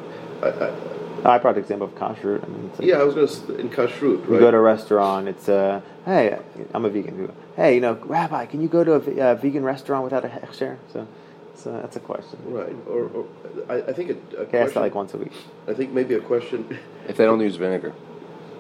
I, 0.42 0.48
I, 0.50 1.36
I 1.36 1.38
brought 1.38 1.56
the 1.56 1.62
example 1.62 1.88
of 1.88 1.96
kashrut. 1.96 2.44
I 2.44 2.48
mean, 2.48 2.72
like 2.78 2.82
yeah, 2.82 2.96
I 2.98 3.04
was 3.04 3.16
going 3.16 3.28
to 3.28 3.56
in 3.60 3.70
kashrut. 3.70 4.24
You 4.30 4.40
go 4.40 4.52
to 4.52 4.58
a 4.58 4.62
restaurant. 4.62 5.28
It's 5.28 5.50
uh, 5.50 5.82
hey, 6.06 6.40
I'm 6.74 6.86
a 6.86 6.90
vegan. 6.90 7.32
Hey, 7.56 7.76
you 7.76 7.82
know, 7.82 7.94
Rabbi, 7.94 8.46
can 8.46 8.62
you 8.62 8.68
go 8.70 8.84
to 8.84 8.94
a 8.94 9.00
ve- 9.00 9.20
uh, 9.20 9.36
vegan 9.36 9.64
restaurant 9.64 10.04
without 10.04 10.24
a 10.24 10.30
hechsher? 10.30 10.78
So, 10.94 11.08
so 11.56 11.74
that's 11.74 11.98
a 11.98 12.00
question. 12.00 12.40
Right. 12.46 12.74
Or, 12.88 13.04
or 13.10 13.26
I, 13.68 13.76
I 13.90 13.94
think 13.94 14.12
a, 14.12 14.14
a 14.38 14.42
Okay, 14.42 14.42
ask 14.42 14.50
question. 14.50 14.74
that 14.76 14.80
like 14.80 14.96
once 14.96 15.14
a 15.14 15.18
week. 15.18 15.34
I 15.68 15.74
think 15.74 15.92
maybe 15.92 16.14
a 16.16 16.22
question. 16.22 16.78
If 17.08 17.18
they 17.18 17.26
don't 17.26 17.42
use 17.42 17.58
vinegar. 17.58 17.94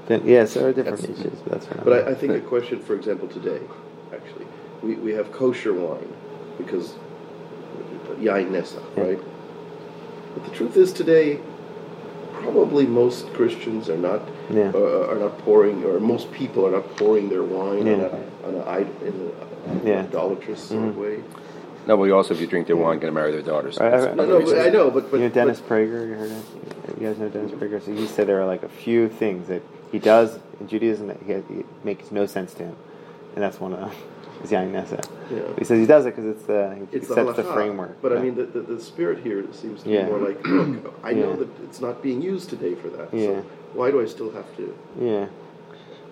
Then, 0.07 0.25
yes, 0.25 0.55
there 0.55 0.67
are 0.67 0.73
different 0.73 0.99
That's- 1.01 1.17
niches, 1.19 1.39
but 1.41 1.51
that's 1.53 1.65
for 1.67 1.75
But 1.85 2.07
I, 2.07 2.11
I 2.11 2.15
think 2.15 2.33
a 2.33 2.41
question, 2.41 2.81
for 2.81 2.95
example, 2.95 3.27
today, 3.27 3.61
actually, 4.11 4.47
we, 4.81 4.95
we 4.95 5.11
have 5.11 5.31
kosher 5.31 5.71
wine 5.73 6.11
because 6.57 6.95
yain 8.17 8.49
nesa, 8.49 8.81
Yeah. 8.97 9.03
right? 9.03 9.19
But 10.33 10.45
the 10.45 10.51
truth 10.51 10.75
is 10.77 10.91
today, 10.91 11.39
probably 12.41 12.85
most 12.85 13.31
Christians 13.33 13.89
are 13.89 13.97
not 13.97 14.21
Yeah. 14.49 14.71
uh, 14.73 15.09
are 15.11 15.19
not 15.19 15.37
pouring, 15.39 15.83
or 15.85 15.99
most 15.99 16.31
people 16.31 16.65
are 16.67 16.71
not 16.71 16.95
pouring 16.97 17.29
their 17.29 17.43
wine 17.43 17.85
Yeah. 17.85 17.93
on 17.93 17.99
a, 18.01 18.47
on 18.47 18.53
a, 18.55 19.05
in 19.07 19.31
a 19.85 19.87
Yeah. 19.87 19.99
idolatrous 20.01 20.61
sort 20.61 20.83
of 20.89 20.95
Mhm. 20.95 21.01
way. 21.01 21.15
No, 21.87 21.97
but 21.97 22.11
also 22.11 22.33
if 22.33 22.41
you 22.41 22.47
drink 22.47 22.67
their 22.67 22.75
wine, 22.75 22.99
going 22.99 23.13
to 23.13 23.19
marry 23.19 23.31
their 23.31 23.41
daughters. 23.41 23.77
Right, 23.79 23.89
That's 23.91 24.05
right. 24.07 24.15
No, 24.15 24.25
no, 24.25 24.45
but. 24.45 24.59
I 24.59 24.69
know, 24.69 24.91
but 24.91 25.09
but, 25.09 25.17
you 25.17 25.23
know 25.23 25.29
Dennis 25.29 25.59
but 25.59 25.69
Prager. 25.69 26.07
You 26.07 26.13
heard 26.13 26.31
it? 26.31 26.43
You 26.99 27.07
guys 27.07 27.17
know 27.17 27.29
Dennis 27.29 27.51
Prager? 27.51 27.81
So 27.83 27.91
he 27.93 28.05
said 28.07 28.27
there 28.27 28.41
are 28.41 28.45
like 28.45 28.63
a 28.63 28.69
few 28.69 29.07
things 29.09 29.47
that 29.47 29.61
he 29.91 29.97
does 29.99 30.37
in 30.59 30.67
Judaism 30.67 31.07
that 31.07 31.17
he, 31.25 31.33
he 31.55 31.63
makes 31.83 32.11
no 32.11 32.25
sense 32.25 32.53
to 32.55 32.63
him, 32.63 32.75
and 33.35 33.43
that's 33.43 33.59
one 33.59 33.73
of 33.73 33.79
them. 33.79 33.91
Is 34.43 34.51
yain 34.51 34.71
nesa. 34.71 35.05
Yeah. 35.29 35.41
He 35.57 35.65
says 35.65 35.79
he 35.79 35.85
does 35.85 36.05
it 36.05 36.15
because 36.15 36.25
it's 36.25 36.43
the 36.45 36.73
he 36.91 36.97
it's 36.97 37.07
sets 37.09 37.35
the 37.35 37.43
halakha. 37.43 37.53
framework. 37.53 38.01
But 38.01 38.17
I 38.17 38.21
mean, 38.21 38.35
the, 38.35 38.45
the, 38.45 38.61
the 38.61 38.81
spirit 38.81 39.19
here 39.21 39.43
seems 39.51 39.83
to 39.83 39.89
Yeah. 39.89 40.05
be 40.05 40.11
more 40.11 40.19
like, 40.19 40.45
look, 40.47 40.95
I 41.03 41.11
know 41.11 41.35
that 41.35 41.49
it's 41.65 41.81
not 41.81 42.01
being 42.01 42.21
used 42.21 42.49
today 42.49 42.73
for 42.73 42.87
that. 42.87 43.13
Yeah. 43.13 43.27
So 43.27 43.45
why 43.73 43.91
do 43.91 43.99
I 44.01 44.05
still 44.05 44.31
have 44.31 44.55
to? 44.55 44.77
yeah. 44.97 45.27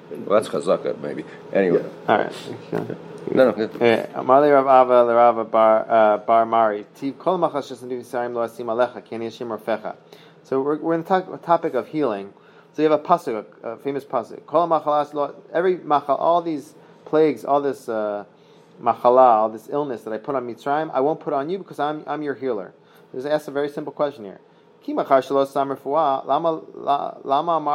Well, 0.10 0.41
that's 0.41 0.49
chazaka, 0.49 0.99
maybe. 1.01 1.23
Anyway. 1.53 1.84
Yeah. 1.84 2.12
All 2.13 2.17
right. 2.17 2.93
No, 3.34 3.51
no. 3.51 4.08
Amar 4.15 4.41
Rav 4.41 4.65
Ava 4.67 5.03
l'Rava 5.03 5.43
bar 5.45 5.86
uh, 5.89 6.17
bar 6.17 6.45
Mari. 6.45 6.86
Tiv 6.95 7.17
kol 7.19 7.38
machal 7.38 7.62
shesandu 7.62 7.99
yisayim 7.99 8.34
lo 8.34 8.45
asim 8.47 8.65
alecha 8.65 9.03
ken 9.03 9.21
yashim 9.21 9.58
rafecha. 9.58 9.95
So 10.43 10.62
we're, 10.62 10.77
we're 10.77 10.93
in 10.95 11.03
the 11.03 11.21
to- 11.21 11.39
topic 11.43 11.73
of 11.73 11.88
healing. 11.88 12.34
So 12.73 12.82
you 12.84 12.89
have 12.89 12.99
a 12.99 13.03
pasuk, 13.03 13.45
a, 13.63 13.69
a 13.69 13.77
famous 13.77 14.06
pasuk. 14.06 14.45
Kol 14.45 14.67
machalas 14.67 15.13
lo 15.13 15.36
every 15.53 15.77
machal, 15.77 16.15
all 16.17 16.41
these 16.41 16.73
plagues, 17.08 17.43
all 17.43 17.62
this 17.62 17.89
uh, 17.89 18.26
machala, 18.82 19.17
all 19.17 19.50
this 19.50 19.70
illness 19.72 20.04
that 20.04 20.13
I 20.13 20.17
put 20.17 20.36
on 20.36 20.46
Mitzrayim, 20.48 20.91
I 20.93 21.00
won't 21.00 21.20
put 21.20 21.34
on 21.34 21.50
you 21.50 21.58
because 21.58 21.80
I'm 21.80 22.04
I'm 22.06 22.22
your 22.22 22.36
healer. 22.36 22.74
There's 23.12 23.26
asked 23.26 23.48
a 23.48 23.52
very 23.52 23.70
simple 23.70 23.93
question 23.93 24.26
here. 24.26 24.39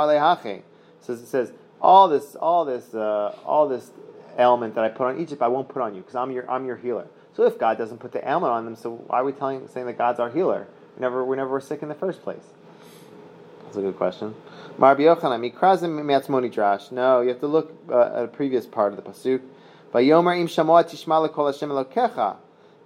Lehache. 0.07 0.63
Says 1.01 1.21
it 1.21 1.27
says 1.27 1.53
all 1.81 2.09
this 2.09 2.37
all 2.37 2.65
this 2.65 2.95
uh, 2.95 3.35
all 3.45 3.69
this 3.69 3.91
ailment 4.39 4.75
that 4.77 4.85
I 4.85 4.89
put 4.89 5.09
on 5.09 5.21
Egypt, 5.21 5.43
I 5.43 5.49
won't 5.49 5.69
put 5.69 5.83
on 5.83 5.95
you 5.95 6.01
because 6.03 6.15
I'm 6.15 6.31
your 6.31 6.49
I'm 6.51 6.65
your 6.65 6.77
healer. 6.77 7.09
So 7.35 7.45
if 7.45 7.59
God 7.59 7.79
doesn't 7.79 7.99
put 7.99 8.13
the 8.13 8.27
ailment 8.29 8.53
on 8.53 8.65
them, 8.65 8.77
so 8.77 8.91
why 8.93 9.21
are 9.21 9.25
we 9.25 9.33
telling 9.33 9.67
saying 9.69 9.87
that 9.87 9.99
God's 9.99 10.21
our 10.21 10.31
healer? 10.31 10.69
We 10.97 11.01
never 11.01 11.25
we 11.25 11.37
never 11.37 11.51
were 11.51 11.61
sick 11.61 11.83
in 11.83 11.89
the 11.89 11.95
first 11.95 12.23
place. 12.23 12.45
That's 13.73 13.79
a 13.79 13.87
good 13.87 13.97
question. 13.97 14.35
Marbi 14.77 15.05
Yochanan, 15.05 15.51
mikrazim 15.51 16.05
me'atzmoni 16.05 16.53
drash. 16.53 16.93
No, 16.93 17.23
you 17.23 17.31
have 17.31 17.41
to 17.41 17.47
look 17.47 17.73
uh, 17.89 18.01
at 18.17 18.25
a 18.25 18.29
previous 18.29 18.67
part 18.67 18.93
of 18.93 19.03
the 19.03 19.11
pasuk. 19.11 19.41
Vayomer 19.95 20.39
im 20.39 20.47
tishma 20.47 21.47
Hashem 21.47 21.71
Elokecha. 21.71 22.37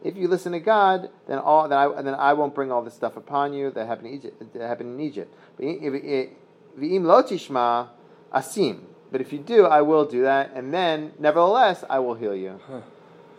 If 0.05 0.16
you 0.16 0.29
listen 0.29 0.53
to 0.53 0.61
God, 0.61 1.11
then 1.27 1.38
all 1.38 1.68
then 1.68 1.77
I 1.77 2.03
then 2.03 2.14
I 2.14 2.35
won't 2.35 2.55
bring 2.55 2.70
all 2.70 2.85
this 2.85 2.94
stuff 2.94 3.16
upon 3.16 3.53
you 3.53 3.72
that 3.72 3.88
happened 3.88 4.07
in 4.07 4.14
Egypt. 4.14 4.55
That 4.55 4.68
happened 4.68 5.01
in 5.01 5.05
Egypt. 5.05 5.35
But 5.57 5.66
if 5.66 6.31
v'im 6.79 7.03
lo 7.03 7.25
tishma 7.25 7.88
asim. 8.33 8.79
But 9.11 9.20
if 9.20 9.33
you 9.33 9.40
do, 9.40 9.66
I 9.66 9.83
will 9.83 10.05
do 10.05 10.22
that, 10.22 10.53
and 10.55 10.72
then 10.72 11.14
nevertheless 11.18 11.83
I 11.90 11.99
will 11.99 12.14
heal 12.14 12.37
you. 12.37 12.61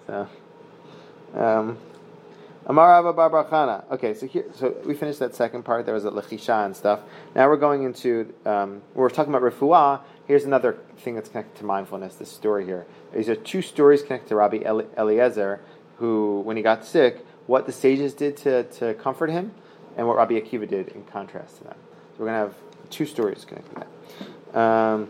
So, 0.05 0.27
um, 1.33 1.77
Amar 2.69 2.99
Abba 2.99 3.13
Bar 3.13 3.29
Bar 3.29 3.85
Okay, 3.91 4.13
so 4.13 4.27
here, 4.27 4.43
so 4.53 4.75
we 4.85 4.93
finished 4.93 5.19
that 5.19 5.33
second 5.33 5.63
part. 5.63 5.85
There 5.85 5.95
was 5.95 6.03
a 6.03 6.11
lechisha 6.11 6.65
and 6.65 6.75
stuff. 6.75 6.99
Now 7.33 7.47
we're 7.47 7.55
going 7.55 7.83
into 7.83 8.33
um, 8.45 8.81
we're 8.93 9.09
talking 9.09 9.33
about 9.33 9.41
refuah. 9.41 10.01
Here's 10.27 10.43
another 10.43 10.77
thing 10.97 11.15
that's 11.15 11.29
connected 11.29 11.57
to 11.59 11.65
mindfulness. 11.65 12.15
This 12.15 12.29
story 12.29 12.65
here. 12.65 12.85
These 13.13 13.29
are 13.29 13.35
two 13.35 13.61
stories 13.61 14.03
connected 14.03 14.27
to 14.29 14.35
Rabbi 14.35 14.57
Eli- 14.57 14.83
Eliezer, 14.97 15.61
who, 15.99 16.41
when 16.41 16.57
he 16.57 16.63
got 16.63 16.83
sick, 16.83 17.25
what 17.45 17.67
the 17.67 17.71
sages 17.71 18.13
did 18.13 18.35
to, 18.37 18.63
to 18.63 18.95
comfort 18.95 19.29
him, 19.29 19.53
and 19.95 20.05
what 20.05 20.17
Rabbi 20.17 20.33
Akiva 20.33 20.67
did 20.67 20.89
in 20.89 21.05
contrast 21.05 21.59
to 21.59 21.63
them. 21.63 21.77
So 22.11 22.15
we're 22.19 22.25
gonna 22.25 22.39
have 22.39 22.55
two 22.89 23.05
stories 23.05 23.45
connected 23.45 23.75
to 23.75 23.85
that. 24.53 24.59
Um, 24.59 25.09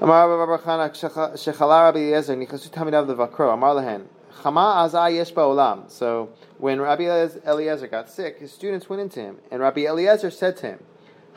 Amar 0.00 0.30
Rabbi 0.30 0.62
Bar 0.62 0.90
Chana, 0.90 1.36
Shechala 1.36 1.86
Rabbi 1.86 1.98
Eliezer, 1.98 2.36
Nichasu 2.36 2.70
Tamidav 2.70 3.12
Levakro, 3.12 3.52
Amar 3.52 3.74
Lehen, 3.74 4.06
Chama 4.42 4.88
Azai 4.88 5.16
Yesh 5.16 5.32
Ba'olam. 5.32 5.90
So 5.90 6.30
when 6.58 6.80
Rabbi 6.80 7.04
Eliezer 7.46 7.86
got 7.86 8.10
sick, 8.10 8.38
his 8.38 8.52
students 8.52 8.88
went 8.88 9.00
into 9.00 9.20
him, 9.20 9.38
and 9.50 9.60
Rabbi 9.60 9.82
Eliezer 9.82 10.30
said 10.30 10.56
to 10.58 10.66
him, 10.66 10.84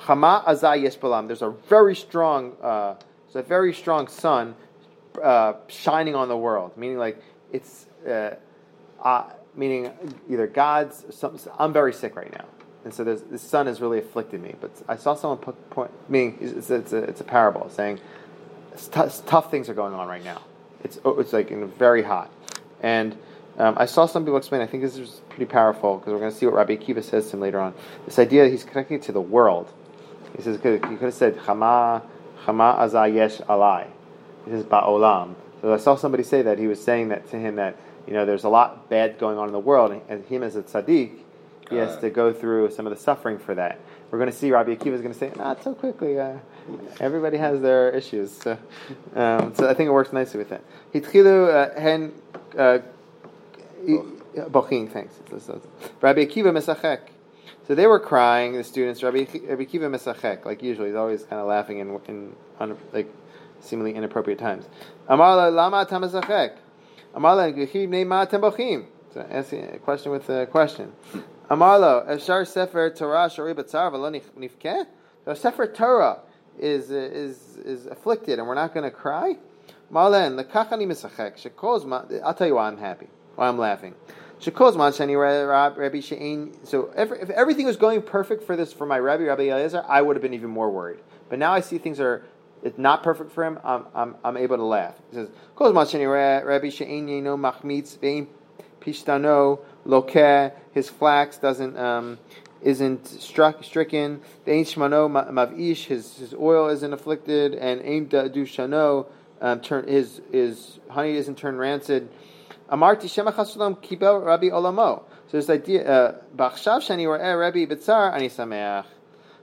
Chama 0.02 0.44
Azai 0.46 0.84
Yesh 0.84 0.98
Ba'olam. 0.98 1.28
There's 1.28 1.42
a 1.42 1.52
very 1.70 1.96
strong, 1.96 2.54
uh, 2.62 2.96
a 3.36 3.42
very 3.42 3.74
strong 3.74 4.08
sun 4.08 4.56
uh, 5.22 5.54
shining 5.68 6.16
on 6.16 6.30
the 6.30 6.38
world, 6.38 6.78
meaning 6.78 6.98
like 6.98 7.22
it's, 7.52 7.86
uh, 8.08 8.36
uh, 9.04 9.24
meaning 9.56 9.92
either 10.30 10.48
God's. 10.48 11.06
Some, 11.14 11.38
I'm 11.60 11.74
very 11.74 11.94
sick 11.94 12.16
right 12.16 12.32
now, 12.32 12.46
and 12.86 12.94
so 12.94 13.04
the 13.04 13.38
sun 13.38 13.68
has 13.68 13.82
really 13.82 14.00
afflicted 14.00 14.42
me. 14.42 14.56
But 14.60 14.72
I 14.88 14.96
saw 14.96 15.16
someone 15.16 15.40
put 15.40 15.70
point, 15.70 15.92
meaning 16.10 16.38
it's, 16.42 16.70
it's, 16.70 16.94
a, 16.94 16.98
it's 16.98 17.22
a 17.22 17.26
parable 17.26 17.70
saying 17.70 18.00
t- 18.78 19.02
tough 19.26 19.52
things 19.52 19.70
are 19.70 19.74
going 19.74 19.94
on 19.94 20.08
right 20.08 20.24
now. 20.24 20.42
It's 20.84 21.00
it's 21.04 21.34
like 21.34 21.50
very 21.78 22.04
hot, 22.04 22.30
and 22.86 23.18
um, 23.58 23.74
I 23.78 23.88
saw 23.88 24.06
some 24.06 24.24
people 24.24 24.38
explain. 24.38 24.62
I 24.62 24.68
think 24.68 24.84
this 24.84 24.96
is 24.96 25.22
pretty 25.30 25.46
powerful 25.46 25.98
because 25.98 26.14
we're 26.14 26.20
going 26.20 26.32
to 26.32 26.38
see 26.38 26.46
what 26.46 26.54
Rabbi 26.54 26.76
Akiva 26.76 27.04
says 27.04 27.26
to 27.32 27.36
him 27.36 27.40
later 27.40 27.60
on. 27.60 27.74
This 28.06 28.20
idea 28.20 28.44
that 28.44 28.52
he's 28.52 28.64
connecting 28.64 28.98
it 28.98 29.04
to 29.04 29.12
the 29.12 29.22
world. 29.22 29.74
He 30.38 30.44
says 30.44 30.58
he 30.58 30.62
could 30.62 31.02
have 31.02 31.14
said 31.14 31.36
Chama 31.38 32.04
Chama 32.46 32.78
Azayesh 32.78 33.44
Alai. 33.48 33.88
He 34.46 34.52
says 34.52 34.66
Ba'olam. 34.66 35.34
So 35.62 35.74
I 35.74 35.78
saw 35.78 35.96
somebody 35.96 36.22
say 36.22 36.44
that 36.44 36.60
he 36.60 36.68
was 36.68 36.84
saying 36.84 37.10
that 37.10 37.28
to 37.32 37.38
him 37.40 37.56
that 37.56 37.76
you 38.06 38.14
know 38.14 38.24
there's 38.24 38.44
a 38.44 38.50
lot 38.50 38.88
bad 38.88 39.18
going 39.18 39.40
on 39.40 39.48
in 39.48 39.54
the 39.54 39.60
world, 39.60 40.00
and 40.08 40.24
him 40.26 40.44
as 40.44 40.56
a 40.56 40.62
tzaddik, 40.62 41.18
he 41.70 41.78
has 41.78 41.98
to 42.02 42.12
go 42.12 42.32
through 42.32 42.70
some 42.70 42.86
of 42.86 42.96
the 42.96 43.02
suffering 43.02 43.40
for 43.40 43.56
that. 43.56 43.80
We're 44.12 44.20
going 44.20 44.32
to 44.32 44.38
see 44.38 44.52
Rabbi 44.52 44.76
Akiva 44.76 44.94
is 44.94 45.02
going 45.02 45.14
to 45.14 45.20
say, 45.20 45.32
not 45.36 45.64
so 45.64 45.74
quickly. 45.74 46.20
Uh, 46.20 46.38
everybody 47.00 47.38
has 47.38 47.60
their 47.62 47.90
issues. 47.90 48.32
So, 48.32 48.52
um, 49.16 49.56
so 49.56 49.68
I 49.68 49.74
think 49.74 49.88
it 49.88 49.92
works 49.92 50.14
nicely 50.14 50.38
with 50.38 50.50
that. 50.50 50.62
Hitchilu 50.94 51.50
uh, 51.50 51.80
hen 51.80 52.14
uh, 52.58 52.80
bochin. 54.50 54.92
Thanks. 54.92 55.16
Rabbi 56.02 56.26
Akiva 56.26 56.52
mesachek. 56.52 57.00
So 57.68 57.76
they 57.76 57.88
were 57.88 58.00
crying. 58.00 58.54
The 58.54 58.64
students. 58.64 59.04
Rabbi 59.04 59.26
Rabbi 59.48 59.66
Akiva 59.66 59.90
mesachek. 59.90 60.46
Like 60.46 60.62
usually, 60.64 60.90
he's 60.90 60.96
always 60.96 61.24
kind 61.24 61.42
of 61.42 61.48
laughing 61.48 61.80
in 61.80 62.00
in 62.08 62.36
like 62.94 63.08
seemingly 63.60 63.96
inappropriate 63.96 64.40
times. 64.40 64.66
Amar 65.08 65.36
la 65.36 65.48
lama 65.48 65.86
tam 65.86 66.04
mesachek. 66.04 66.58
Amar 67.14 67.36
la 67.36 67.44
gechi 67.44 67.88
bnei 67.88 68.06
ma 68.06 68.26
atem 68.26 68.42
bochim. 68.42 68.86
So 69.14 69.26
asking 69.30 69.64
a 69.74 69.80
question 69.80 70.12
with 70.12 70.30
a 70.30 70.46
question. 70.46 70.92
Amar 71.50 71.80
lo, 71.80 72.06
Eshar 72.10 72.46
Sefer 72.48 72.90
Torah 72.90 73.30
Shari 73.30 73.54
Batzar 73.54 73.92
V'lo 73.92 74.22
Nifkeh? 74.38 74.86
So 75.26 75.34
Sefer 75.36 75.68
Torah 75.68 76.20
is 76.58 76.90
is 76.90 77.58
is 77.58 77.86
afflicted 77.86 78.40
and 78.40 78.48
we're 78.48 78.56
not 78.56 78.74
going 78.74 78.84
to 78.84 78.92
cry? 78.92 79.36
Malen 79.96 80.38
lekachani 80.38 80.86
misachek 80.86 81.38
shekozman. 81.42 82.22
I'll 82.22 82.34
tell 82.34 82.48
you 82.48 82.56
why 82.56 82.68
I'm 82.68 82.78
happy. 82.78 83.08
Why 83.36 83.48
I'm 83.48 83.58
laughing. 83.58 83.96
Shekozman 84.42 84.92
shani 84.92 85.18
Rabbi 85.18 86.00
Shein. 86.00 86.54
So 86.68 86.92
if, 86.98 87.14
if 87.14 87.30
everything 87.30 87.66
was 87.66 87.78
going 87.78 88.02
perfect 88.02 88.44
for 88.44 88.58
this 88.58 88.74
for 88.74 88.86
my 88.86 89.00
Rabbi 89.00 89.24
Rabbi 89.24 89.44
Eliezer, 89.44 89.86
I 89.88 90.02
would 90.02 90.18
have 90.18 90.22
been 90.22 90.34
even 90.34 90.50
more 90.50 90.70
worried. 90.70 91.00
But 91.30 91.40
now 91.40 91.54
I 91.54 91.62
see 91.62 91.78
things 91.78 92.02
are 92.02 92.26
it's 92.62 92.78
not 92.78 93.04
perfect 93.04 93.32
for 93.32 93.46
him. 93.46 93.58
I'm 93.64 93.86
I'm, 93.96 94.16
I'm 94.22 94.36
able 94.36 94.58
to 94.58 94.66
laugh. 94.66 94.96
He 95.12 95.16
says 95.16 95.30
Kozman 95.56 95.86
shani 95.86 96.46
Rabbi 96.46 96.68
Shein 96.68 97.08
yeno 97.08 97.40
machmitz 97.40 97.98
vein 97.98 98.28
pishtano 98.82 99.60
lokeh. 99.88 100.52
His 100.74 100.90
flax 100.90 101.38
doesn't. 101.38 101.78
Um, 101.78 102.20
isn't 102.62 103.06
struck, 103.06 103.64
stricken. 103.64 104.20
The 104.44 104.52
ain't 104.52 104.68
shmano 104.68 105.08
mavish, 105.32 105.86
his 105.86 106.18
his 106.18 106.34
oil 106.34 106.68
isn't 106.70 106.92
afflicted, 106.92 107.54
and 107.54 107.80
ain't 107.84 108.10
dushano, 108.10 109.06
um, 109.42 109.60
turn 109.62 109.88
his 109.88 110.22
his 110.32 110.80
honey 110.90 111.16
isn't 111.16 111.38
turned 111.38 111.60
rancid. 111.60 112.10
Amarti 112.70 113.06
shemach 113.06 113.36
hasulam 113.36 113.78
kibel 113.82 114.26
Rabbi 114.26 114.48
Olamo. 114.48 115.04
So 115.28 115.38
this 115.38 115.50
idea, 115.50 115.90
uh, 115.90 116.16
bachshav 116.36 116.82
shani 116.82 117.06
or 117.06 117.18
Rabbi 117.18 117.66
bitzar 117.66 118.14
ani 118.14 118.30
sameach. 118.30 118.86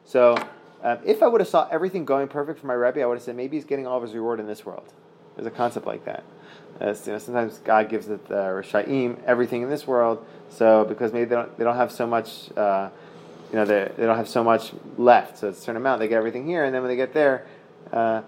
So 0.05 0.37
um, 0.83 0.99
if 1.05 1.23
I 1.23 1.29
would 1.29 1.41
have 1.41 1.49
saw 1.49 1.69
everything 1.71 2.05
going 2.05 2.29
perfect 2.29 2.61
for 2.61 2.67
my 2.67 2.75
Rabbi, 2.75 3.01
I 3.01 3.07
would 3.07 3.15
have 3.15 3.23
said 3.23 3.37
maybe 3.37 3.57
he's 3.57 3.65
getting 3.65 3.87
all 3.87 3.99
of 3.99 4.03
his 4.03 4.15
reward 4.15 4.41
in 4.41 4.47
this 4.47 4.67
world. 4.67 4.93
There's 5.37 5.47
a 5.47 5.51
concept 5.51 5.87
like 5.87 6.05
that. 6.05 6.25
You 6.81 7.13
know, 7.13 7.19
sometimes 7.19 7.59
God 7.59 7.89
gives 7.89 8.07
the 8.07 8.15
uh, 8.15 8.51
Rishaim 8.51 9.23
everything 9.25 9.63
in 9.63 9.71
this 9.71 9.87
world, 9.87 10.25
so 10.49 10.85
because 10.85 11.13
maybe 11.13 11.27
they 11.27 11.37
don't 11.37 11.57
they 11.57 11.65
don't 11.65 11.77
have 11.77 11.93
so 11.93 12.07
much. 12.07 12.51
Uh, 12.57 12.91
you 13.51 13.59
know, 13.59 13.65
they, 13.67 13.93
they 13.97 14.07
don't 14.07 14.17
have 14.17 14.29
so 14.29 14.43
much 14.43 14.73
left, 14.97 15.39
so 15.39 15.49
it's 15.49 15.59
a 15.59 15.61
certain 15.61 15.77
amount. 15.77 16.01
They 16.01 16.09
get 16.09 16.17
everything 16.17 16.47
here, 16.47 16.65
and 16.65 16.75
then 16.75 16.81
when 16.81 16.89
they 16.89 16.97
get 16.97 17.13
there, 17.13 17.47
uh, 17.93 18.23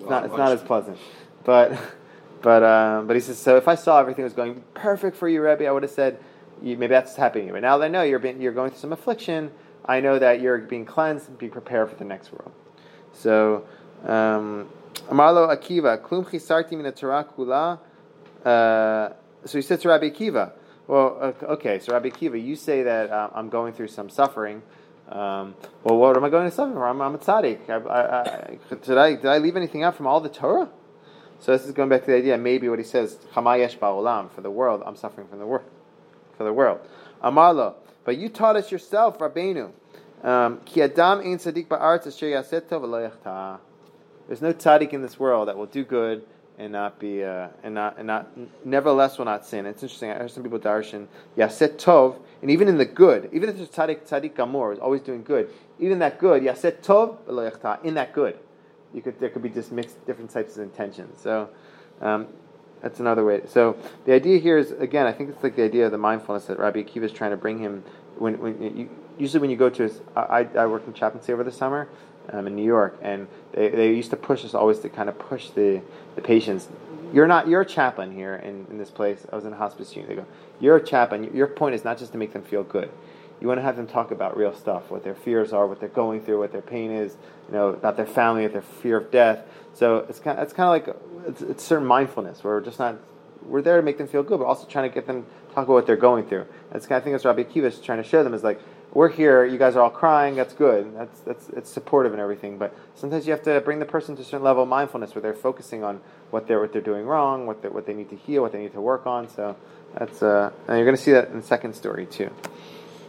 it's 0.00 0.10
not 0.10 0.24
it's 0.24 0.36
not 0.36 0.52
as 0.52 0.62
pleasant. 0.62 0.98
But 1.44 1.78
but 2.42 2.62
um, 2.62 3.06
but 3.06 3.16
he 3.16 3.20
says 3.20 3.38
so. 3.38 3.56
If 3.56 3.68
I 3.68 3.74
saw 3.74 4.00
everything 4.00 4.24
was 4.24 4.32
going 4.32 4.62
perfect 4.74 5.16
for 5.16 5.28
you, 5.28 5.42
Rebbe, 5.42 5.66
I 5.66 5.70
would 5.70 5.82
have 5.82 5.92
said 5.92 6.18
maybe 6.60 6.86
that's 6.86 7.16
happening. 7.16 7.50
But 7.52 7.62
now 7.62 7.78
that 7.78 7.86
I 7.86 7.88
know 7.88 8.02
you're 8.02 8.18
being, 8.18 8.40
you're 8.40 8.52
going 8.52 8.70
through 8.70 8.80
some 8.80 8.92
affliction, 8.92 9.50
I 9.84 10.00
know 10.00 10.18
that 10.18 10.40
you're 10.40 10.58
being 10.58 10.84
cleansed 10.84 11.28
and 11.28 11.38
be 11.38 11.48
prepared 11.48 11.90
for 11.90 11.96
the 11.96 12.04
next 12.04 12.32
world. 12.32 12.52
So. 13.12 13.64
Um, 14.04 14.68
Amarlo 15.08 15.48
Akiva, 15.48 16.00
Klum 16.00 16.24
Chisarti 16.24 16.72
min 16.72 16.90
Torah 16.92 17.24
Kula. 17.24 17.78
Uh, 18.44 19.12
so 19.44 19.58
he 19.58 19.62
said 19.62 19.80
to 19.80 19.88
Rabbi 19.88 20.10
Akiva, 20.10 20.52
well, 20.86 21.34
okay, 21.42 21.78
so 21.78 21.92
Rabbi 21.92 22.08
Akiva, 22.10 22.42
you 22.42 22.56
say 22.56 22.82
that 22.82 23.10
uh, 23.10 23.30
I'm 23.34 23.48
going 23.48 23.72
through 23.72 23.88
some 23.88 24.08
suffering. 24.08 24.62
Um, 25.10 25.54
well, 25.82 25.96
what 25.96 26.16
am 26.16 26.24
I 26.24 26.28
going 26.28 26.48
to 26.48 26.54
suffer 26.54 26.72
from? 26.72 27.00
I'm, 27.00 27.14
a 27.14 27.18
tzaddik. 27.18 27.68
I, 27.68 27.74
I, 27.74 28.22
I, 28.22 28.58
did, 28.74 28.96
I, 28.96 29.14
did 29.16 29.26
I 29.26 29.38
leave 29.38 29.56
anything 29.56 29.82
out 29.82 29.96
from 29.96 30.06
all 30.06 30.20
the 30.20 30.28
Torah? 30.28 30.68
So 31.40 31.52
this 31.52 31.66
is 31.66 31.72
going 31.72 31.88
back 31.88 32.02
to 32.02 32.06
the 32.06 32.16
idea, 32.16 32.38
maybe 32.38 32.68
what 32.68 32.78
he 32.78 32.84
says, 32.84 33.18
Chamayesh 33.34 33.78
ba'olam, 33.78 34.30
for 34.30 34.40
the 34.42 34.50
world, 34.50 34.82
I'm 34.84 34.94
suffering 34.94 35.26
from 35.26 35.38
the 35.38 35.46
world. 35.46 35.64
For 36.36 36.44
the 36.44 36.52
world. 36.52 36.80
Amarlo, 37.24 37.74
but 38.04 38.18
you 38.18 38.28
taught 38.28 38.56
us 38.56 38.70
yourself, 38.70 39.18
Rabbeinu. 39.18 39.72
Um, 40.22 40.60
Ki 40.66 40.82
adam 40.82 41.20
ein 41.20 41.38
tzaddik 41.38 41.66
ba'aretz 41.66 42.06
asher 42.06 42.26
yaset 42.26 42.62
tov 42.68 43.60
There's 44.28 44.42
no 44.42 44.52
tzaddik 44.52 44.92
in 44.92 45.02
this 45.02 45.18
world 45.18 45.48
that 45.48 45.56
will 45.56 45.66
do 45.66 45.82
good 45.82 46.24
and 46.60 46.72
not 46.72 46.98
be 47.00 47.24
uh, 47.24 47.48
and 47.62 47.74
not 47.74 47.96
and 47.96 48.06
not 48.06 48.28
nevertheless 48.64 49.16
will 49.16 49.24
not 49.24 49.46
sin. 49.46 49.64
It's 49.64 49.82
interesting. 49.82 50.10
I 50.10 50.14
heard 50.14 50.30
some 50.30 50.42
people 50.42 50.58
darshan 50.58 51.06
yaset 51.36 51.76
tov, 51.76 52.18
and 52.42 52.50
even 52.50 52.68
in 52.68 52.76
the 52.76 52.84
good, 52.84 53.30
even 53.32 53.48
if 53.48 53.56
there's 53.56 53.70
tzaddik 53.70 54.06
tzaddik 54.06 54.34
gamor 54.34 54.72
is 54.74 54.78
always 54.78 55.00
doing 55.00 55.22
good, 55.22 55.48
even 55.78 55.98
that 56.00 56.18
good 56.18 56.42
yaset 56.42 56.82
tov 56.82 57.84
in 57.84 57.94
that 57.94 58.12
good, 58.12 58.38
you 58.92 59.00
could 59.00 59.18
there 59.18 59.30
could 59.30 59.42
be 59.42 59.48
just 59.48 59.72
mixed 59.72 60.04
different 60.06 60.30
types 60.30 60.56
of 60.56 60.62
intentions. 60.62 61.20
So. 61.20 61.48
Um, 62.00 62.28
that's 62.82 62.98
another 62.98 63.26
way. 63.26 63.42
So 63.46 63.76
the 64.06 64.14
idea 64.14 64.38
here 64.38 64.56
is 64.56 64.70
again, 64.72 65.06
I 65.06 65.12
think 65.12 65.28
it's 65.28 65.42
like 65.42 65.54
the 65.54 65.64
idea 65.64 65.84
of 65.84 65.92
the 65.92 65.98
mindfulness 65.98 66.46
that 66.46 66.58
Rabbi 66.58 66.82
Akiva 66.82 67.02
is 67.02 67.12
trying 67.12 67.32
to 67.32 67.36
bring 67.36 67.58
him. 67.58 67.84
When, 68.16 68.38
when 68.38 68.62
you, 68.74 68.88
usually 69.18 69.40
when 69.40 69.50
you 69.50 69.56
go 69.58 69.68
to, 69.68 69.82
his, 69.82 70.00
I, 70.16 70.48
I 70.56 70.64
worked 70.64 70.86
in 70.86 70.94
chaplaincy 70.94 71.30
over 71.34 71.44
the 71.44 71.52
summer, 71.52 71.88
um, 72.32 72.46
in 72.46 72.54
New 72.54 72.64
York, 72.64 72.98
and 73.02 73.26
they, 73.52 73.68
they 73.68 73.94
used 73.94 74.10
to 74.10 74.16
push 74.16 74.44
us 74.44 74.54
always 74.54 74.78
to 74.80 74.88
kind 74.88 75.08
of 75.08 75.18
push 75.18 75.50
the, 75.50 75.82
the 76.14 76.22
patients. 76.22 76.68
You're 77.12 77.26
not 77.26 77.48
you're 77.48 77.62
a 77.62 77.66
chaplain 77.66 78.12
here 78.12 78.36
in, 78.36 78.66
in 78.70 78.78
this 78.78 78.90
place. 78.90 79.26
I 79.32 79.36
was 79.36 79.44
in 79.44 79.52
a 79.52 79.56
hospice 79.56 79.94
unit. 79.96 80.08
They 80.08 80.16
go, 80.16 80.26
you're 80.60 80.76
a 80.76 80.84
chaplain. 80.84 81.34
Your 81.34 81.48
point 81.48 81.74
is 81.74 81.84
not 81.84 81.98
just 81.98 82.12
to 82.12 82.18
make 82.18 82.32
them 82.32 82.42
feel 82.42 82.62
good. 82.62 82.90
You 83.40 83.48
want 83.48 83.58
to 83.58 83.62
have 83.62 83.76
them 83.76 83.86
talk 83.86 84.10
about 84.10 84.36
real 84.36 84.54
stuff, 84.54 84.90
what 84.90 85.02
their 85.02 85.14
fears 85.14 85.52
are, 85.52 85.66
what 85.66 85.80
they're 85.80 85.88
going 85.88 86.20
through, 86.20 86.40
what 86.40 86.52
their 86.52 86.60
pain 86.60 86.90
is, 86.90 87.16
you 87.48 87.54
know, 87.54 87.68
about 87.68 87.96
their 87.96 88.06
family, 88.06 88.46
their 88.46 88.60
fear 88.60 88.98
of 88.98 89.10
death. 89.10 89.44
So 89.72 90.04
it's 90.08 90.20
kind 90.20 90.38
of, 90.38 90.44
it's 90.44 90.52
kind 90.52 90.82
of 90.82 90.88
like 90.88 90.96
it's, 91.26 91.42
it's 91.42 91.64
certain 91.64 91.86
mindfulness. 91.86 92.44
We're 92.44 92.60
just 92.60 92.78
not 92.78 92.96
we're 93.42 93.62
there 93.62 93.76
to 93.76 93.82
make 93.82 93.98
them 93.98 94.06
feel 94.06 94.22
good, 94.22 94.38
but 94.38 94.44
also 94.44 94.66
trying 94.66 94.88
to 94.88 94.94
get 94.94 95.06
them 95.06 95.26
talk 95.54 95.64
about 95.64 95.72
what 95.72 95.86
they're 95.86 95.96
going 95.96 96.26
through. 96.26 96.46
That's 96.72 96.86
kind 96.86 96.98
of 96.98 97.04
thing 97.04 97.12
that's 97.12 97.24
Rabbi 97.24 97.44
Akiva 97.44 97.64
is 97.64 97.80
trying 97.80 98.02
to 98.02 98.08
show 98.08 98.22
them 98.22 98.34
is 98.34 98.44
like 98.44 98.60
we're 98.92 99.08
here, 99.08 99.44
you 99.44 99.58
guys 99.58 99.76
are 99.76 99.82
all 99.82 99.90
crying, 99.90 100.34
that's 100.34 100.54
good. 100.54 100.96
That's 100.96 101.20
that's 101.20 101.48
it's 101.50 101.70
supportive 101.70 102.12
and 102.12 102.20
everything. 102.20 102.58
But 102.58 102.74
sometimes 102.94 103.26
you 103.26 103.32
have 103.32 103.42
to 103.44 103.60
bring 103.60 103.78
the 103.78 103.86
person 103.86 104.16
to 104.16 104.22
a 104.22 104.24
certain 104.24 104.42
level 104.42 104.64
of 104.64 104.68
mindfulness 104.68 105.14
where 105.14 105.22
they're 105.22 105.34
focusing 105.34 105.84
on 105.84 106.00
what 106.30 106.48
they're 106.48 106.60
what 106.60 106.72
they're 106.72 106.82
doing 106.82 107.06
wrong, 107.06 107.46
what 107.46 107.62
they 107.62 107.68
what 107.68 107.86
they 107.86 107.94
need 107.94 108.10
to 108.10 108.16
heal, 108.16 108.42
what 108.42 108.52
they 108.52 108.58
need 108.58 108.72
to 108.72 108.80
work 108.80 109.06
on. 109.06 109.28
So 109.28 109.56
that's 109.96 110.22
uh, 110.22 110.50
and 110.66 110.76
you're 110.76 110.86
going 110.86 110.96
to 110.96 111.02
see 111.02 111.12
that 111.12 111.28
in 111.28 111.36
the 111.36 111.46
second 111.46 111.74
story 111.74 112.06
too. 112.06 112.30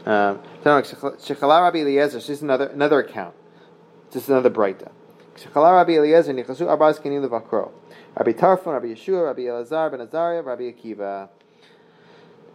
Um, 0.05 0.39
Shechala 0.63 1.61
Rabbi 1.63 1.79
Eliezer. 1.79 2.17
Is 2.17 2.41
another 2.41 2.67
another 2.67 2.99
account. 2.99 3.35
Is 4.13 4.29
another 4.29 4.49
brayta. 4.49 4.91
Shechala 5.35 5.73
Rabbi 5.77 5.93
Eliezer 5.93 6.33
nichasu 6.33 6.67
arba'as 6.67 7.01
kenim 7.01 7.27
levakro. 7.27 7.71
Rabbi 8.17 8.33
Tarfon, 8.33 8.73
Rabbi 8.73 8.87
Yeshua, 8.87 9.27
Rabbi 9.27 9.41
Elazar 9.43 9.89
ben 9.89 10.01
Azariah, 10.01 10.41
Rabbi 10.41 10.63
Akiva. 10.63 11.29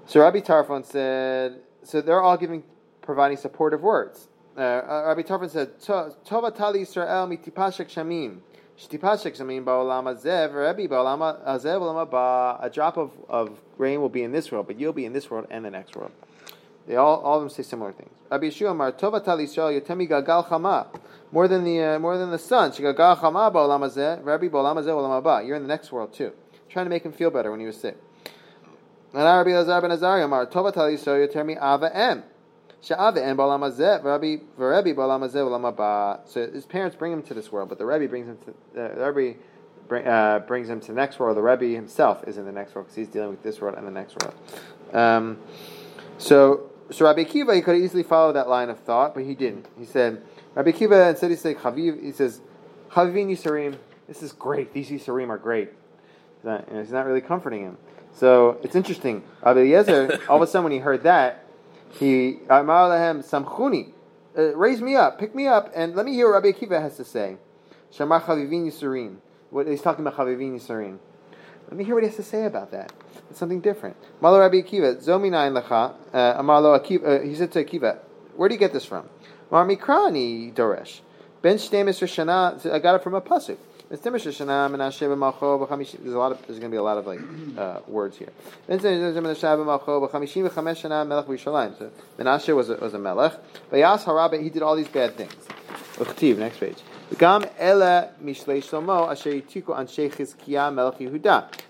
So 0.06 0.20
Rabbi 0.20 0.40
Tarfon 0.40 0.84
said, 0.84 1.60
so 1.82 2.00
they're 2.00 2.20
all 2.20 2.36
giving 2.36 2.62
providing 3.06 3.38
supportive 3.38 3.82
words. 3.82 4.28
Uh, 4.56 4.60
uh 4.60 5.04
Rabbi 5.06 5.22
Tarfon 5.22 5.50
said, 5.50 5.78
Tova 5.80 6.54
tali 6.54 6.80
Yisrael 6.80 7.26
mitipashek 7.28 7.88
shamim. 7.88 8.40
Shtipashek 8.78 9.38
shamim 9.38 9.64
ba'olam 9.64 10.14
azev, 10.14 10.52
Rabbi 10.52 10.86
ba'olam 10.86 11.46
azev 11.46 11.80
olam 11.80 12.10
ba. 12.10 12.58
A 12.60 12.68
drop 12.68 12.98
of, 12.98 13.12
of 13.28 13.58
rain 13.78 14.00
will 14.00 14.10
be 14.10 14.22
in 14.22 14.32
this 14.32 14.52
world, 14.52 14.66
but 14.66 14.78
you'll 14.78 14.92
be 14.92 15.06
in 15.06 15.14
this 15.14 15.30
world 15.30 15.46
and 15.50 15.64
the 15.64 15.70
next 15.70 15.96
world. 15.96 16.10
They 16.86 16.96
all, 16.96 17.20
all 17.20 17.36
of 17.36 17.42
them 17.42 17.50
say 17.50 17.62
similar 17.62 17.92
things. 17.92 18.10
Rabbi 18.30 18.46
Yeshua 18.46 18.72
Amar, 18.72 18.92
Tova 18.92 19.24
tali 19.24 19.46
Yisrael 19.46 19.80
yotemi 19.80 20.08
gagal 20.08 20.46
chama. 20.48 20.86
More 21.32 21.48
than 21.48 21.64
the 21.64 21.82
uh, 21.82 21.98
more 21.98 22.18
than 22.18 22.30
the 22.30 22.38
sun. 22.38 22.72
Shigagal 22.72 23.18
chama 23.18 23.52
ba'olam 23.52 23.88
azeh, 23.88 24.24
Rabbi 24.24 24.48
ba'olam 24.48 24.76
azev 24.76 24.94
olam 24.94 25.22
ba. 25.22 25.42
You're 25.44 25.56
in 25.56 25.62
the 25.62 25.68
next 25.68 25.90
world 25.90 26.12
too. 26.12 26.32
Trying 26.68 26.86
to 26.86 26.90
make 26.90 27.04
him 27.04 27.12
feel 27.12 27.30
better 27.30 27.50
when 27.50 27.60
he 27.60 27.66
was 27.66 27.80
sick. 27.80 27.96
And 29.12 29.22
Rabbi 29.22 29.50
Lazar 29.50 29.80
ben 29.80 29.90
Azariah 29.92 30.24
Amar, 30.24 30.46
Tova 30.46 30.72
tali 30.72 30.96
Yisrael 30.96 31.26
yotemi 31.26 31.56
ava 31.60 31.94
em. 31.96 32.22
So 32.80 32.94
his 36.52 36.66
parents 36.66 36.96
bring 36.96 37.12
him 37.12 37.22
to 37.22 37.34
this 37.34 37.52
world, 37.52 37.68
but 37.68 37.78
the 37.78 37.86
Rebbe 37.86 38.08
brings 38.08 38.28
him 38.28 38.38
to 38.44 38.50
uh, 38.80 38.94
the 38.94 39.12
Rebbe 39.12 39.38
bring, 39.88 40.06
uh, 40.06 40.40
brings 40.40 40.68
him 40.68 40.80
to 40.80 40.86
the 40.88 40.92
next 40.92 41.18
world. 41.18 41.36
The 41.36 41.42
Rebbe 41.42 41.74
himself 41.74 42.24
is 42.26 42.38
in 42.38 42.44
the 42.44 42.52
next 42.52 42.74
world 42.74 42.86
because 42.86 42.96
he's 42.96 43.08
dealing 43.08 43.30
with 43.30 43.42
this 43.42 43.60
world 43.60 43.76
and 43.76 43.86
the 43.86 43.90
next 43.90 44.16
world. 44.22 44.34
Um, 44.92 45.38
so, 46.18 46.70
so 46.90 47.04
Rabbi 47.04 47.24
Akiva 47.24 47.54
he 47.54 47.62
could 47.62 47.76
easily 47.76 48.02
follow 48.02 48.32
that 48.32 48.48
line 48.48 48.70
of 48.70 48.78
thought, 48.80 49.14
but 49.14 49.24
he 49.24 49.34
didn't. 49.34 49.66
He 49.78 49.84
said 49.84 50.22
Rabbi 50.54 50.70
Akiva 50.70 51.10
instead 51.10 51.30
he 51.30 51.36
said 51.36 51.56
Chaviv. 51.56 52.02
He 52.02 52.12
says 52.12 52.40
Chavivin 52.90 53.30
Yisarim. 53.30 53.76
This 54.08 54.22
is 54.22 54.32
great. 54.32 54.72
These 54.72 54.90
Yisarim 54.90 55.28
are 55.28 55.38
great. 55.38 55.70
He's 56.36 56.44
not, 56.44 56.68
you 56.68 56.74
know, 56.74 56.82
he's 56.82 56.92
not 56.92 57.06
really 57.06 57.20
comforting 57.20 57.62
him. 57.62 57.78
So 58.14 58.58
it's 58.62 58.74
interesting. 58.74 59.22
Rabbi 59.44 59.74
all 60.28 60.36
of 60.36 60.42
a 60.42 60.46
sudden 60.46 60.64
when 60.64 60.72
he 60.72 60.78
heard 60.78 61.02
that, 61.02 61.45
he 61.92 62.38
Amar 62.48 62.90
Lahem 62.90 63.24
Samchuni, 63.24 63.92
uh, 64.36 64.54
raise 64.56 64.80
me 64.80 64.94
up, 64.94 65.18
pick 65.18 65.34
me 65.34 65.46
up, 65.46 65.70
and 65.74 65.94
let 65.94 66.04
me 66.06 66.12
hear 66.12 66.30
what 66.30 66.44
Rabbi 66.44 66.58
Akiva 66.58 66.80
has 66.80 66.96
to 66.96 67.04
say. 67.04 67.36
Shamar 67.92 68.22
Chavivin 68.22 68.66
Yisurin. 68.66 69.16
What 69.50 69.66
he's 69.66 69.82
talking 69.82 70.06
about 70.06 70.18
Chavivin 70.18 70.56
Yisurin. 70.56 70.98
Let 71.68 71.76
me 71.76 71.84
hear 71.84 71.94
what 71.94 72.02
he 72.04 72.08
has 72.08 72.16
to 72.16 72.22
say 72.22 72.44
about 72.44 72.70
that. 72.72 72.92
It's 73.30 73.38
something 73.38 73.60
different. 73.60 73.96
Malo 74.20 74.38
Rabbi 74.38 74.56
Akiva, 74.56 75.02
Zominayin 75.02 75.60
Lecha, 75.60 75.94
uh, 76.12 76.38
Amar 76.38 76.62
Akiva, 76.78 77.20
uh, 77.20 77.24
he 77.24 77.34
said 77.34 77.50
to 77.52 77.64
Akiva, 77.64 77.98
where 78.36 78.48
do 78.48 78.54
you 78.54 78.58
get 78.58 78.72
this 78.72 78.84
from? 78.84 79.08
Mar 79.50 79.66
Mikrani 79.66 80.52
Doresh. 80.52 81.00
Ben 81.42 81.56
Shtemis 81.56 82.02
Shana, 82.06 82.72
I 82.72 82.78
got 82.78 82.96
it 82.96 83.02
from 83.02 83.14
a 83.14 83.20
pasuk. 83.20 83.56
There's 83.88 84.04
a 84.04 84.10
lot 84.10 84.26
of 86.32 86.38
there's 86.46 86.58
going 86.58 86.62
to 86.62 86.68
be 86.68 86.76
a 86.76 86.82
lot 86.82 86.98
of 86.98 87.06
like 87.06 87.20
uh, 87.56 87.78
words 87.86 88.18
here. 88.18 88.32
So 88.66 88.76
Menashe 92.18 92.56
was 92.56 92.68
a, 92.68 92.74
was 92.76 92.94
a 92.94 92.98
melech. 92.98 93.34
But 93.70 93.78
Yas 93.78 94.04
Harabe 94.04 94.42
he 94.42 94.50
did 94.50 94.62
all 94.62 94.74
these 94.74 94.88
bad 94.88 95.16
things. 95.16 95.36
Next 96.36 96.58
page. 96.58 96.78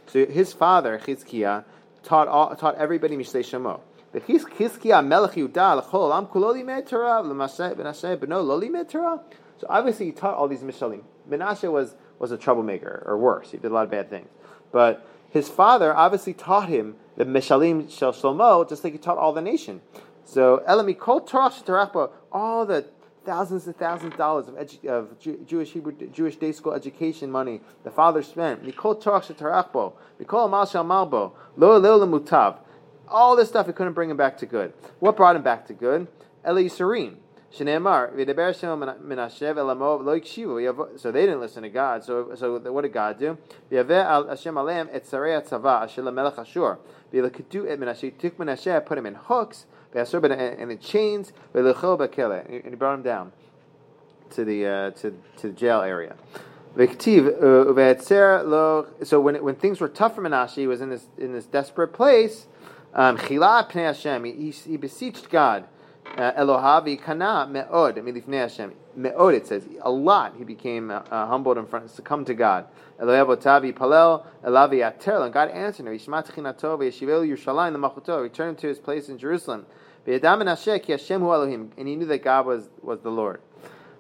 So 0.07 0.27
his 0.27 0.55
father 0.55 0.99
Chizkiah 0.99 1.65
taught 2.03 2.29
all, 2.29 2.57
taught 2.57 2.77
everybody 2.77 3.15
Mishlei 3.17 3.45
Shlomo. 3.45 3.81
So 9.59 9.67
obviously 9.69 10.07
he 10.07 10.13
taught 10.13 10.35
all 10.35 10.49
these 10.49 10.63
Mishalim. 10.63 11.03
Menashe 11.29 11.71
was, 11.71 11.95
was 12.19 12.33
a 12.33 12.39
troublemaker, 12.39 13.03
or 13.07 13.17
worse, 13.19 13.51
he 13.51 13.59
did 13.59 13.71
a 13.71 13.75
lot 13.75 13.85
of 13.85 13.91
bad 13.91 14.11
things. 14.11 14.29
But 14.73 15.07
his 15.31 15.49
father 15.49 15.95
obviously 15.95 16.33
taught 16.35 16.69
him 16.69 16.97
the 17.17 17.25
Mishalim 17.25 17.91
Shel 17.91 18.13
Shlomo, 18.13 18.69
just 18.69 18.85
like 18.85 18.93
he 18.93 18.99
taught 18.99 19.19
all 19.19 19.33
the 19.33 19.43
nation. 19.43 19.81
So 20.25 20.63
Elami 20.69 20.99
Kol 20.99 21.21
Torah 21.21 21.51
all 22.33 22.67
the 22.67 22.87
thousands 23.27 23.67
and 23.67 23.77
thousands 23.77 24.13
of 24.13 24.19
dollars 24.19 24.49
of, 24.49 24.55
edu- 24.55 24.87
of 24.87 25.19
Jew- 25.19 25.45
Jewish 25.47 25.73
Hebrew 25.73 25.93
Jewish 26.13 26.37
day 26.37 26.53
school 26.53 26.73
education 26.73 27.31
money 27.31 27.61
the 27.85 27.91
father 27.91 28.23
spent. 28.23 28.65
Mikol 28.65 29.01
Torah 29.01 29.21
Shetarachbo, 29.21 29.93
Mikol 30.21 30.47
Amal 30.47 30.65
Shel 30.65 30.85
Malbo, 30.85 31.33
Lo 31.57 31.77
Lo 31.77 32.07
Mutav. 32.07 32.59
All 33.09 33.37
this 33.37 33.49
stuff, 33.49 33.67
he 33.67 33.73
couldn't 33.73 33.93
bring 33.93 34.11
him 34.11 34.17
back 34.17 34.39
to 34.39 34.47
good. 34.47 34.73
What 35.01 35.17
brought 35.17 35.37
him 35.37 35.43
back 35.43 35.67
to 35.67 35.75
good? 35.75 36.09
Eli 36.47 36.65
Yisurim. 36.65 37.17
So 37.51 37.65
they 37.65 37.71
didn't 41.27 41.41
listen 41.41 41.63
to 41.63 41.69
God. 41.71 42.05
So, 42.05 42.35
so 42.35 42.59
what 42.73 42.83
did 42.83 42.93
God 42.93 43.19
do? 43.19 43.39
Took 48.19 48.39
put 48.87 48.99
him 48.99 49.07
in 49.07 49.15
hooks, 49.15 49.67
and 49.95 50.71
in 50.71 50.79
chains. 50.79 51.33
And 51.55 52.65
he 52.65 52.75
brought 52.75 52.95
him 52.95 53.03
down 53.03 53.33
to 54.31 54.45
the 54.45 54.67
uh, 54.67 54.91
to 54.91 55.15
to 55.39 55.49
the 55.49 55.53
jail 55.55 55.81
area. 55.81 56.17
So 59.03 59.21
when 59.21 59.43
when 59.43 59.55
things 59.55 59.81
were 59.81 59.89
tough 59.89 60.15
for 60.15 60.23
Menashe, 60.23 60.55
he 60.57 60.67
was 60.67 60.81
in 60.83 60.91
this 60.91 61.07
in 61.17 61.33
this 61.33 61.47
desperate 61.47 61.93
place. 61.95 62.47
Um. 62.93 63.17
He, 63.19 63.39
he, 64.33 64.51
he 64.51 64.77
beseeched 64.77 65.31
God. 65.31 65.69
Uh, 66.17 66.33
Elohavi 66.33 66.99
kana 66.99 67.47
me'od 67.47 67.97
milifnei 67.97 68.41
Hashem. 68.41 68.73
Me'od 68.95 69.35
it 69.35 69.47
says 69.47 69.69
a 69.83 69.91
lot. 69.91 70.35
He 70.39 70.45
became 70.45 70.91
uh, 70.91 71.03
uh, 71.11 71.27
humbled 71.27 71.59
in 71.59 71.67
front, 71.67 71.91
succumbed 71.91 72.27
to 72.29 72.35
God. 72.35 72.67
Elohev 72.99 73.37
otavi 73.37 73.75
palel 73.75 74.25
elavi 74.43 74.87
ater. 74.87 75.23
And 75.23 75.31
God 75.31 75.51
answered 75.51 75.87
him. 75.87 75.93
Yishmat 75.93 76.33
chinato 76.33 76.79
v'yeshivelu 76.79 77.37
Yerushalayim 77.37 77.75
l'machuto. 77.75 78.23
Returned 78.23 78.57
to 78.59 78.67
his 78.67 78.79
place 78.79 79.11
in 79.11 79.19
Jerusalem. 79.19 79.67
V'yadam 80.07 80.43
Menashe 80.43 80.83
ki 80.83 80.93
Hashem 80.93 81.21
hu 81.21 81.31
Elohim. 81.31 81.73
And 81.77 81.87
he 81.87 81.97
knew 81.97 82.07
that 82.07 82.25
God 82.25 82.47
was 82.47 82.71
was 82.81 83.01
the 83.01 83.11
Lord. 83.11 83.43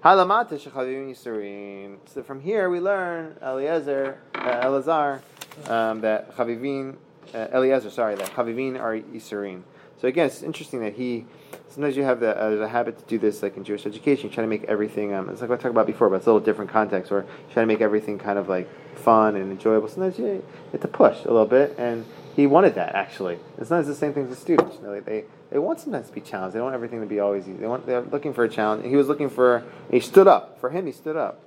Halamata 0.03 0.53
shechavim 0.53 1.11
yisurim. 1.11 1.99
So 2.07 2.23
from 2.23 2.41
here 2.41 2.71
we 2.71 2.81
learn 2.81 3.37
Eliezer, 3.43 4.19
uh, 4.35 4.64
Elazar, 4.64 5.21
um, 5.69 6.01
that 6.01 6.35
chavivin, 6.35 6.97
uh, 7.35 7.49
Eliezer, 7.53 7.91
sorry, 7.91 8.14
that 8.14 8.31
chavivin 8.31 8.81
are 8.81 8.97
yisurim. 8.97 9.64
So 10.01 10.09
again, 10.09 10.29
it's 10.29 10.43
interesting 10.43 10.81
that 10.81 10.95
he. 10.95 11.27
Sometimes 11.69 11.97
you 11.97 12.05
have 12.05 12.21
the, 12.21 12.37
uh, 12.37 12.69
habit 12.69 12.99
to 12.99 13.05
do 13.05 13.19
this, 13.19 13.43
like 13.43 13.57
in 13.57 13.64
Jewish 13.64 13.87
education. 13.87 14.29
You 14.29 14.35
try 14.35 14.43
to 14.43 14.49
make 14.49 14.64
everything. 14.64 15.12
Um, 15.12 15.29
it's 15.29 15.41
like 15.41 15.51
I 15.51 15.55
talked 15.55 15.67
about 15.67 15.87
before, 15.87 16.09
but 16.09 16.17
it's 16.17 16.27
a 16.27 16.31
little 16.31 16.45
different 16.45 16.71
context. 16.71 17.11
You 17.11 17.25
try 17.53 17.62
to 17.62 17.67
make 17.67 17.81
everything 17.81 18.19
kind 18.19 18.39
of 18.39 18.49
like 18.49 18.69
fun 18.97 19.37
and 19.37 19.51
enjoyable. 19.51 19.89
Sometimes 19.89 20.19
you 20.19 20.43
have 20.73 20.81
to 20.81 20.89
push 20.89 21.25
a 21.25 21.31
little 21.31 21.47
bit, 21.47 21.75
and 21.79 22.07
he 22.35 22.47
wanted 22.47 22.75
that 22.77 22.95
actually. 22.95 23.39
It's 23.59 23.71
not 23.71 23.85
the 23.85 23.95
same 23.95 24.14
thing 24.14 24.29
as 24.31 24.39
students. 24.39 24.77
You 24.77 24.83
know, 24.83 25.01
they 25.01 25.25
they 25.51 25.59
want 25.59 25.81
sometimes 25.81 26.09
to 26.09 26.14
be 26.14 26.21
challenged. 26.21 26.55
They 26.55 26.59
don't 26.59 26.67
want 26.67 26.75
everything 26.75 27.01
to 27.01 27.07
be 27.07 27.21
always 27.21 27.45
easy. 27.45 27.59
They 27.59 27.67
want 27.67 27.87
they're 27.87 28.03
looking 28.03 28.33
for 28.33 28.45
a 28.45 28.49
challenge. 28.49 28.87
He 28.87 28.97
was 28.97 29.09
looking 29.09 29.31
for. 29.31 29.64
He 29.91 30.01
stood 30.01 30.27
up 30.27 30.61
for 30.61 30.71
him. 30.71 30.87
He 30.87 30.93
stood 30.93 31.17
up, 31.17 31.41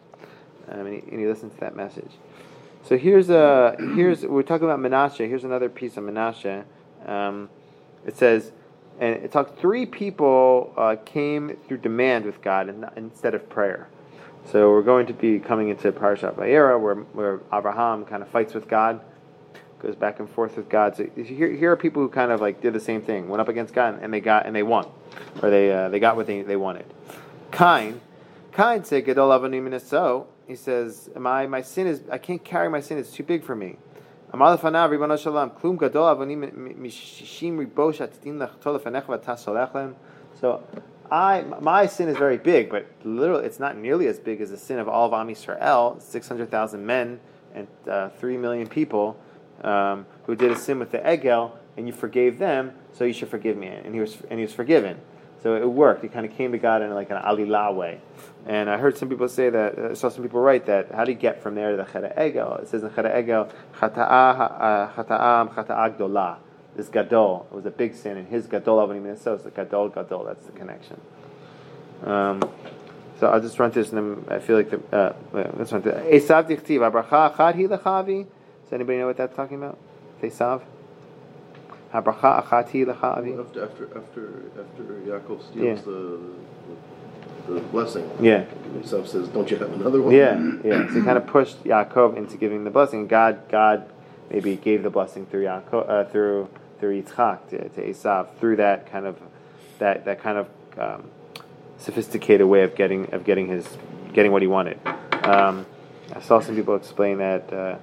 um, 0.70 0.86
and, 0.86 0.94
he, 0.94 1.10
and 1.10 1.20
he 1.20 1.26
listened 1.26 1.54
to 1.54 1.60
that 1.60 1.76
message. 1.76 2.12
So 2.84 2.98
here's 2.98 3.30
a 3.30 3.76
here's 3.96 4.26
we're 4.26 4.44
talking 4.44 4.70
about 4.70 4.80
Menashe. 4.80 5.28
Here's 5.28 5.44
another 5.44 5.70
piece 5.70 5.98
of 5.98 6.04
Menashe. 6.04 6.64
Um, 7.06 7.50
it 8.06 8.18
says, 8.18 8.52
and 9.00 9.16
it 9.16 9.32
talks 9.32 9.52
three 9.60 9.86
people 9.86 10.74
uh, 10.78 10.98
came 11.06 11.58
through 11.68 11.78
demand 11.78 12.26
with 12.26 12.42
God 12.42 12.70
instead 12.96 13.34
of 13.34 13.50
prayer. 13.50 13.88
So 14.52 14.70
we're 14.72 14.84
going 14.84 15.08
to 15.08 15.14
be 15.14 15.40
coming 15.40 15.70
into 15.70 15.92
Parashat 15.92 16.36
Vayera, 16.36 16.80
where 16.80 16.96
where 16.96 17.40
Abraham 17.54 18.06
kind 18.06 18.22
of 18.22 18.30
fights 18.30 18.54
with 18.54 18.68
God, 18.68 19.02
goes 19.80 19.96
back 19.96 20.20
and 20.20 20.30
forth 20.30 20.58
with 20.58 20.70
God. 20.70 20.96
So 20.96 21.06
here, 21.16 21.52
here 21.52 21.72
are 21.72 21.78
people 21.78 22.02
who 22.02 22.10
kind 22.10 22.32
of 22.32 22.42
like 22.42 22.62
did 22.62 22.74
the 22.74 22.80
same 22.80 23.02
thing, 23.02 23.30
went 23.30 23.42
up 23.42 23.48
against 23.48 23.74
God, 23.74 24.00
and 24.02 24.14
they 24.14 24.20
got 24.20 24.46
and 24.46 24.56
they 24.56 24.64
won, 24.64 24.88
or 25.42 25.50
they 25.50 25.72
uh, 25.72 25.90
they 25.90 26.00
got 26.00 26.16
what 26.16 26.28
they, 26.28 26.42
they 26.42 26.56
wanted. 26.58 26.86
Kain, 27.52 28.02
Kain 28.52 28.84
said, 28.84 29.06
"Gadol 29.06 29.30
avonim 29.30 29.80
so." 29.82 30.28
He 30.48 30.56
says, 30.56 31.10
"My 31.16 31.48
my 31.48 31.62
sin 31.62 31.88
is 31.88 32.02
I 32.12 32.18
can't 32.18 32.44
carry 32.44 32.70
my 32.70 32.82
sin; 32.82 32.98
it's 32.98 33.12
too 33.12 33.24
big 33.24 33.44
for 33.44 33.56
me." 33.56 33.78
So, 40.40 40.64
I 41.12 41.42
my 41.60 41.88
sin 41.88 42.10
is 42.10 42.18
very 42.18 42.38
big, 42.38 42.70
but 42.70 42.86
literally 43.04 43.46
it's 43.46 43.60
not 43.60 43.76
nearly 43.76 44.08
as 44.08 44.20
big 44.20 44.42
as 44.42 44.52
the 44.52 44.58
sin 44.58 44.78
of 44.78 44.88
all 44.88 45.08
of 45.08 45.14
Am 45.14 45.28
Yisrael, 45.28 46.00
six 46.02 46.28
hundred 46.28 46.52
thousand 46.52 46.86
men 46.86 47.20
and 47.56 47.68
uh, 47.90 48.10
three 48.10 48.38
million 48.38 48.68
people 48.68 49.20
um, 49.64 50.06
who 50.26 50.36
did 50.36 50.52
a 50.52 50.56
sin 50.56 50.78
with 50.78 50.92
the 50.92 51.00
egel, 51.00 51.52
and 51.78 51.88
you 51.88 51.94
forgave 51.94 52.38
them, 52.38 52.74
so 52.94 53.06
you 53.06 53.14
should 53.14 53.30
forgive 53.30 53.58
me. 53.58 53.68
And 53.68 53.96
he 53.96 54.00
was 54.00 54.18
and 54.30 54.40
he 54.40 54.46
was 54.46 54.54
forgiven. 54.54 55.00
So 55.42 55.56
it 55.56 55.66
worked. 55.66 56.04
He 56.04 56.10
kind 56.10 56.26
of 56.26 56.34
came 56.36 56.52
to 56.52 56.58
God 56.58 56.82
in 56.82 56.94
like 56.94 57.10
an 57.10 57.18
alila 57.18 57.74
way. 57.74 58.02
And 58.46 58.70
I 58.70 58.78
heard 58.78 58.98
some 58.98 59.10
people 59.10 59.30
say 59.30 59.50
that, 59.50 59.80
I 59.80 59.94
saw 59.94 60.10
some 60.10 60.24
people 60.24 60.42
write 60.42 60.66
that, 60.66 60.92
how 60.92 61.06
do 61.06 61.12
you 61.12 61.18
get 61.18 61.42
from 61.42 61.56
there 61.56 61.72
to 61.72 61.78
the 61.78 61.86
Cheta 61.86 62.14
Egel? 62.18 62.62
It 62.62 62.68
says 62.68 62.84
in 62.84 62.90
Cheta 62.90 63.10
Egel, 63.10 63.52
Chata'am 63.80 64.94
Chata'a 65.54 65.98
Gdolah. 65.98 66.38
This 66.76 66.88
Gadol 66.88 67.48
it 67.52 67.56
was 67.56 67.66
a 67.66 67.72
big 67.72 67.96
sin, 67.96 68.18
and 68.18 68.28
his 68.28 68.48
Gadol 68.48 68.78
Avonim 68.88 69.18
so 69.18 69.34
it's 69.34 69.44
the 69.44 69.50
Gadol 69.50 69.90
Gadol. 69.90 70.24
That's 70.24 70.46
the 70.46 70.52
connection. 70.54 71.02
Um, 72.04 72.42
so 73.20 73.28
I'll 73.28 73.42
just 73.42 73.60
run 73.60 73.72
this, 73.72 73.92
and 73.92 74.26
I 74.30 74.40
feel 74.40 74.56
like 74.56 74.70
the 74.70 74.80
uh, 74.96 75.14
let's 75.58 75.74
run 75.74 75.82
through. 75.82 75.94
Esav 75.94 76.48
dichtiv 76.48 76.90
abracha 76.90 77.36
achad 77.36 77.56
hi 77.56 77.64
lechavi. 77.64 78.28
Does 78.64 78.72
anybody 78.74 79.00
know 79.00 79.08
what 79.08 79.18
that's 79.18 79.36
talking 79.36 79.58
about? 79.58 79.78
Esav. 80.22 80.62
Habracha 81.94 82.44
achad 82.44 82.72
hi 82.72 82.84
lechavi. 82.86 83.40
After 83.40 83.64
after 83.64 83.84
after 83.98 84.44
after 84.60 84.84
Yaakov 85.08 85.44
steals 85.48 85.80
Yeah. 85.80 85.86
the, 85.86 86.20
the 87.48 87.54
the 87.56 87.60
blessing, 87.62 88.10
Yeah. 88.22 88.46
Esav 88.80 89.08
says, 89.08 89.28
"Don't 89.30 89.50
you 89.50 89.58
have 89.58 89.74
another 89.74 90.02
one?" 90.02 90.14
Yeah, 90.14 90.40
yeah. 90.64 90.88
So 90.88 90.94
he 90.94 91.02
kind 91.02 91.18
of 91.18 91.26
pushed 91.26 91.64
Yaakov 91.64 92.16
into 92.16 92.38
giving 92.38 92.64
the 92.64 92.70
blessing. 92.70 93.08
God, 93.08 93.40
God, 93.50 93.90
maybe 94.30 94.56
gave 94.56 94.84
the 94.84 94.92
blessing 94.92 95.26
through 95.26 95.46
Yaakov, 95.46 95.90
uh, 95.90 96.04
through 96.06 96.48
through 96.80 97.02
Yitzchak 97.02 97.50
to, 97.50 97.70
to 97.70 97.82
Esav, 97.90 98.28
through 98.40 98.58
that 98.58 98.86
kind 98.92 99.08
of 99.08 99.18
that 99.80 100.06
that 100.06 100.22
kind 100.22 100.38
of 100.38 100.48
um, 100.78 101.10
sophisticated 101.80 102.46
way 102.46 102.62
of 102.62 102.76
getting 102.76 103.12
of 103.14 103.24
getting 103.24 103.48
his 103.48 103.68
getting 104.14 104.32
what 104.32 104.44
he 104.44 104.48
wanted. 104.48 104.80
Um, 105.24 105.66
I 106.16 106.22
saw 106.22 106.40
some 106.40 106.56
people 106.56 106.76
explain 106.76 107.18
that. 107.18 107.52
Uh, 107.52 107.76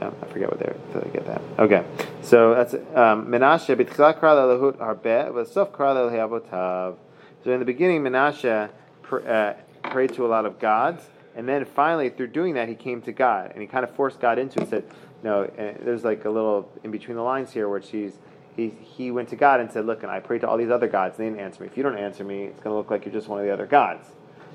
um, 0.00 0.14
I 0.22 0.26
forget 0.26 0.48
what 0.50 0.58
they're 0.60 0.76
to 1.00 1.08
get 1.08 1.26
that. 1.26 1.42
Okay, 1.58 1.84
so 2.22 2.54
that's 2.54 2.74
um, 2.74 3.26
Menashe 3.26 3.74
b'tchila 3.76 4.18
kra 4.18 4.34
lelahut 4.36 4.76
harbeh 4.76 5.32
v'sof 5.32 5.70
kra 5.70 5.94
lelheavotav. 5.94 6.96
So 7.42 7.50
in 7.50 7.58
the 7.58 7.64
beginning, 7.64 8.02
Menashe 8.02 8.70
pr- 9.02 9.26
uh, 9.28 9.54
prayed 9.84 10.12
to 10.14 10.26
a 10.26 10.28
lot 10.28 10.46
of 10.46 10.58
gods, 10.58 11.02
and 11.34 11.48
then 11.48 11.64
finally, 11.64 12.10
through 12.10 12.28
doing 12.28 12.54
that, 12.54 12.68
he 12.68 12.74
came 12.74 13.02
to 13.02 13.12
God, 13.12 13.52
and 13.52 13.60
he 13.60 13.66
kind 13.66 13.84
of 13.84 13.90
forced 13.90 14.20
God 14.20 14.38
into 14.38 14.60
it. 14.60 14.70
Said, 14.70 14.84
"No." 15.22 15.50
And 15.56 15.78
there's 15.80 16.04
like 16.04 16.24
a 16.24 16.30
little 16.30 16.70
in 16.84 16.90
between 16.90 17.16
the 17.16 17.22
lines 17.22 17.52
here 17.52 17.68
where 17.68 17.82
she's 17.82 18.18
he 18.56 18.68
he 18.68 19.10
went 19.10 19.28
to 19.30 19.36
God 19.36 19.60
and 19.60 19.70
said, 19.70 19.84
"Look, 19.84 20.02
and 20.02 20.12
I 20.12 20.20
prayed 20.20 20.42
to 20.42 20.48
all 20.48 20.56
these 20.56 20.70
other 20.70 20.88
gods, 20.88 21.18
and 21.18 21.26
they 21.26 21.30
didn't 21.30 21.44
answer 21.44 21.62
me. 21.62 21.68
If 21.68 21.76
you 21.76 21.82
don't 21.82 21.98
answer 21.98 22.22
me, 22.22 22.44
it's 22.44 22.60
going 22.60 22.72
to 22.72 22.76
look 22.76 22.90
like 22.90 23.04
you're 23.04 23.14
just 23.14 23.28
one 23.28 23.40
of 23.40 23.46
the 23.46 23.52
other 23.52 23.66
gods." 23.66 24.06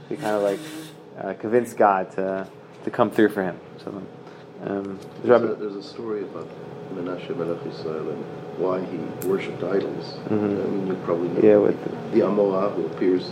He 0.07 0.15
kind 0.15 0.35
of 0.35 0.41
like 0.41 0.59
uh, 1.19 1.33
convinced 1.33 1.75
God 1.75 2.11
to 2.11 2.47
to 2.85 2.91
come 2.91 3.11
through 3.11 3.29
for 3.29 3.43
him. 3.43 3.59
So. 3.83 4.01
Um, 4.65 4.99
There's 5.23 5.41
a, 5.41 5.55
there's 5.55 5.75
a 5.75 5.83
story 5.83 6.23
about 6.23 6.47
Menashe 6.93 7.35
Melech 7.35 7.65
Israel 7.67 8.09
and 8.11 8.23
why 8.57 8.79
he 8.85 8.97
worshipped 9.27 9.63
idols. 9.63 10.15
I 10.29 10.33
mean, 10.33 10.87
you 10.87 10.95
probably 11.03 11.27
know. 11.29 11.35
Mm-hmm. 11.35 11.45
Yeah, 11.45 11.57
with 11.57 12.11
the 12.13 12.19
Amora 12.21 12.73
who 12.75 12.85
appears 12.85 13.31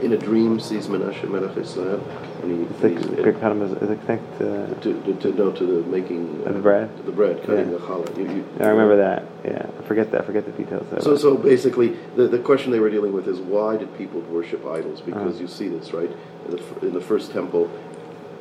in 0.00 0.12
a 0.12 0.16
dream 0.16 0.60
sees 0.60 0.86
Menashe 0.88 1.28
Melech 1.28 1.56
Israel 1.56 2.00
and 2.42 2.50
he, 2.50 2.74
It's 2.74 2.82
like, 2.82 2.92
he's, 2.98 3.06
it's 3.26 3.40
kind 3.40 3.62
of, 3.62 3.82
it's 3.82 4.40
uh, 4.40 4.74
to, 4.82 5.02
to, 5.02 5.14
to 5.14 5.32
know 5.32 5.52
to 5.52 5.64
the 5.66 5.88
making 5.88 6.42
Of 6.46 6.54
the 6.54 6.60
bread? 6.60 6.96
to 6.96 7.02
the 7.04 7.12
bread 7.12 7.40
cutting 7.44 7.70
Yeah. 7.70 7.78
the 7.78 7.78
challah. 7.78 8.16
You, 8.16 8.24
you, 8.24 8.44
I 8.60 8.68
remember 8.68 8.96
that. 8.96 9.24
Yeah, 9.44 9.66
I 9.78 9.82
forget 9.86 10.10
that. 10.12 10.22
I 10.22 10.24
forget 10.24 10.44
the 10.44 10.52
details. 10.52 10.86
So, 11.04 11.12
it. 11.12 11.18
so 11.18 11.36
basically, 11.36 11.96
the, 12.16 12.28
the 12.28 12.38
question 12.38 12.70
they 12.72 12.80
were 12.80 12.90
dealing 12.90 13.12
with 13.12 13.28
is 13.28 13.38
why 13.40 13.76
did 13.76 13.96
people 13.96 14.20
worship 14.22 14.64
idols? 14.66 15.00
Because 15.00 15.34
Uh-huh. 15.34 15.40
you 15.42 15.48
see 15.48 15.68
this, 15.68 15.92
right? 15.92 16.10
In 16.46 16.50
the, 16.56 16.86
in 16.88 16.94
the 16.94 17.00
first 17.00 17.32
temple, 17.32 17.70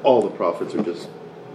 all 0.03 0.21
the 0.21 0.31
prophets 0.35 0.73
are 0.75 0.83
just 0.83 1.07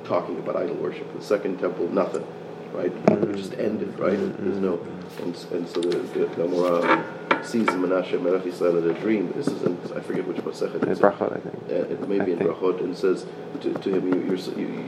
talking 0.07 0.39
about 0.39 0.57
idol 0.57 0.77
worship. 0.77 1.13
The 1.19 1.23
second 1.25 1.59
temple, 1.59 1.89
nothing, 1.89 2.25
right? 2.73 2.93
Mm-hmm. 3.07 3.31
It 3.33 3.37
just 3.37 3.55
ended, 3.55 3.99
right? 3.99 4.17
There's 4.19 4.59
no, 4.59 4.79
and, 5.23 5.35
and 5.53 5.69
so 5.69 5.81
the, 5.81 5.99
the, 5.99 6.19
the 6.21 6.27
Gamora 6.43 7.45
sees 7.45 7.67
Menashe 7.69 8.21
Melech 8.21 8.47
Israel 8.47 8.79
in 8.79 8.97
a 8.97 9.01
dream. 9.01 9.33
This 9.37 9.49
is 9.49 9.63
in, 9.63 9.79
I 9.97 10.01
forget 10.01 10.27
which 10.27 10.39
Masechet 10.39 10.83
it's 10.89 11.01
Brachot, 11.01 11.37
I 11.37 11.41
think. 11.41 11.55
uh, 11.71 11.93
it 11.93 12.09
may 12.09 12.19
be 12.25 12.33
in. 12.33 12.39
Brachot, 12.39 12.81
and 12.83 12.97
says 12.97 13.27
to, 13.61 13.73
to 13.75 13.91
him, 13.97 14.09
you, 14.13 14.21
you're, 14.27 14.37
you, 14.59 14.67
you, 14.67 14.83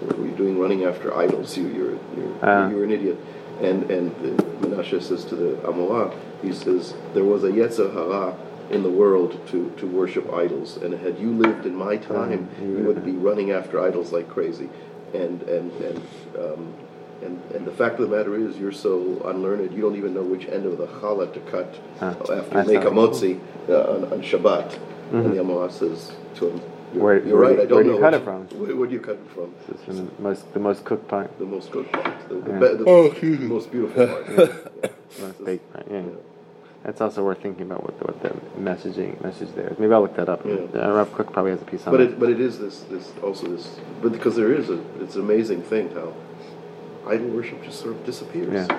what 0.00 0.18
are 0.18 0.22
you 0.26 0.32
doing 0.36 0.58
running 0.58 0.84
after 0.84 1.16
idols? 1.16 1.56
You, 1.56 1.68
you're, 1.68 1.98
you're, 2.16 2.38
Ah. 2.42 2.68
you're 2.70 2.84
an 2.84 2.90
idiot. 2.92 3.18
And, 3.60 3.88
and 3.90 4.10
the, 4.22 4.42
Menashe 4.66 5.02
says 5.02 5.24
to 5.26 5.36
the 5.36 5.54
Amora, 5.66 6.12
he 6.42 6.52
says, 6.52 6.94
there 7.14 7.24
was 7.24 7.44
a 7.44 7.48
Yetzer 7.50 7.92
Hara 7.92 8.34
in 8.72 8.82
the 8.82 8.90
world 8.90 9.38
to, 9.48 9.70
to 9.78 9.86
worship 9.86 10.32
idols. 10.32 10.76
And 10.78 10.94
had 10.94 11.18
you 11.18 11.30
lived 11.30 11.66
in 11.66 11.74
my 11.74 11.96
time, 11.96 12.48
you 12.60 12.84
would 12.86 13.04
be 13.04 13.12
running 13.12 13.50
after 13.52 13.80
idols 13.80 14.12
like 14.12 14.28
crazy. 14.28 14.68
And 15.14 15.42
and 15.42 15.70
and 15.82 15.98
um, 16.38 16.74
and, 17.22 17.40
and 17.54 17.64
the 17.66 17.70
fact 17.72 18.00
of 18.00 18.08
the 18.10 18.16
matter 18.16 18.34
is, 18.34 18.56
you're 18.56 18.72
so 18.72 19.22
unlearned, 19.26 19.72
you 19.72 19.80
don't 19.80 19.94
even 19.96 20.12
know 20.14 20.22
which 20.22 20.46
end 20.48 20.66
of 20.66 20.76
the 20.78 20.86
challah 20.88 21.32
to 21.34 21.40
cut 21.40 21.78
Huh. 22.00 22.14
after 22.32 22.62
you 22.62 22.66
make 22.66 22.80
a 22.80 22.90
not- 22.90 22.94
motzi 23.12 23.38
uh, 23.68 23.92
on, 23.94 24.04
on 24.12 24.22
Shabbat. 24.22 24.78
And 25.12 25.32
the 25.34 25.40
Amah 25.40 25.70
says 25.70 26.10
to 26.36 26.48
him, 26.48 26.60
"You're, 26.94 27.02
Where- 27.04 27.24
you're 27.26 27.38
where 27.38 27.48
right. 27.50 27.56
do- 27.56 27.62
I 27.62 27.66
don't 27.66 27.74
where 27.76 27.84
do 27.84 27.90
you 27.90 27.94
know 27.96 28.00
cut 28.00 28.14
it 28.14 28.24
from?" 28.24 28.40
Where, 28.58 28.74
where 28.76 28.88
do 28.88 28.94
you 28.94 29.00
cut 29.00 29.16
it 29.16 29.28
from? 29.34 29.54
This 29.68 29.80
is 29.88 30.00
the 30.00 30.22
most 30.22 30.52
the 30.54 30.58
most 30.60 30.84
cooked 30.84 31.06
part, 31.08 31.38
The 31.38 31.44
most 31.44 31.70
cooked 31.70 31.92
part, 31.92 32.28
the, 32.30 32.34
the, 32.36 32.50
Yeah. 32.50 32.58
be- 32.58 32.76
the, 32.78 32.84
Oh, 32.86 33.02
most 33.56 33.70
beautiful 33.70 34.06
part. 34.06 34.26
Yeah. 34.82 34.88
most 35.26 35.44
baked 35.44 35.72
part. 35.74 35.86
Yeah. 35.90 36.02
That's 36.84 37.00
also 37.00 37.24
worth 37.24 37.40
thinking 37.40 37.62
about 37.62 37.84
what 37.84 37.98
the, 37.98 38.04
what 38.06 38.22
the 38.22 38.60
messaging 38.60 39.22
message 39.22 39.50
there 39.54 39.68
is. 39.68 39.78
Maybe 39.78 39.92
I'll 39.92 40.02
look 40.02 40.16
that 40.16 40.28
up. 40.28 40.44
Yeah. 40.44 40.54
Uh, 40.74 40.92
Rav 40.92 41.12
Kook 41.12 41.32
probably 41.32 41.52
has 41.52 41.62
a 41.62 41.64
piece 41.64 41.86
on 41.86 41.92
But 41.92 42.00
it. 42.00 42.10
it, 42.10 42.20
but 42.20 42.28
it 42.28 42.40
is 42.40 42.58
this, 42.58 42.80
this 42.90 43.12
also 43.22 43.46
this, 43.46 43.78
but 44.02 44.10
because 44.10 44.34
there 44.34 44.52
is 44.52 44.68
a, 44.68 44.80
it's 45.00 45.14
an 45.14 45.20
amazing 45.20 45.62
thing 45.62 45.90
how 45.90 46.12
idol 47.06 47.28
worship 47.28 47.62
just 47.62 47.80
sort 47.80 47.94
of 47.94 48.04
disappears. 48.04 48.52
Yeah. 48.68 48.78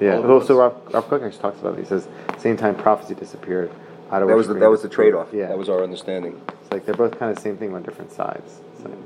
Yeah. 0.00 0.16
All 0.16 0.24
at 0.24 0.30
Also, 0.30 0.58
once. 0.58 0.74
Rav, 0.86 0.94
Rav 0.94 1.08
Kook 1.08 1.22
actually 1.22 1.42
talks 1.42 1.60
about 1.60 1.76
it. 1.76 1.80
He 1.80 1.86
says, 1.86 2.06
same 2.38 2.56
time 2.56 2.76
prophecy 2.76 3.14
disappeared. 3.14 3.70
idol 4.12 4.28
That 4.28 4.36
was 4.36 4.46
the, 4.46 4.54
that 4.54 4.70
was 4.70 4.82
the 4.82 4.88
trade-off. 4.88 5.28
Yeah. 5.32 5.48
That 5.48 5.58
was 5.58 5.68
our 5.68 5.82
understanding. 5.82 6.40
It's 6.62 6.70
like 6.72 6.86
they're 6.86 6.94
both 6.94 7.18
kind 7.18 7.30
of 7.30 7.36
the 7.36 7.42
same 7.42 7.56
thing 7.56 7.74
on 7.74 7.82
different 7.82 8.12
sides. 8.12 8.60
So, 8.82 8.96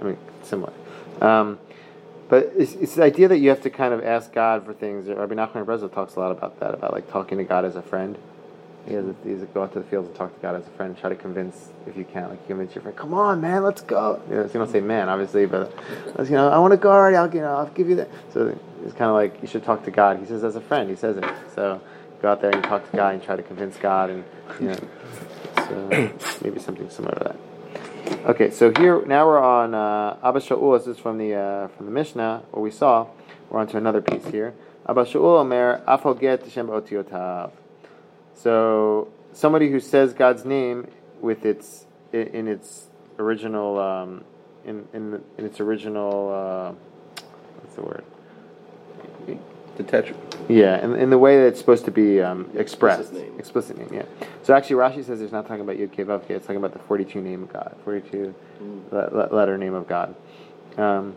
I 0.00 0.04
mean, 0.04 0.18
similar. 0.42 0.72
Um, 1.20 1.58
but 2.28 2.52
it's, 2.56 2.74
it's 2.74 2.94
the 2.94 3.02
idea 3.02 3.28
that 3.28 3.38
you 3.38 3.50
have 3.50 3.62
to 3.62 3.70
kind 3.70 3.92
of 3.92 4.02
ask 4.04 4.32
God 4.32 4.64
for 4.64 4.72
things. 4.72 5.08
Rabbi 5.08 5.34
Nachman 5.34 5.64
Brezel 5.64 5.92
talks 5.92 6.16
a 6.16 6.20
lot 6.20 6.32
about 6.32 6.58
that, 6.60 6.74
about 6.74 6.92
like 6.92 7.10
talking 7.10 7.38
to 7.38 7.44
God 7.44 7.64
as 7.64 7.76
a 7.76 7.82
friend. 7.82 8.16
He 8.86 8.94
has 8.94 9.06
a, 9.06 9.14
he's 9.24 9.42
a 9.42 9.46
go 9.46 9.62
out 9.62 9.72
to 9.72 9.78
the 9.78 9.84
fields 9.86 10.08
and 10.08 10.16
talk 10.16 10.34
to 10.34 10.40
God 10.42 10.56
as 10.56 10.66
a 10.66 10.70
friend 10.70 10.96
try 10.96 11.08
to 11.08 11.16
convince, 11.16 11.70
if 11.86 11.96
you 11.96 12.04
can, 12.04 12.28
like 12.28 12.46
convince 12.46 12.74
your 12.74 12.82
friend, 12.82 12.96
come 12.96 13.14
on, 13.14 13.40
man, 13.40 13.62
let's 13.62 13.80
go. 13.80 14.20
You, 14.28 14.36
know, 14.36 14.46
so 14.46 14.52
you 14.52 14.58
don't 14.58 14.70
say 14.70 14.80
man, 14.80 15.08
obviously, 15.08 15.46
but 15.46 15.72
you 16.18 16.30
know, 16.30 16.48
I 16.48 16.58
want 16.58 16.72
to 16.72 16.76
go 16.76 16.90
already. 16.90 17.16
I'll, 17.16 17.32
you 17.34 17.40
know, 17.40 17.56
I'll 17.56 17.70
give 17.70 17.88
you 17.88 17.96
that. 17.96 18.08
So 18.32 18.58
it's 18.84 18.94
kind 18.94 19.08
of 19.10 19.14
like 19.14 19.40
you 19.40 19.48
should 19.48 19.64
talk 19.64 19.84
to 19.84 19.90
God. 19.90 20.18
He 20.18 20.26
says 20.26 20.44
as 20.44 20.56
a 20.56 20.60
friend. 20.60 20.90
He 20.90 20.96
says 20.96 21.16
it. 21.16 21.24
So 21.54 21.80
go 22.20 22.30
out 22.30 22.42
there 22.42 22.50
and 22.50 22.62
talk 22.62 22.90
to 22.90 22.96
God 22.96 23.14
and 23.14 23.22
try 23.22 23.36
to 23.36 23.42
convince 23.42 23.76
God, 23.78 24.10
and 24.10 24.24
you 24.60 24.68
know, 24.68 24.78
so 25.56 25.88
maybe 26.42 26.58
something 26.60 26.88
similar 26.90 27.14
to 27.14 27.24
that. 27.24 27.53
Okay, 28.06 28.50
so 28.50 28.70
here 28.76 29.02
now 29.06 29.26
we're 29.26 29.38
on 29.38 29.74
uh, 29.74 30.18
Abba 30.22 30.40
Shaul. 30.40 30.78
This 30.78 30.86
is 30.86 30.98
from 30.98 31.16
the 31.16 31.34
uh, 31.34 31.68
from 31.68 31.86
the 31.86 31.92
Mishnah, 31.92 32.42
what 32.50 32.60
we 32.60 32.70
saw. 32.70 33.06
We're 33.48 33.60
on 33.60 33.66
to 33.68 33.78
another 33.78 34.02
piece 34.02 34.26
here. 34.26 34.52
Abba 34.86 35.04
Shaul 35.04 35.40
Omer 35.40 35.82
Afoget 35.88 36.50
Shem 36.50 36.68
Otiotav. 36.68 37.52
So 38.34 39.08
somebody 39.32 39.70
who 39.70 39.80
says 39.80 40.12
God's 40.12 40.44
name 40.44 40.88
with 41.22 41.46
its 41.46 41.86
in, 42.12 42.26
in 42.28 42.48
its 42.48 42.88
original 43.18 43.78
um, 43.78 44.24
in, 44.66 44.86
in 44.92 45.22
in 45.38 45.46
its 45.46 45.60
original 45.60 46.30
uh, 46.30 47.22
what's 47.60 47.74
the 47.74 47.82
word? 47.82 48.04
The 49.76 49.84
tetra. 49.84 50.14
Yeah, 50.48 50.84
in, 50.84 50.94
in 50.94 51.10
the 51.10 51.18
way 51.18 51.36
that 51.38 51.46
it's 51.48 51.58
supposed 51.58 51.84
to 51.86 51.90
be 51.90 52.20
um, 52.20 52.50
expressed. 52.54 53.00
Explicit 53.00 53.28
name. 53.30 53.38
Explicit 53.38 53.78
name, 53.78 53.88
yeah. 53.92 54.26
So 54.42 54.54
actually, 54.54 54.76
Rashi 54.76 55.04
says 55.04 55.20
it's 55.20 55.32
not 55.32 55.46
talking 55.46 55.62
about 55.62 55.76
Yud 55.76 55.92
Kei 55.92 56.04
Vav 56.04 56.26
Kei, 56.28 56.34
it's 56.34 56.46
talking 56.46 56.58
about 56.58 56.72
the 56.72 56.78
42 56.80 57.20
name 57.20 57.42
of 57.44 57.52
God, 57.52 57.76
42 57.84 58.34
le- 58.90 58.96
le- 58.96 59.34
letter 59.34 59.58
name 59.58 59.74
of 59.74 59.88
God. 59.88 60.14
Um, 60.76 61.16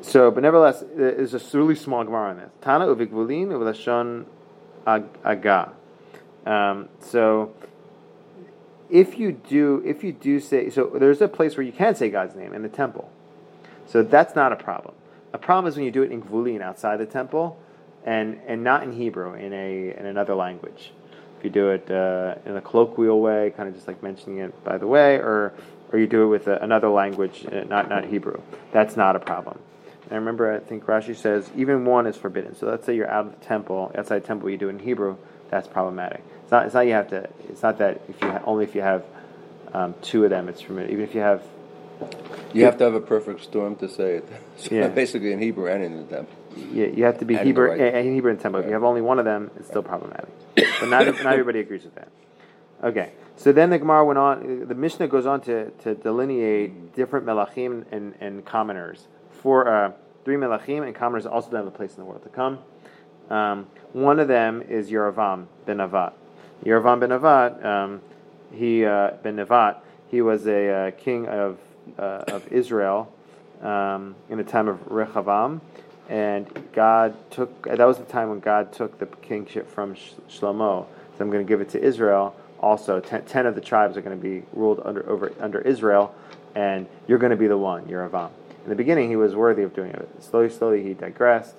so, 0.00 0.30
but 0.30 0.42
nevertheless, 0.42 0.84
there's 0.94 1.34
a 1.34 1.58
really 1.58 1.74
small 1.74 2.04
Gemara 2.04 2.30
on 2.30 2.36
this. 2.38 2.50
Tana 2.60 2.86
uvikvulin 2.86 3.48
uvlashon 3.48 4.24
ag- 4.86 5.18
aga. 5.24 5.72
Um, 6.46 6.88
so, 7.00 7.52
if 8.88 9.18
you 9.18 9.32
do, 9.32 9.82
if 9.84 10.04
you 10.04 10.12
do 10.12 10.40
say, 10.40 10.70
so 10.70 10.92
there's 10.94 11.20
a 11.20 11.28
place 11.28 11.56
where 11.56 11.66
you 11.66 11.72
can 11.72 11.94
say 11.94 12.08
God's 12.08 12.36
name 12.36 12.52
in 12.52 12.62
the 12.62 12.68
temple. 12.68 13.10
So 13.86 14.02
that's 14.02 14.34
not 14.34 14.52
a 14.52 14.56
problem. 14.56 14.94
A 15.32 15.38
problem 15.38 15.68
is 15.68 15.76
when 15.76 15.84
you 15.84 15.90
do 15.90 16.02
it 16.02 16.12
in 16.12 16.22
Gvulin 16.22 16.60
outside 16.60 16.98
the 16.98 17.06
temple, 17.06 17.58
and 18.06 18.40
and 18.46 18.64
not 18.64 18.82
in 18.82 18.92
Hebrew 18.92 19.34
in 19.34 19.52
a 19.52 19.94
in 19.98 20.06
another 20.06 20.34
language. 20.34 20.92
If 21.38 21.44
you 21.44 21.50
do 21.50 21.70
it 21.70 21.90
uh, 21.90 22.36
in 22.46 22.56
a 22.56 22.62
colloquial 22.62 23.20
way, 23.20 23.52
kind 23.54 23.68
of 23.68 23.74
just 23.74 23.86
like 23.86 24.02
mentioning 24.02 24.38
it 24.38 24.64
by 24.64 24.78
the 24.78 24.86
way, 24.86 25.16
or 25.16 25.52
or 25.92 25.98
you 25.98 26.06
do 26.06 26.24
it 26.24 26.28
with 26.28 26.46
a, 26.48 26.56
another 26.62 26.88
language, 26.88 27.44
uh, 27.46 27.64
not 27.64 27.88
not 27.90 28.06
Hebrew, 28.06 28.40
that's 28.72 28.96
not 28.96 29.16
a 29.16 29.20
problem. 29.20 29.58
And 30.04 30.12
I 30.12 30.16
remember, 30.16 30.54
I 30.54 30.60
think 30.60 30.86
Rashi 30.86 31.16
says 31.16 31.50
even 31.56 31.84
one 31.84 32.06
is 32.06 32.16
forbidden. 32.16 32.54
So 32.56 32.68
let's 32.68 32.86
say 32.86 32.94
you're 32.94 33.10
out 33.10 33.26
of 33.26 33.38
the 33.38 33.44
temple, 33.44 33.92
outside 33.98 34.22
the 34.22 34.26
temple, 34.26 34.48
you 34.50 34.56
do 34.56 34.68
it 34.68 34.70
in 34.70 34.78
Hebrew, 34.78 35.16
that's 35.50 35.66
problematic. 35.68 36.22
It's 36.44 36.52
not. 36.52 36.66
It's 36.66 36.74
not 36.74 36.86
you 36.86 36.92
have 36.92 37.08
to. 37.10 37.28
It's 37.48 37.62
not 37.62 37.78
that 37.78 38.00
if 38.08 38.22
you 38.22 38.30
ha- 38.30 38.42
only 38.44 38.64
if 38.64 38.74
you 38.74 38.82
have 38.82 39.04
um, 39.74 39.94
two 40.00 40.24
of 40.24 40.30
them, 40.30 40.48
it's 40.48 40.62
permitted. 40.62 40.90
Even 40.92 41.04
if 41.04 41.14
you 41.14 41.20
have 41.20 41.42
You 42.52 42.64
have 42.64 42.78
to 42.78 42.84
have 42.84 42.94
a 42.94 43.00
perfect 43.00 43.42
storm 43.42 43.76
to 43.76 43.88
say 43.88 44.16
it. 44.16 44.28
So 44.58 44.74
Yeah. 44.74 44.88
Basically 44.88 45.32
in 45.32 45.38
Hebrew 45.40 45.66
and 45.66 45.84
in 45.84 45.96
the 45.98 46.04
temple. 46.04 46.34
Yeah, 46.56 46.86
you 46.86 47.04
have 47.04 47.18
to 47.18 47.24
be 47.24 47.36
Hebrew 47.36 47.70
right- 47.70 47.80
and 47.80 48.14
Hebrew 48.14 48.30
and 48.30 48.40
tempo. 48.40 48.58
If 48.58 48.66
you 48.66 48.72
have 48.72 48.84
only 48.84 49.02
one 49.02 49.18
of 49.18 49.24
them, 49.24 49.50
it's 49.56 49.68
still 49.68 49.82
problematic. 49.82 50.28
But 50.80 50.88
not, 50.88 51.06
not 51.06 51.32
everybody 51.32 51.60
agrees 51.60 51.84
with 51.84 51.94
that. 51.94 52.08
Okay, 52.82 53.12
so 53.36 53.52
then 53.52 53.70
the 53.70 53.78
Gemara 53.78 54.04
went 54.04 54.18
on. 54.18 54.68
The 54.68 54.74
Mishnah 54.74 55.08
goes 55.08 55.26
on 55.26 55.40
to, 55.42 55.70
to 55.70 55.94
delineate 55.94 56.94
different 56.94 57.26
melachim 57.26 57.84
and, 57.90 58.14
and 58.20 58.44
commoners. 58.44 59.06
For 59.30 59.68
uh, 59.68 59.92
three 60.24 60.36
melachim 60.36 60.84
and 60.84 60.94
commoners 60.94 61.26
also 61.26 61.50
don't 61.50 61.64
have 61.64 61.66
a 61.66 61.76
place 61.76 61.92
in 61.92 61.98
the 61.98 62.04
world 62.04 62.22
to 62.24 62.28
come. 62.28 62.58
Um, 63.30 63.66
one 63.92 64.20
of 64.20 64.28
them 64.28 64.62
is 64.62 64.90
Yeravam 64.90 65.46
ben 65.64 65.78
Navat. 65.78 66.12
Yeravam 66.64 67.00
ben 67.00 67.10
Navat, 67.10 67.64
um, 67.64 68.00
he 68.52 68.84
uh, 68.84 69.12
ben 69.22 69.46
he 70.08 70.22
was 70.22 70.46
a 70.46 70.68
uh, 70.68 70.90
king 70.92 71.26
of 71.26 71.58
uh, 71.98 72.24
of 72.28 72.52
Israel 72.52 73.12
um, 73.62 74.14
in 74.28 74.38
the 74.38 74.44
time 74.44 74.68
of 74.68 74.78
Rechavam, 74.88 75.60
and 76.08 76.46
God 76.72 77.14
took. 77.30 77.64
That 77.64 77.86
was 77.86 77.98
the 77.98 78.04
time 78.04 78.28
when 78.30 78.40
God 78.40 78.72
took 78.72 78.98
the 78.98 79.06
kingship 79.06 79.68
from 79.68 79.94
Sh- 79.94 80.12
Shlomo. 80.28 80.86
So 81.16 81.24
I'm 81.24 81.30
going 81.30 81.44
to 81.44 81.48
give 81.48 81.60
it 81.60 81.70
to 81.70 81.82
Israel. 81.82 82.36
Also, 82.60 83.00
ten, 83.00 83.24
ten 83.24 83.46
of 83.46 83.54
the 83.54 83.60
tribes 83.60 83.96
are 83.96 84.02
going 84.02 84.16
to 84.16 84.22
be 84.22 84.44
ruled 84.52 84.80
under 84.84 85.08
over 85.08 85.32
under 85.40 85.60
Israel, 85.60 86.14
and 86.54 86.86
you're 87.06 87.18
going 87.18 87.30
to 87.30 87.36
be 87.36 87.46
the 87.48 87.58
one, 87.58 87.88
You're 87.88 88.08
Yeravam. 88.08 88.30
In 88.64 88.70
the 88.70 88.76
beginning, 88.76 89.10
he 89.10 89.16
was 89.16 89.34
worthy 89.34 89.62
of 89.62 89.74
doing 89.74 89.90
it. 89.90 90.08
Slowly, 90.20 90.50
slowly, 90.50 90.82
he 90.82 90.94
digressed, 90.94 91.54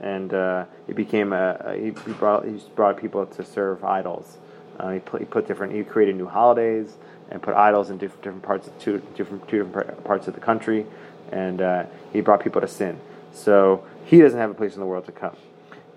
and 0.00 0.32
uh, 0.32 0.64
he 0.86 0.92
became 0.92 1.32
a. 1.32 1.56
a 1.60 1.74
he, 1.74 1.84
he 2.06 2.12
brought 2.12 2.44
he 2.44 2.60
brought 2.74 2.96
people 2.98 3.26
to 3.26 3.44
serve 3.44 3.82
idols. 3.84 4.38
Uh, 4.78 4.92
he, 4.92 4.98
put, 5.00 5.20
he 5.20 5.26
put 5.26 5.46
different. 5.46 5.74
He 5.74 5.84
created 5.84 6.16
new 6.16 6.26
holidays 6.26 6.96
and 7.30 7.42
put 7.42 7.54
idols 7.54 7.90
in 7.90 7.98
different, 7.98 8.22
different 8.22 8.42
parts 8.42 8.66
of 8.66 8.78
two 8.78 9.02
different 9.16 9.48
two 9.48 9.64
different 9.64 10.04
parts 10.04 10.28
of 10.28 10.34
the 10.34 10.40
country, 10.40 10.86
and 11.30 11.60
uh, 11.60 11.84
he 12.12 12.20
brought 12.20 12.42
people 12.42 12.60
to 12.60 12.68
sin. 12.68 12.98
So 13.32 13.84
he 14.04 14.20
doesn't 14.20 14.38
have 14.38 14.50
a 14.50 14.54
place 14.54 14.74
in 14.74 14.80
the 14.80 14.86
world 14.86 15.06
to 15.06 15.12
come. 15.12 15.36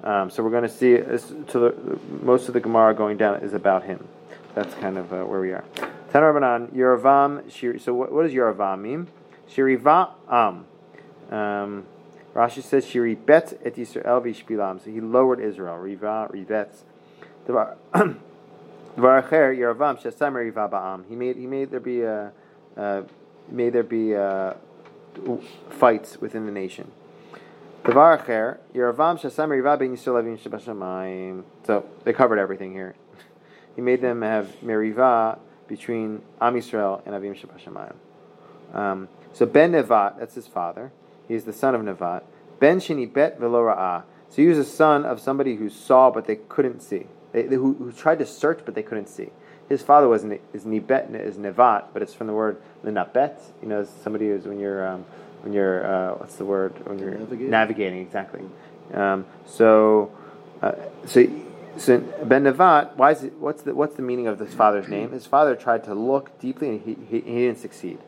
Um, 0.04 0.30
so 0.30 0.44
we're 0.44 0.52
going 0.52 0.64
to 0.64 0.70
see 0.70 0.98
to 0.98 1.60
the, 1.60 2.00
most 2.22 2.48
of 2.48 2.54
the 2.54 2.60
Gemara 2.60 2.94
going 2.94 3.18
down 3.18 3.42
is 3.42 3.54
about 3.54 3.84
him. 3.84 4.08
That's 4.54 4.74
kind 4.76 4.98
of 4.98 5.12
uh, 5.12 5.24
where 5.24 5.42
we 5.42 5.52
are. 5.52 5.64
Tanar 6.12 6.34
Rabbanan, 6.34 6.74
Yeravam. 6.74 7.52
Shir, 7.52 7.80
so 7.80 7.94
what, 7.94 8.12
does 8.24 8.32
Yeravam 8.32 8.82
mean? 8.82 9.08
Shiriva 9.50 10.12
am. 10.30 10.66
Um, 11.30 11.86
Rashi 12.34 12.62
says 12.62 12.86
Shiri 12.86 13.18
bet 13.26 13.60
et 13.66 13.76
Yisrael 13.76 14.22
v'ishpilam. 14.24 14.84
So 14.84 14.92
he 14.92 15.02
lowered 15.02 15.40
Israel. 15.40 15.78
Riva 15.78 16.30
ribetz. 16.32 16.84
Dvar 17.48 17.76
acher 17.94 19.58
Yeravam 19.58 20.00
shesam 20.02 20.36
riva 20.36 20.70
ba'am. 20.72 21.06
He 21.08 21.16
made 21.16 21.38
he 21.38 21.48
made 21.48 21.72
there 21.72 21.80
be 21.80 22.02
a 22.02 22.32
uh, 22.78 23.02
made 23.50 23.74
there 23.74 23.84
be 23.84 24.16
uh, 24.16 24.54
fights 25.70 26.20
within 26.20 26.46
the 26.46 26.52
nation. 26.52 26.92
So 27.86 27.92
they 32.04 32.14
covered 32.14 32.40
everything 32.40 32.74
here. 32.74 32.96
He 33.76 33.82
made 33.82 34.02
them 34.02 34.22
have 34.24 34.48
meriva 34.64 35.38
between 35.68 36.24
Am 36.42 36.56
Yisrael 36.56 37.02
and 37.06 37.14
Avim 37.14 37.36
shebashamayim. 37.40 37.96
Um, 38.76 39.08
so 39.34 39.46
Ben 39.46 39.74
Nevat, 39.74 40.18
that's 40.18 40.34
his 40.34 40.48
father. 40.48 40.92
He's 41.28 41.44
the 41.44 41.54
son 41.54 41.76
of 41.76 41.82
Nevat. 41.82 42.24
Ben 42.60 42.80
Shini 42.80 43.12
Bet 43.12 43.40
Velo 43.40 43.62
Ra'ah. 43.62 44.04
So 44.30 44.42
he 44.42 44.48
was 44.48 44.58
a 44.58 44.64
son 44.66 45.06
of 45.06 45.20
somebody 45.20 45.58
who 45.58 45.70
saw 45.70 46.10
but 46.10 46.26
they 46.26 46.38
couldn't 46.38 46.80
see. 46.82 47.06
They, 47.34 47.44
they- 47.44 47.58
who, 47.58 47.74
who 47.74 47.92
tried 47.92 48.18
to 48.20 48.26
search 48.26 48.62
but 48.66 48.74
they 48.74 48.84
couldn't 48.84 49.10
see. 49.10 49.30
His 49.70 49.84
father 49.84 50.08
was 50.08 50.24
is 50.24 50.64
Nibet 50.66 51.14
is 51.14 51.38
Nevat, 51.38 51.86
but 51.94 52.02
it's 52.02 52.14
from 52.16 52.28
the 52.28 52.34
word 52.34 52.58
Lenabet. 52.84 53.40
You 53.62 53.68
know, 53.68 53.84
somebody 54.04 54.30
who's 54.30 54.46
when 54.46 54.60
you're 54.60 54.88
um, 54.88 55.06
when 55.46 55.54
you're 55.54 55.86
uh, 55.86 56.16
what's 56.16 56.36
the 56.36 56.44
word 56.46 56.74
when 56.86 57.00
you're 57.00 57.12
Navigating. 57.12 57.50
navigating 57.50 58.02
exactly. 58.02 58.42
Um, 58.94 59.26
so 59.46 60.12
uh, 60.62 60.74
so 61.06 61.26
so 61.78 62.00
Ben 62.26 62.44
Nevat. 62.44 62.96
Why 62.98 63.12
is 63.12 63.24
it? 63.24 63.34
What's 63.40 63.62
the 63.62 63.74
what's 63.76 63.96
the 63.96 64.02
meaning 64.02 64.28
of 64.28 64.40
this 64.40 64.54
father's 64.54 64.88
name? 64.90 65.12
His 65.12 65.26
father 65.26 65.56
tried 65.56 65.84
to 65.86 65.94
look 65.94 66.38
deeply 66.40 66.70
and 66.70 66.82
he, 66.82 66.98
he, 67.10 67.22
he 67.22 67.36
didn't 67.46 67.60
succeed. 67.60 68.00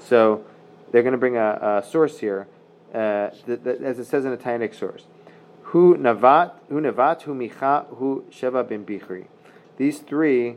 So 0.00 0.44
they're 0.92 1.02
going 1.02 1.12
to 1.12 1.18
bring 1.18 1.36
a, 1.36 1.82
a 1.84 1.84
source 1.90 2.20
here, 2.20 2.46
uh, 2.94 3.30
th- 3.46 3.64
th- 3.64 3.80
as 3.80 3.98
it 3.98 4.04
says 4.06 4.24
in 4.24 4.32
a 4.32 4.36
Tainik 4.36 4.74
source. 4.74 5.04
who 5.72 5.96
Navat, 5.96 6.52
who 6.68 6.80
Navat, 6.80 7.22
who 7.22 7.34
Micha, 7.34 7.86
who 7.96 8.24
Sheva 8.30 8.66
ben 8.68 8.84
Bichri. 8.84 9.24
These 9.76 9.98
three 10.00 10.56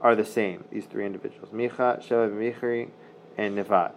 are 0.00 0.14
the 0.14 0.24
same. 0.24 0.64
These 0.70 0.84
three 0.86 1.04
individuals: 1.06 1.50
Micha, 1.52 2.06
Sheva, 2.06 2.30
Michri, 2.32 2.90
and 3.36 3.56
Nevat. 3.58 3.92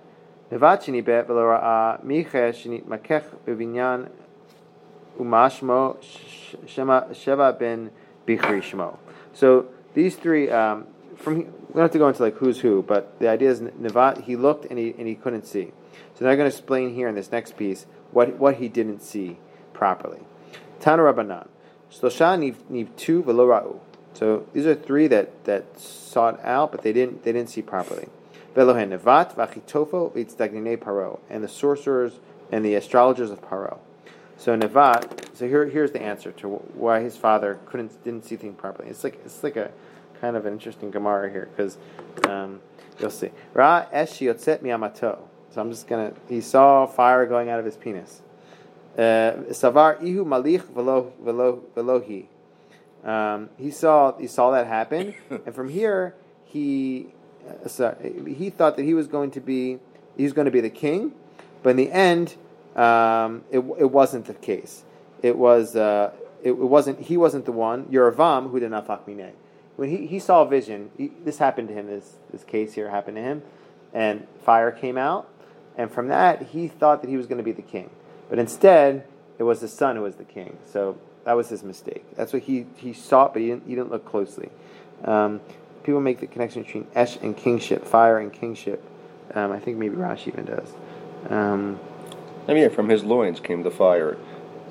Bet 0.50 1.28
v'lo 1.28 1.60
ra'a 1.60 2.04
Micha 2.04 2.54
sheni 2.54 2.84
makech 2.84 3.26
b'vinyan 3.46 4.10
umashmo 5.20 6.02
sh- 6.02 6.56
shema 6.68 7.52
ben 7.52 7.92
Bichri 8.28 8.62
shmo. 8.62 8.98
So 9.34 9.68
these 9.94 10.16
three, 10.16 10.50
um, 10.50 10.88
from 11.16 11.38
we 11.38 11.44
don't 11.74 11.82
have 11.84 11.92
to 11.92 11.98
go 11.98 12.08
into 12.08 12.22
like 12.22 12.36
who's 12.36 12.60
who, 12.60 12.84
but 12.84 13.20
the 13.20 13.28
idea 13.28 13.50
is 13.50 13.62
Nevat. 13.62 14.24
He 14.24 14.36
looked 14.36 14.66
and 14.66 14.78
he 14.78 14.94
and 14.98 15.08
he 15.08 15.16
couldn't 15.16 15.46
see. 15.46 15.72
So 16.16 16.26
they're 16.26 16.36
going 16.36 16.50
to 16.50 16.56
explain 16.56 16.94
here 16.94 17.08
in 17.08 17.16
this 17.16 17.32
next 17.32 17.58
piece 17.58 17.86
what 18.12 18.38
what 18.38 18.56
he 18.56 18.70
didn't 18.70 19.02
see 19.02 19.38
properly. 19.74 20.22
Tana 20.80 21.02
Rabbanan. 21.02 21.48
Shlosha 21.92 22.56
tu 22.98 23.24
v'lo 23.24 23.48
ra'u. 23.48 23.80
So 24.14 24.48
these 24.54 24.66
are 24.66 24.76
three 24.76 25.08
that, 25.08 25.44
that 25.44 25.78
sought 25.78 26.44
out, 26.46 26.72
but 26.72 26.84
they 26.84 26.94
didn't 26.94 27.24
they 27.24 27.32
didn't 27.32 27.50
see 27.50 27.62
properly. 27.62 28.08
Velohen 28.56 28.98
nevat 28.98 29.36
v'achitofo 29.36 30.12
v'itzdagninei 30.14 30.78
paro, 30.78 31.20
and 31.30 31.44
the 31.44 31.48
sorcerers 31.48 32.20
and 32.52 32.64
the 32.64 32.76
astrologers 32.76 33.30
of 33.30 33.42
paro. 33.42 33.80
So 34.38 34.58
nevat. 34.58 35.36
So 35.36 35.48
here 35.48 35.66
here's 35.66 35.92
the 35.92 36.02
answer 36.02 36.32
to 36.34 36.48
why 36.48 37.02
his 37.02 37.18
father 37.18 37.60
couldn't 37.66 38.04
didn't 38.04 38.26
see 38.26 38.38
things 38.38 38.56
properly. 38.58 38.90
It's 38.90 39.04
like 39.04 39.20
it's 39.26 39.44
like 39.44 39.58
a 39.58 39.72
kind 40.22 40.38
of 40.38 40.46
an 40.46 40.54
interesting 40.54 40.92
gemara 40.92 41.30
here 41.30 41.50
because 41.56 41.78
um, 42.28 42.62
you'll 43.00 43.12
see. 43.12 43.32
Ra 43.54 43.86
esh 43.92 44.20
yotzet 44.20 44.60
miyamato. 44.60 45.20
So 45.52 45.62
I'm 45.62 45.70
just 45.70 45.88
gonna. 45.88 46.14
He 46.30 46.42
saw 46.42 46.86
fire 46.86 47.26
going 47.26 47.50
out 47.50 47.60
of 47.60 47.66
his 47.66 47.76
penis. 47.76 48.22
Uh, 48.98 49.52
Savar 49.52 50.02
ihu 50.02 50.24
malich 50.26 50.64
velo 50.74 51.14
velo 51.22 51.64
velohi. 51.76 52.28
Um, 53.04 53.50
he 53.58 53.72
saw 53.72 54.18
he 54.18 54.28
saw 54.28 54.52
that 54.52 54.68
happen, 54.68 55.14
and 55.30 55.54
from 55.54 55.70
here 55.70 56.16
he 56.46 57.08
uh, 57.48 57.68
so, 57.68 57.96
he 58.28 58.50
thought 58.50 58.78
that 58.78 58.84
he 58.84 58.94
was 58.94 59.08
going 59.08 59.32
to 59.32 59.40
be 59.40 59.80
he 60.18 60.24
was 60.24 60.34
going 60.34 60.46
to 60.46 60.52
be 60.52 60.62
the 60.62 60.70
king, 60.70 61.14
but 61.62 61.72
in 61.72 61.78
the 61.78 61.92
end, 61.92 62.36
um, 62.76 63.44
it 63.52 63.60
it 63.78 63.92
wasn't 63.92 64.26
the 64.26 64.34
case. 64.34 64.84
It 65.22 65.38
was 65.38 65.76
uh, 65.76 66.12
it, 66.44 66.52
it 66.52 66.58
wasn't 66.58 67.02
he 67.02 67.18
wasn't 67.18 67.46
the 67.46 67.52
one. 67.52 67.86
Yeravam 67.86 68.52
who 68.52 68.60
did 68.60 68.72
not 68.72 68.88
fuck 68.88 69.08
me 69.08 69.22
When 69.76 69.90
he, 69.90 70.08
he 70.08 70.20
saw 70.20 70.44
a 70.44 70.48
vision, 70.48 70.92
he, 70.98 71.12
this 71.24 71.38
happened 71.38 71.68
to 71.70 71.74
him. 71.74 71.88
This 71.88 72.16
this 72.32 72.44
case 72.44 72.74
here 72.74 72.90
happened 72.90 73.18
to 73.18 73.24
him, 73.24 73.44
and 73.94 74.28
fire 74.44 74.72
came 74.72 74.98
out, 74.98 75.30
and 75.78 75.92
from 75.92 76.08
that 76.08 76.42
he 76.48 76.68
thought 76.68 77.02
that 77.02 77.10
he 77.10 77.18
was 77.18 77.28
going 77.28 77.38
to 77.40 77.44
be 77.44 77.52
the 77.52 77.62
king, 77.62 77.90
but 78.30 78.40
instead 78.40 79.06
it 79.38 79.44
was 79.44 79.62
his 79.62 79.74
son 79.74 79.96
who 79.96 80.04
was 80.04 80.16
the 80.16 80.24
king. 80.24 80.58
So 80.72 80.98
that 81.26 81.34
was 81.34 81.50
his 81.50 81.64
mistake. 81.64 82.06
That's 82.16 82.32
what 82.32 82.44
he, 82.44 82.68
he 82.78 82.94
saw, 82.94 83.28
but 83.28 83.42
he 83.42 83.50
didn't, 83.50 83.68
he 83.68 83.76
didn't 83.76 83.92
look 83.92 84.06
closely. 84.06 84.50
Um, 85.04 85.42
people 85.86 86.02
make 86.02 86.20
the 86.20 86.28
connection 86.28 86.64
between 86.64 86.88
Esh 86.96 87.18
and 87.22 87.38
kingship, 87.38 87.86
fire 87.86 88.18
and 88.20 88.34
kingship. 88.34 88.84
Um, 89.34 89.52
I 89.52 89.60
think 89.60 89.78
maybe 89.78 89.96
Rashi 89.96 90.28
even 90.30 90.46
does. 90.46 90.74
Um, 91.30 91.80
I 92.48 92.54
mean, 92.54 92.70
from 92.72 92.90
his 92.90 93.04
loins 93.04 93.40
came 93.40 93.64
the 93.64 93.72
fire. 93.72 94.18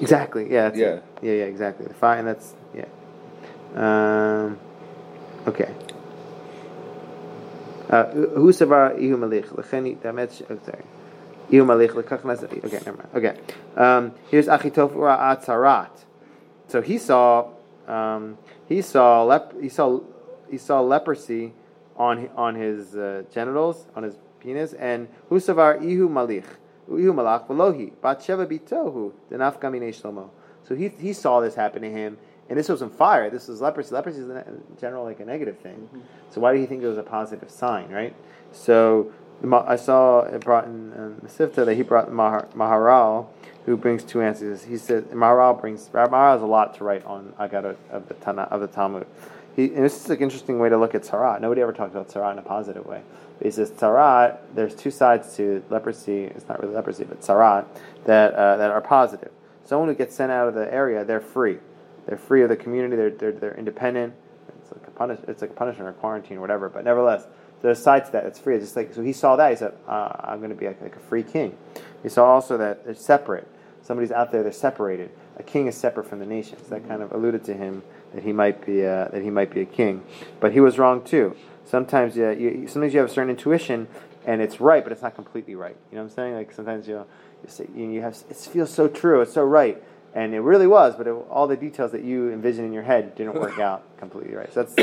exactly. 0.00 0.52
Yeah. 0.52 0.70
Yeah. 0.74 0.86
it. 0.86 1.04
Yeah. 1.22 1.32
Yeah. 1.32 1.44
Exactly. 1.44 1.86
The 1.86 1.94
fire, 1.94 2.18
and 2.18 2.28
that's 2.28 2.54
yeah. 2.74 2.84
Um, 3.74 4.58
okay. 5.46 5.72
Uh, 7.90 8.04
Hu 8.12 8.50
savar 8.52 8.98
ihu 9.00 9.16
malich 9.16 9.46
lecheni 9.46 9.96
damet. 9.98 10.42
Oh, 10.50 10.58
sorry. 10.64 10.84
Ihu 11.50 11.64
malich 11.64 11.90
lekach 11.90 12.24
nas- 12.24 12.42
Okay. 12.44 12.80
Never 12.86 12.92
mind. 12.98 13.08
Okay. 13.14 13.36
Um, 13.76 14.12
here's 14.30 14.46
Achitophel 14.46 14.94
ra'at 14.96 15.44
sarat. 15.44 15.90
So 16.68 16.80
he 16.80 16.98
saw, 16.98 17.48
um, 17.86 18.38
he 18.66 18.80
saw 18.82 19.22
lep- 19.24 19.60
he 19.60 19.68
saw, 19.68 20.00
he 20.54 20.58
saw 20.58 20.80
leprosy 20.80 21.52
on 21.96 22.28
on 22.36 22.54
his 22.54 22.94
uh, 22.94 23.24
genitals, 23.32 23.86
on 23.96 24.04
his 24.04 24.16
penis, 24.38 24.72
and 24.74 25.08
husavar 25.28 25.82
ihu 25.82 26.08
malich, 26.08 26.46
ihu 26.88 27.12
malach 27.12 27.48
velohi 27.48 27.90
bat 28.00 28.20
sheva 28.20 28.46
bitohu 28.46 29.12
denaf 29.30 29.60
gamine 29.60 29.88
shlomo. 29.88 30.30
So 30.62 30.76
he 30.76 30.88
he 30.88 31.12
saw 31.12 31.40
this 31.40 31.56
happen 31.56 31.82
to 31.82 31.90
him, 31.90 32.18
and 32.48 32.56
this 32.56 32.68
wasn't 32.68 32.94
fire. 32.96 33.30
This 33.30 33.48
was 33.48 33.60
leprosy. 33.60 33.92
Leprosy 33.92 34.20
is 34.20 34.28
in 34.28 34.62
general 34.80 35.02
like 35.04 35.18
a 35.18 35.24
negative 35.24 35.58
thing. 35.58 35.88
So 36.30 36.40
why 36.40 36.54
do 36.54 36.60
you 36.60 36.68
think 36.68 36.84
it 36.84 36.86
was 36.86 36.98
a 36.98 37.02
positive 37.02 37.50
sign, 37.50 37.90
right? 37.90 38.14
So 38.52 39.12
I 39.52 39.76
saw 39.76 40.20
it 40.20 40.40
brought 40.40 40.66
in 40.66 40.92
um, 40.92 41.16
the 41.20 41.28
Sifta 41.28 41.66
that 41.66 41.74
he 41.74 41.82
brought 41.82 42.12
Mahar, 42.12 42.48
Maharal, 42.54 43.26
who 43.66 43.76
brings 43.76 44.04
two 44.04 44.22
answers. 44.22 44.64
He 44.64 44.78
said 44.78 45.10
Maharal 45.10 45.60
brings 45.60 45.88
Maharal 45.88 46.32
has 46.34 46.42
a 46.42 46.46
lot 46.46 46.74
to 46.76 46.84
write 46.84 47.04
on 47.04 47.34
Agada 47.40 47.76
of 47.90 48.08
the 48.08 48.14
Tana, 48.14 48.42
of 48.42 48.60
the 48.60 48.68
Talmud. 48.68 49.06
He, 49.56 49.66
and 49.66 49.84
this 49.84 50.04
is 50.04 50.10
an 50.10 50.18
interesting 50.18 50.58
way 50.58 50.68
to 50.68 50.76
look 50.76 50.94
at 50.94 51.02
tzara. 51.02 51.40
Nobody 51.40 51.62
ever 51.62 51.72
talks 51.72 51.92
about 51.92 52.08
tzara 52.08 52.32
in 52.32 52.38
a 52.38 52.42
positive 52.42 52.84
way. 52.86 53.02
But 53.38 53.46
he 53.46 53.50
says 53.50 53.70
tzara. 53.70 54.38
There's 54.54 54.74
two 54.74 54.90
sides 54.90 55.36
to 55.36 55.62
leprosy. 55.70 56.24
It's 56.24 56.48
not 56.48 56.60
really 56.60 56.74
leprosy, 56.74 57.04
but 57.04 57.20
tzara 57.20 57.64
that 58.04 58.34
uh, 58.34 58.56
that 58.56 58.70
are 58.70 58.80
positive. 58.80 59.30
Someone 59.64 59.88
who 59.88 59.94
gets 59.94 60.14
sent 60.14 60.32
out 60.32 60.48
of 60.48 60.54
the 60.54 60.72
area, 60.72 61.04
they're 61.04 61.20
free. 61.20 61.58
They're 62.06 62.18
free 62.18 62.42
of 62.42 62.48
the 62.48 62.56
community. 62.56 62.96
They're 62.96 63.10
they're, 63.10 63.32
they're 63.32 63.54
independent. 63.54 64.14
It's 64.60 64.72
like 64.72 64.86
a 64.86 64.90
punish. 64.90 65.20
It's 65.28 65.40
like 65.42 65.54
punishment 65.54 65.88
or 65.88 65.92
quarantine 65.92 66.38
or 66.38 66.40
whatever. 66.40 66.68
But 66.68 66.84
nevertheless, 66.84 67.26
there's 67.62 67.78
a 67.78 67.82
side 67.82 68.06
to 68.06 68.12
that. 68.12 68.26
It's 68.26 68.38
free. 68.38 68.56
It's 68.56 68.64
just 68.64 68.76
like 68.76 68.92
so. 68.92 69.02
He 69.02 69.12
saw 69.12 69.36
that. 69.36 69.50
He 69.50 69.56
said, 69.56 69.74
uh, 69.86 70.10
"I'm 70.20 70.38
going 70.38 70.50
to 70.50 70.56
be 70.56 70.66
like, 70.66 70.82
like 70.82 70.96
a 70.96 71.00
free 71.00 71.22
king." 71.22 71.56
He 72.02 72.08
saw 72.08 72.26
also 72.26 72.56
that 72.58 72.84
they're 72.84 72.94
separate. 72.94 73.48
Somebody's 73.82 74.12
out 74.12 74.32
there. 74.32 74.42
They're 74.42 74.52
separated. 74.52 75.10
A 75.36 75.42
king 75.42 75.66
is 75.66 75.76
separate 75.76 76.06
from 76.06 76.18
the 76.18 76.26
nations. 76.26 76.68
That 76.68 76.86
kind 76.88 77.02
of 77.02 77.12
alluded 77.12 77.44
to 77.44 77.54
him 77.54 77.82
that 78.14 78.22
he 78.22 78.32
might 78.32 78.64
be 78.64 78.86
uh, 78.86 79.08
that 79.08 79.22
he 79.22 79.30
might 79.30 79.52
be 79.52 79.60
a 79.60 79.66
king. 79.66 80.02
But 80.40 80.52
he 80.52 80.60
was 80.60 80.78
wrong 80.78 81.02
too. 81.02 81.36
Sometimes 81.64 82.16
yeah, 82.16 82.30
you, 82.30 82.68
sometimes 82.68 82.94
you 82.94 83.00
have 83.00 83.10
a 83.10 83.12
certain 83.12 83.30
intuition 83.30 83.88
and 84.26 84.40
it's 84.40 84.60
right, 84.60 84.82
but 84.82 84.92
it's 84.92 85.02
not 85.02 85.14
completely 85.14 85.54
right. 85.54 85.76
You 85.90 85.96
know 85.96 86.04
what 86.04 86.10
I'm 86.10 86.16
saying? 86.16 86.34
Like 86.34 86.52
sometimes 86.52 86.88
you 86.88 87.04
you, 87.42 87.48
say, 87.48 87.66
you, 87.74 88.00
have 88.00 88.16
it 88.30 88.36
feels 88.36 88.72
so 88.72 88.88
true. 88.88 89.20
It's 89.20 89.32
so 89.32 89.44
right. 89.44 89.82
And 90.14 90.32
it 90.32 90.40
really 90.40 90.68
was, 90.68 90.94
but 90.94 91.08
it, 91.08 91.10
all 91.10 91.48
the 91.48 91.56
details 91.56 91.90
that 91.90 92.04
you 92.04 92.30
envision 92.30 92.64
in 92.64 92.72
your 92.72 92.84
head 92.84 93.16
didn't 93.16 93.34
work 93.34 93.58
out 93.58 93.84
completely 93.98 94.34
right. 94.34 94.52
So 94.52 94.62
that's. 94.62 94.74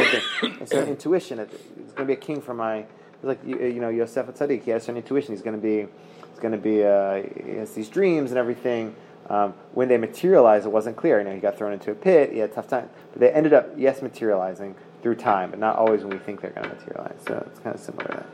It's 0.44 0.74
an 0.74 0.90
intuition. 0.90 1.40
It's 1.40 1.54
going 1.94 1.96
to 1.96 2.06
be 2.06 2.14
a 2.14 2.18
king 2.18 2.42
for 2.42 2.54
my. 2.54 2.80
It's 2.80 3.24
like 3.24 3.40
you, 3.46 3.58
you 3.60 3.80
know 3.80 3.90
Yosef 3.90 4.26
Tzaddik. 4.28 4.64
He 4.64 4.72
has 4.72 4.84
a 4.84 4.86
certain 4.86 4.98
intuition. 4.98 5.34
He's 5.34 5.42
going 5.42 5.56
to 5.56 5.62
be. 5.62 5.88
He's 6.30 6.40
going 6.40 6.52
to 6.52 6.58
be. 6.58 6.84
Uh, 6.84 7.24
he 7.46 7.58
has 7.58 7.72
these 7.72 7.88
dreams 7.88 8.32
and 8.32 8.38
everything. 8.38 8.94
Um, 9.30 9.54
when 9.74 9.88
they 9.88 9.98
materialized, 9.98 10.66
it 10.66 10.70
wasn't 10.70 10.98
clear. 10.98 11.20
You 11.20 11.26
know, 11.26 11.34
he 11.34 11.40
got 11.40 11.58
thrown 11.58 11.74
into 11.74 11.92
a 11.92 11.96
pit. 11.96 12.32
He 12.34 12.40
had 12.40 12.50
a 12.50 12.54
tough 12.54 12.68
time, 12.68 12.90
but 13.12 13.20
they 13.20 13.32
ended 13.32 13.54
up 13.54 13.70
yes 13.78 14.02
materializing 14.02 14.76
through 15.02 15.16
time, 15.16 15.52
but 15.52 15.60
not 15.60 15.78
always 15.78 16.02
when 16.02 16.12
we 16.12 16.20
think 16.20 16.42
they're 16.42 16.52
going 16.52 16.70
to 16.70 16.76
materialize. 16.76 17.20
So 17.28 17.44
it's 17.50 17.60
kind 17.60 17.76
of 17.76 17.82
similar 17.82 18.06
to 18.06 18.14
that. 18.14 18.28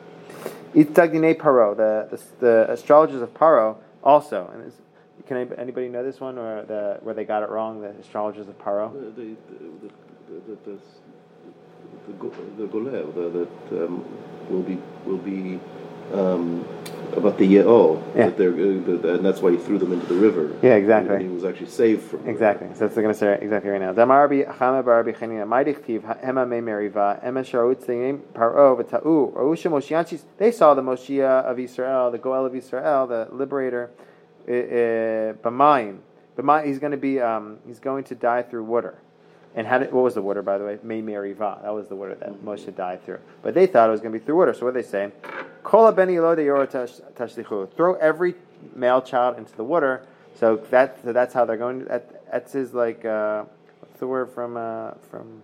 Itagdine 0.73 1.37
Paro, 1.37 1.75
the, 1.75 2.07
the 2.09 2.21
the 2.39 2.71
astrologers 2.71 3.21
of 3.21 3.33
Paro, 3.33 3.77
also. 4.03 4.49
And 4.53 4.71
can 5.27 5.53
anybody, 5.57 5.89
know 5.89 6.03
this 6.03 6.19
one, 6.19 6.37
or 6.37 6.63
the 6.63 6.99
where 7.01 7.13
they 7.13 7.25
got 7.25 7.43
it 7.43 7.49
wrong? 7.49 7.81
The 7.81 7.89
astrologers 7.89 8.47
of 8.47 8.57
Paro. 8.59 8.93
The, 8.93 8.99
the, 8.99 9.35
the, 9.49 9.57
the, 9.81 10.39
the, 10.39 10.55
the, 10.55 10.81
the, 12.07 12.17
the 12.57 12.67
the, 12.67 13.47
that 13.71 13.85
um, 13.85 14.05
will 14.49 14.63
be 14.63 14.79
will 15.05 15.17
be 15.17 15.59
um, 16.13 16.65
about 17.15 17.37
the 17.37 17.45
Ye'ol, 17.45 18.01
Yeah. 18.15 18.29
that 18.29 18.35
uh, 18.35 19.01
the, 19.01 19.15
and 19.15 19.25
that's 19.25 19.41
why 19.41 19.51
he 19.51 19.57
threw 19.57 19.77
them 19.77 19.91
into 19.91 20.05
the 20.05 20.15
river. 20.15 20.55
Yeah, 20.61 20.75
exactly. 20.75 21.15
And 21.15 21.23
he 21.23 21.29
was 21.29 21.43
actually 21.43 21.67
saved 21.67 22.03
from 22.03 22.27
Exactly. 22.27 22.67
So 22.73 22.79
that's 22.81 22.95
going 22.95 23.07
to 23.07 23.13
say 23.13 23.37
exactly 23.41 23.71
right 23.71 23.81
now. 23.81 23.93
Damar 23.93 24.27
bi 24.27 24.43
chama 24.43 24.85
bar 24.85 25.03
bi 25.03 25.13
chanina. 25.13 25.47
My 25.47 25.63
dichtiv 25.63 26.03
me 26.03 26.57
meriva. 26.59 27.23
Sharut 27.23 27.83
tzingim 27.85 28.19
paro 28.33 28.79
v'ta'u. 28.81 29.33
Ra'usha 29.33 29.71
Moshiachis. 29.71 30.23
They 30.37 30.51
saw 30.51 30.73
the 30.73 30.81
Moshiach 30.81 31.45
of 31.45 31.59
Israel, 31.59 32.11
the 32.11 32.17
Goel 32.19 32.45
of 32.45 32.55
Israel, 32.55 33.07
the 33.07 33.27
liberator. 33.31 33.89
Uh, 34.47 34.51
uh, 34.51 35.33
B'mayim. 35.43 35.99
B'mayim. 36.37 36.65
He's 36.65 36.79
going 36.79 36.91
to 36.91 36.97
be. 36.97 37.19
Um, 37.19 37.57
he's 37.65 37.79
going 37.79 38.03
to 38.05 38.15
die 38.15 38.43
through 38.43 38.63
water. 38.63 38.99
And 39.57 39.65
how 39.65 39.79
did, 39.79 39.91
what 39.91 40.03
was 40.03 40.13
the 40.13 40.21
water, 40.21 40.43
by 40.43 40.59
the 40.59 40.65
way? 40.65 40.77
May 40.83 41.01
Meriva. 41.01 41.63
That 41.63 41.73
was 41.73 41.87
the 41.87 41.95
water 41.95 42.13
that 42.13 42.45
Moshe 42.45 42.73
died 42.75 43.03
through. 43.03 43.17
But 43.41 43.55
they 43.55 43.65
thought 43.65 43.89
it 43.89 43.91
was 43.91 44.01
going 44.01 44.13
to 44.13 44.19
be 44.19 44.23
through 44.23 44.37
water. 44.37 44.53
So 44.53 44.67
what 44.67 44.75
did 44.75 44.85
they 44.85 44.87
say? 44.87 45.11
Kola 45.63 45.91
beni 45.91 46.19
lo 46.19 46.35
de 46.35 46.43
yoro 46.43 46.69
tash- 46.69 47.01
tashlichu. 47.15 47.73
Throw 47.73 47.95
every 47.95 48.35
male 48.75 49.01
child 49.01 49.39
into 49.39 49.55
the 49.57 49.63
water. 49.63 50.05
So 50.39 50.57
that 50.69 50.99
so 51.03 51.11
that's 51.11 51.33
how 51.33 51.45
they're 51.45 51.57
going. 51.57 51.85
That, 51.85 52.31
that's 52.31 52.53
his 52.53 52.75
like 52.75 53.03
uh, 53.03 53.45
what's 53.79 53.99
the 53.99 54.05
word 54.05 54.29
from 54.29 54.57
uh, 54.57 54.91
from 55.09 55.41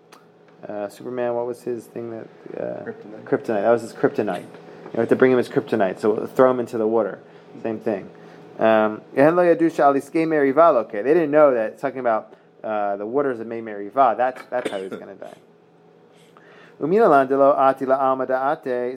uh, 0.68 0.89
Superman? 0.89 1.34
What 1.34 1.47
was 1.47 1.64
his 1.64 1.86
thing 1.86 2.11
that 2.11 2.28
uh, 2.61 2.84
Kryptonite. 2.84 3.24
Kryptonite. 3.24 3.61
That 3.64 3.72
was 3.72 3.82
his 3.82 3.93
kryptonite. 3.93 4.45
You 4.93 4.99
have 4.99 5.09
to 5.09 5.16
bring 5.16 5.32
him 5.32 5.39
his 5.39 5.49
kryptonite. 5.49 5.99
So 5.99 6.28
throw 6.28 6.51
him 6.51 6.59
into 6.59 6.78
the 6.78 6.88
water. 6.88 7.20
Same 7.64 7.80
thing. 7.80 8.11
Um, 8.59 9.01
Yehen 9.16 9.36
lo 9.36 9.43
yadusha 9.43 9.91
aliskei 9.91 10.28
meriva 10.28 10.72
lo 10.72 10.84
ke. 10.84 10.91
they 10.91 11.16
didn't 11.16 11.32
know 11.32 11.51
that 11.55 11.72
it's 11.72 11.82
talking 11.82 11.99
about 11.99 12.36
uh, 12.64 12.95
the 12.95 13.05
waters 13.05 13.39
of 13.39 13.47
Mei 13.47 13.61
Meriva. 13.61 14.16
That's 14.16 14.41
that's 14.49 14.70
how 14.70 14.80
he's 14.82 14.89
going 14.89 15.07
to 15.07 15.16
die. 15.16 15.38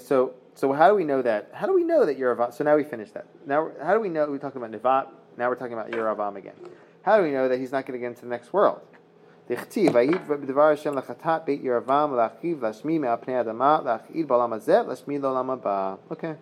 So 0.00 0.34
so 0.54 0.72
how 0.72 0.88
do 0.88 0.94
we 0.94 1.04
know 1.04 1.20
that? 1.22 1.50
How 1.52 1.66
do 1.66 1.74
we 1.74 1.84
know 1.84 2.06
that 2.06 2.18
Yeravam? 2.18 2.54
So 2.54 2.64
now 2.64 2.76
we 2.76 2.84
finish 2.84 3.10
that. 3.10 3.26
Now 3.44 3.70
how 3.82 3.94
do 3.94 4.00
we 4.00 4.08
know? 4.08 4.26
We're 4.30 4.38
talking 4.38 4.62
about 4.62 4.70
Nevat. 4.80 5.08
Now 5.36 5.48
we're 5.48 5.56
talking 5.56 5.74
about 5.74 5.90
Yeravam 5.90 6.36
again. 6.36 6.54
How 7.02 7.16
do 7.18 7.24
we 7.24 7.30
know 7.30 7.48
that 7.48 7.58
he's 7.58 7.72
not 7.72 7.86
going 7.86 7.98
to 7.98 8.02
get 8.02 8.08
into 8.08 8.22
the 8.22 8.28
next 8.28 8.52
world? 8.52 8.80
Okay, 16.10 16.36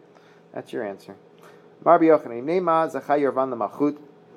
that's 0.52 0.72
your 0.72 0.84
answer. 0.84 1.14
Nema 1.84 2.88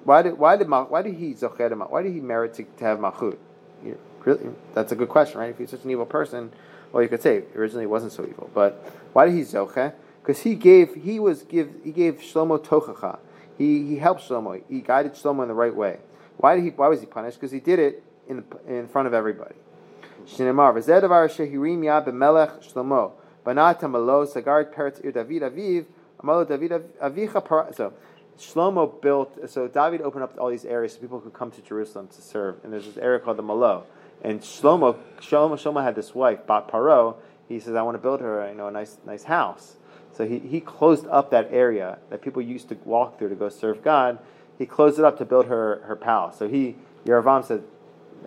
why 0.08 0.22
did 0.22 0.38
why 0.38 0.55
did 0.55 0.70
why 0.70 1.01
did 1.01 1.16
he 1.16 1.34
Why 1.34 2.01
did 2.01 2.14
he 2.14 2.22
merit 2.22 2.53
to, 2.53 2.64
to 2.64 2.84
have 2.86 2.97
Malchut? 2.97 3.38
Really, 4.24 4.49
that's 4.74 4.93
a 4.93 4.95
good 4.95 5.10
question, 5.10 5.38
right? 5.38 5.49
If 5.49 5.58
he's 5.58 5.70
such 5.70 5.84
an 5.84 5.91
evil 5.91 6.05
person, 6.05 6.53
well, 6.93 7.03
you 7.03 7.10
could 7.10 7.22
say 7.22 7.43
originally 7.58 7.84
he 7.84 7.88
wasn't 7.88 8.14
so 8.14 8.24
evil, 8.24 8.49
but 8.53 8.89
why 9.12 9.26
did 9.26 9.36
he 9.36 9.41
zocher? 9.41 9.91
Because 10.22 10.39
he 10.39 10.55
gave 10.55 10.95
he 10.95 11.20
was 11.20 11.43
give 11.43 11.70
he 11.84 11.91
gave 11.91 12.22
Shlomo 12.22 12.58
tochacha. 12.58 13.20
He 13.58 13.86
he 13.86 13.97
helped 13.97 14.22
Shlomo. 14.22 14.64
He 14.70 14.80
guided 14.80 15.16
Shlomo 15.16 15.41
in 15.41 15.49
the 15.49 15.53
right 15.53 15.76
way. 15.76 15.97
Why 16.38 16.55
did 16.55 16.64
he? 16.64 16.70
Why 16.70 16.88
was 16.88 17.01
he 17.01 17.05
punished? 17.05 17.38
Because 17.38 17.51
he 17.51 17.60
did 17.60 17.78
it 17.78 18.01
in 18.30 18.45
in 18.66 18.88
front 18.88 19.10
of 19.10 19.14
everybody. 19.14 19.55
Shneimar 20.26 20.74
v'zeh 20.74 21.01
shehirim 21.01 21.82
yad 21.82 22.08
b'melech 22.08 22.72
Shlomo 22.72 23.12
banat 23.45 23.82
peretz 23.82 25.03
ir 25.03 25.12
David 25.12 25.41
aviv 25.41 25.86
amalo 26.24 26.47
David 26.47 26.72
avicha. 27.01 27.76
So 27.76 27.91
Shlomo 28.40 29.02
built. 29.02 29.50
So 29.50 29.68
David 29.68 30.02
opened 30.02 30.24
up 30.24 30.38
all 30.40 30.50
these 30.50 30.66
areas 30.66 30.94
so 30.94 31.00
people 31.00 31.20
could 31.20 31.34
come 31.34 31.52
to 31.52 31.62
Jerusalem 31.62 32.08
to 32.10 32.22
serve. 32.22 32.64
And 32.64 32.72
there's 32.72 32.86
this 32.86 32.98
area 32.98 33.20
called 33.20 33.38
the 33.38 33.44
Malo. 33.44 33.86
And 34.24 34.42
Shlomo 34.42 34.98
Shlomo 35.20 35.54
Shlomo 35.54 35.84
had 35.84 35.96
this 35.96 36.14
wife 36.14 36.46
Bat 36.48 36.70
Paro. 36.70 37.16
He 37.48 37.60
says, 37.60 37.76
I 37.76 37.82
want 37.82 37.96
to 37.96 38.02
build 38.02 38.22
her, 38.22 38.48
you 38.50 38.56
know, 38.56 38.68
a 38.68 38.72
nice 38.72 38.98
nice 39.06 39.24
house. 39.24 39.76
So 40.14 40.28
he, 40.28 40.40
he 40.40 40.60
closed 40.60 41.06
up 41.08 41.30
that 41.32 41.50
area 41.52 42.00
that 42.10 42.22
people 42.22 42.42
used 42.42 42.70
to 42.70 42.78
walk 42.86 43.20
through 43.20 43.30
to 43.30 43.36
go 43.36 43.50
serve 43.50 43.84
God. 43.84 44.18
He 44.58 44.66
closed 44.66 44.98
it 44.98 45.06
up 45.06 45.18
to 45.20 45.26
build 45.26 45.46
her 45.46 45.82
her 45.86 45.96
palace. 45.96 46.38
So 46.38 46.48
he 46.48 46.76
Yerovam 47.06 47.46
said, 47.46 47.64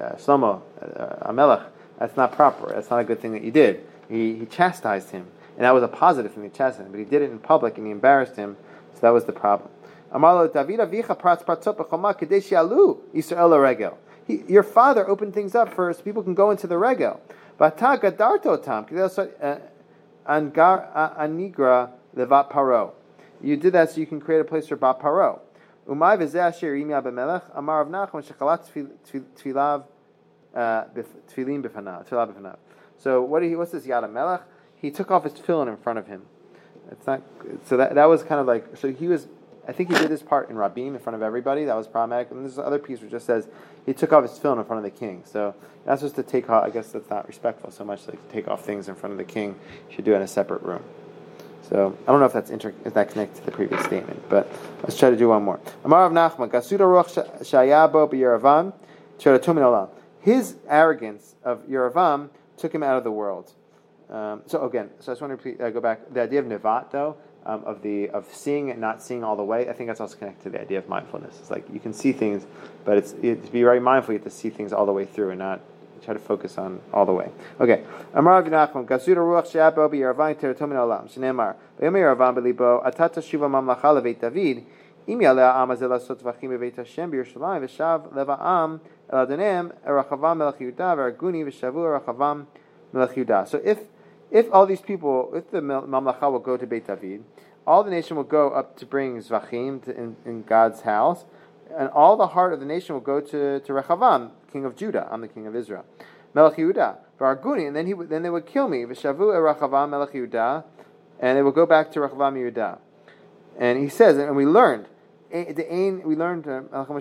uh, 0.01 0.13
Shlomo, 0.13 0.63
uh, 0.81 1.31
Amelech, 1.31 1.67
that's 1.99 2.17
not 2.17 2.33
proper. 2.33 2.73
That's 2.73 2.91
not 2.91 3.01
a 3.01 3.05
good 3.05 3.21
thing 3.21 3.33
that 3.33 3.43
you 3.43 3.51
did. 3.51 3.87
He, 4.09 4.37
he 4.37 4.47
chastised 4.47 5.11
him. 5.11 5.27
And 5.57 5.65
that 5.65 5.75
was 5.75 5.83
a 5.83 5.89
positive 5.89 6.33
thing 6.33 6.49
to 6.49 6.57
chastise 6.57 6.87
him. 6.87 6.91
But 6.91 6.99
he 6.99 7.05
did 7.05 7.23
it 7.23 7.31
in 7.31 7.39
public 7.39 7.77
and 7.77 7.87
he 7.87 7.93
embarrassed 7.93 8.37
him. 8.37 8.57
So 8.95 9.01
that 9.03 9.11
was 9.11 9.25
the 9.25 9.33
problem. 9.33 9.71
Amalo 10.13 10.53
David 10.53 10.81
avicha 10.81 11.19
pratz 11.19 11.45
pratzot 11.45 11.77
b'choma 11.77 12.19
kadesh 12.19 12.51
yalu 12.51 12.99
Yisrael 13.15 13.61
regel. 13.63 13.99
Your 14.27 14.63
father 14.63 15.09
opened 15.09 15.35
things 15.35 15.55
up 15.55 15.73
for 15.75 15.93
so 15.93 16.03
people 16.03 16.23
can 16.23 16.35
go 16.35 16.51
into 16.51 16.67
the 16.67 16.79
regel. 16.79 17.21
V'ata 17.59 18.01
gadarto 18.01 18.63
tam 18.63 18.87
uh, 18.93 19.57
uh, 20.27 21.17
anigra 21.19 21.91
levat 22.17 22.51
paro. 22.51 22.93
You 23.43 23.57
did 23.57 23.73
that 23.73 23.91
so 23.91 24.01
you 24.01 24.07
can 24.07 24.21
create 24.21 24.41
a 24.41 24.45
place 24.45 24.69
for 24.69 24.77
bat 24.77 25.01
paro. 25.01 25.41
Umay 25.89 26.19
v'zeh 26.19 26.37
asher 26.37 26.75
yimya 26.75 27.03
b'melech 27.03 27.43
amar 27.55 27.83
of 27.83 27.89
Nachman 27.89 28.25
shechalat 28.25 28.69
tfil- 28.71 28.91
tfil- 29.09 29.25
tfilav 29.37 29.85
uh, 30.55 30.85
tefillin 31.29 31.63
b'fanav, 31.63 32.09
tefillah 32.09 32.33
b'fanav. 32.33 32.57
So 32.99 33.23
what 33.23 33.43
he? 33.43 33.57
What's 33.57 33.73
this 33.73 33.87
Yad 33.87 34.11
Melech? 34.13 34.43
He 34.77 34.91
took 34.91 35.11
off 35.11 35.25
his 35.25 35.33
tefillin 35.33 35.69
in 35.69 35.77
front 35.77 35.99
of 35.99 36.07
him. 36.07 36.23
It's 36.91 37.07
not. 37.07 37.23
So 37.65 37.77
that 37.79 37.95
that 37.95 38.05
was 38.07 38.23
kind 38.23 38.41
of 38.41 38.47
like. 38.47 38.77
So 38.77 38.93
he 38.93 39.09
was. 39.09 39.27
I 39.69 39.73
think 39.73 39.91
he 39.91 39.99
did 39.99 40.11
this 40.11 40.23
part 40.23 40.51
in 40.51 40.57
Rabim 40.57 40.89
in 40.89 40.99
front 40.99 41.15
of 41.15 41.23
everybody. 41.23 41.65
That 41.65 41.77
was 41.77 41.87
problematic. 41.87 42.31
And 42.31 42.45
this 42.45 42.59
other 42.59 42.79
piece 42.79 43.01
which 43.01 43.11
just 43.11 43.27
says 43.27 43.49
he 43.87 43.93
took 43.93 44.13
off 44.13 44.23
his 44.23 44.33
tefillin 44.33 44.59
in 44.59 44.65
front 44.65 44.85
of 44.85 44.93
the 44.93 44.99
king. 44.99 45.23
So 45.25 45.55
that's 45.85 46.03
just 46.03 46.17
to 46.17 46.23
take 46.23 46.49
off. 46.51 46.65
I 46.65 46.71
guess 46.71 46.93
that's 46.93 47.11
not 47.11 47.27
respectful 47.29 47.71
so 47.71 47.85
much. 47.85 48.07
Like 48.07 48.27
to 48.29 48.33
take 48.33 48.49
off 48.49 48.65
things 48.65 48.89
in 48.89 48.95
front 48.95 49.13
of 49.13 49.19
the 49.19 49.25
king. 49.25 49.57
You 49.89 49.97
should 49.97 50.05
do 50.05 50.13
it 50.13 50.17
in 50.17 50.23
a 50.23 50.29
separate 50.29 50.63
room. 50.63 50.83
So 51.69 51.97
I 52.07 52.11
don't 52.11 52.19
know 52.19 52.27
if 52.27 52.33
that's 52.33 52.51
inter- 52.51 52.75
if 52.85 52.95
that 52.95 53.11
connects 53.11 53.39
to 53.39 53.47
the 53.47 53.53
previous 53.53 53.85
statement, 53.85 54.29
but 54.29 54.51
let's 54.83 54.99
try 54.99 55.09
to 55.09 55.17
do 55.17 55.29
one 55.29 55.45
more. 55.45 55.61
Amar 55.85 56.07
of 56.07 56.13
Nachman, 56.13 56.51
Gasuda 56.51 56.81
Ruach 56.81 57.41
Shayabo 57.43 58.73
Cheratumin 59.21 59.63
Olam. 59.63 59.89
His 60.21 60.57
arrogance 60.69 61.37
of 61.45 61.67
Yeravam 61.69 62.31
took 62.57 62.75
him 62.75 62.83
out 62.83 62.97
of 62.97 63.05
the 63.05 63.13
world. 63.13 63.53
Um, 64.11 64.43
so 64.47 64.65
again, 64.65 64.91
so 64.99 65.13
I 65.13 65.15
just 65.15 65.23
want 65.23 65.31
to 65.31 65.49
repeat, 65.49 65.63
uh, 65.63 65.71
go 65.71 65.81
back. 65.81 66.13
The 66.13 66.23
idea 66.23 66.41
of 66.41 66.47
nevat, 66.47 66.91
though, 66.91 67.17
um, 67.47 67.65
of 67.65 67.83
the 67.83 68.11
of 68.11 68.27
seeing 68.33 68.71
and 68.71 68.81
not 68.81 69.03
seeing 69.03 69.25
all 69.25 69.37
the 69.37 69.45
way, 69.45 69.69
I 69.69 69.73
think 69.73 69.89
that's 69.89 70.01
also 70.01 70.17
connected 70.17 70.45
to 70.45 70.51
the 70.51 70.61
idea 70.61 70.79
of 70.79 70.89
mindfulness. 70.89 71.39
It's 71.41 71.51
like 71.51 71.65
you 71.73 71.81
can 71.81 71.93
see 71.93 72.13
things, 72.13 72.47
but 72.85 72.99
it's 72.99 73.13
to 73.13 73.37
be 73.53 73.63
very 73.63 73.81
mindful. 73.81 74.13
You 74.13 74.19
have 74.19 74.25
to 74.25 74.31
see 74.31 74.51
things 74.51 74.73
all 74.73 74.87
the 74.87 74.93
way 74.93 75.05
through 75.05 75.31
and 75.31 75.39
not 75.39 75.61
try 76.01 76.15
to 76.15 76.21
focus 76.21 76.59
on 76.59 76.81
all 76.93 77.07
the 77.07 77.13
way. 77.13 77.31
Okay. 77.61 77.85
Amar 78.15 78.43
Ruach 78.43 78.71
Olam, 80.75 81.09
Atata 82.85 83.23
Shiva 83.23 83.49
Mamlacha 83.49 84.21
David, 84.21 84.65
Im 85.07 85.19
Yaleh 85.19 85.67
B'Beit 85.67 86.77
Hashem 86.77 87.11
B'Yerushalayim, 87.11 87.69
V'shav 87.69 88.15
Lev 88.15 88.29
Ha'am 88.29 88.81
El 89.11 89.27
Adonem, 89.27 89.73
Erachavam 89.87 90.37
Melech 90.39 90.59
Erachavam 90.59 92.47
Melech. 92.93 93.49
So 93.49 93.61
if 93.65 93.79
if 94.31 94.47
all 94.53 94.67
these 94.67 94.81
people, 94.81 95.31
if 95.35 95.51
the 95.51 95.61
Mamlacha 95.61 96.31
will 96.31 96.39
go 96.39 96.57
to 96.57 96.67
Beit 96.67 96.87
David, 96.87 97.25
all 97.67 97.85
the 97.85 97.91
nation 97.91 98.17
will 98.17 98.25
go 98.25 98.51
up 98.51 98.77
to 98.79 98.87
bring 98.87 99.19
Zvachim 99.19 99.83
to, 99.85 99.97
in, 99.97 100.17
in 100.25 100.43
God's 100.43 100.83
house, 100.83 101.25
and 101.77 101.89
all 101.91 102.17
the 102.17 102.29
heart 102.29 102.53
of 102.53 102.61
the 102.61 102.67
nation 102.67 102.95
will 102.95 103.01
go 103.01 103.21
to, 103.21 103.61
to 103.61 103.73
Rechavam, 103.73 104.31
king 104.53 104.65
of 104.65 104.77
Judah. 104.77 105.09
I'm 105.11 105.21
the 105.21 105.29
king 105.29 105.47
of 105.47 105.55
Israel. 105.55 105.85
Melech 106.35 106.57
Yehuda, 106.57 106.97
Varguni, 107.19 107.67
and 107.67 107.77
then 107.77 107.87
he 107.87 107.93
then 107.93 108.23
they 108.23 108.31
would 108.31 108.47
kill 108.47 108.69
me. 108.69 108.85
V'shavu 108.85 109.35
Rechavam 109.35 109.91
Melech 109.91 110.13
Yehuda, 110.13 110.65
and 111.21 111.37
they 111.37 111.43
will 111.43 111.53
go 111.53 111.67
back 111.67 111.91
to 111.93 112.01
Rechavam 112.01 112.35
Yehuda. 112.35 112.79
And 113.59 113.79
he 113.79 113.89
says, 113.89 114.17
and 114.17 114.37
we 114.37 114.47
learned, 114.47 114.87
we 115.33 116.17
learned 116.17 116.47
uh. 116.49 116.95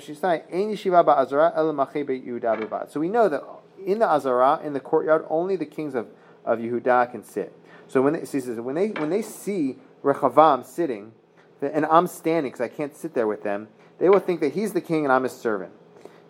So 2.87 2.99
we 2.99 3.09
know 3.09 3.29
that 3.29 3.43
in 3.85 3.99
the 3.99 4.09
azara, 4.09 4.59
in 4.63 4.73
the 4.73 4.79
courtyard, 4.79 5.25
only 5.29 5.55
the 5.55 5.65
kings 5.65 5.95
of, 5.95 6.07
of 6.45 6.59
Yehuda 6.59 7.11
can 7.11 7.23
sit. 7.23 7.53
So 7.87 8.01
when 8.01 8.13
they, 8.13 8.19
he 8.19 8.25
says, 8.25 8.59
when 8.59 8.75
they 8.75 8.89
when 8.89 9.09
they 9.09 9.21
see 9.21 9.77
Rechavam 10.03 10.65
sitting, 10.65 11.13
and 11.61 11.85
I'm 11.85 12.07
standing 12.07 12.51
because 12.51 12.61
I 12.61 12.67
can't 12.67 12.95
sit 12.95 13.13
there 13.13 13.27
with 13.27 13.43
them, 13.43 13.67
they 13.97 14.09
will 14.09 14.19
think 14.19 14.39
that 14.41 14.53
he's 14.53 14.73
the 14.73 14.81
king 14.81 15.05
and 15.05 15.11
I'm 15.11 15.23
his 15.23 15.33
servant. 15.33 15.73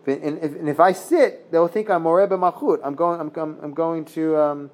And 0.07 0.39
if, 0.39 0.55
and 0.55 0.69
if 0.69 0.79
I 0.79 0.93
sit, 0.93 1.51
they'll 1.51 1.67
think 1.67 1.89
I'm 1.89 2.03
Moreh 2.03 2.27
Malchut. 2.27 2.79
I'm 2.83 2.95
going. 2.95 3.19
I'm, 3.19 3.31
I'm, 3.61 3.73
going 3.73 4.05
to 4.05 4.37
um, 4.37 4.71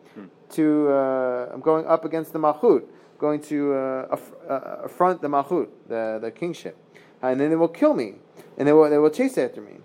to. 0.51 0.89
Uh, 0.89 1.49
I'm 1.53 1.61
going 1.61 1.85
up 1.87 2.05
against 2.05 2.31
the 2.31 2.39
Malchut. 2.39 2.83
Going 3.17 3.41
to 3.43 3.73
uh, 3.73 4.07
aff- 4.11 4.31
uh, 4.49 4.83
affront 4.83 5.21
the 5.21 5.27
Malchut, 5.27 5.67
the 5.87 6.19
the 6.21 6.31
kingship, 6.31 6.77
and 7.21 7.39
then 7.39 7.49
they 7.49 7.55
will 7.55 7.67
kill 7.67 7.93
me, 7.93 8.15
and 8.57 8.67
they 8.67 8.73
will 8.73 8.89
they 8.89 8.97
will 8.97 9.09
chase 9.09 9.37
after 9.37 9.61
me. 9.61 9.79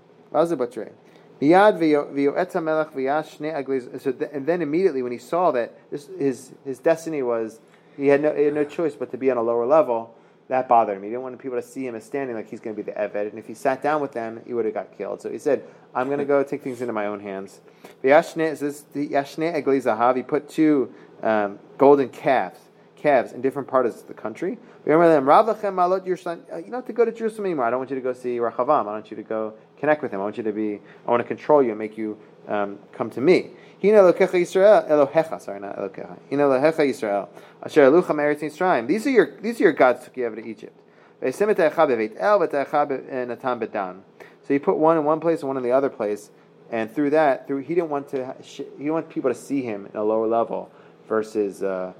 And 4.33 4.47
then 4.47 4.63
immediately 4.63 5.03
when 5.03 5.13
he 5.13 5.19
saw 5.19 5.51
that 5.53 5.91
this, 5.91 6.09
his 6.19 6.53
his 6.65 6.79
destiny 6.79 7.23
was 7.23 7.61
he 7.97 8.09
had 8.09 8.23
no 8.23 8.35
he 8.35 8.45
had 8.45 8.55
no 8.55 8.65
choice 8.65 8.95
but 8.95 9.11
to 9.13 9.19
be 9.19 9.31
on 9.31 9.37
a 9.37 9.43
lower 9.43 9.67
level. 9.67 10.15
That 10.49 10.69
bothered 10.69 10.97
him. 10.97 11.05
He 11.05 11.11
didn't 11.11 11.23
want 11.23 11.39
people 11.39 11.61
to 11.61 11.67
see 11.67 11.87
him 11.87 11.95
as 11.95 12.03
standing 12.05 12.35
like 12.35 12.51
he's 12.51 12.59
going 12.59 12.75
to 12.75 12.83
be 12.83 12.91
the 12.91 12.99
Eved. 12.99 13.31
And 13.31 13.39
if 13.39 13.47
he 13.47 13.55
sat 13.55 13.85
down 13.85 14.03
with 14.03 14.11
them, 14.11 14.41
he 14.45 14.53
would 14.53 14.65
have 14.65 14.75
got 14.75 14.99
killed. 14.99 15.23
So 15.23 15.31
he 15.31 15.39
said, 15.39 15.63
I'm 15.95 16.09
going 16.09 16.19
to 16.19 16.25
go 16.25 16.43
take 16.43 16.63
things 16.63 16.81
into 16.81 16.93
my 16.93 17.07
own 17.07 17.21
hands. 17.21 17.61
He 18.03 18.09
put 20.23 20.49
two 20.49 20.93
um, 21.23 21.59
golden 21.79 22.09
calves, 22.09 22.59
calves 23.01 23.33
in 23.33 23.41
different 23.41 23.69
parts 23.69 24.01
of 24.01 24.07
the 24.09 24.15
country. 24.15 24.59
Remember. 24.85 25.33
Uh, 25.33 25.47
You 25.47 26.65
don't 26.65 26.73
have 26.73 26.87
to 26.87 26.93
go 26.93 27.05
to 27.05 27.13
Jerusalem 27.13 27.47
anymore. 27.47 27.67
I 27.67 27.71
don't 27.71 27.81
want 27.81 27.91
you 27.91 27.97
to 27.97 28.03
go 28.03 28.13
see 28.13 28.39
Rachavam. 28.39 28.83
I 28.83 28.93
want 28.93 29.11
you 29.11 29.17
to 29.17 29.23
go 29.23 29.55
connect 29.79 30.03
with 30.03 30.13
him. 30.13 30.21
I 30.21 30.25
want 30.25 30.37
you 30.37 30.43
to 30.45 30.53
be, 30.53 30.81
I 31.07 31.11
want 31.11 31.23
to 31.23 31.29
control 31.29 31.63
you 31.63 31.71
and 31.71 31.79
make 31.79 31.97
you 31.97 32.19
um, 32.49 32.79
come 32.93 33.11
to 33.11 33.21
me. 33.21 33.51
These 33.83 33.95
are 39.07 39.11
your, 39.11 39.37
these 39.41 39.61
are 39.61 39.63
your 39.63 39.73
gods 39.73 40.05
took 40.05 40.17
you 40.17 40.27
over 40.27 40.37
to 40.37 40.47
Egypt. 40.47 40.77
Be'Dan. 43.61 44.03
So 44.43 44.55
he 44.55 44.59
put 44.59 44.77
one 44.77 44.97
in 44.99 45.05
one 45.05 45.21
place 45.21 45.41
and 45.41 45.49
one 45.49 45.57
in 45.57 45.63
the 45.63 45.73
other 45.73 45.89
place, 45.89 46.31
and 46.71 46.91
through 46.91 47.11
that, 47.11 47.47
through 47.47 47.59
he 47.59 47.75
didn't 47.75 47.91
want 47.91 48.09
to, 48.09 48.35
he 48.43 48.65
didn't 48.65 48.93
want 48.93 49.09
people 49.09 49.31
to 49.31 49.39
see 49.39 49.63
him 49.63 49.87
in 49.87 49.97
a 49.97 50.03
lower 50.03 50.27
level 50.27 50.71
versus 51.09 51.63
uh, 51.63 51.93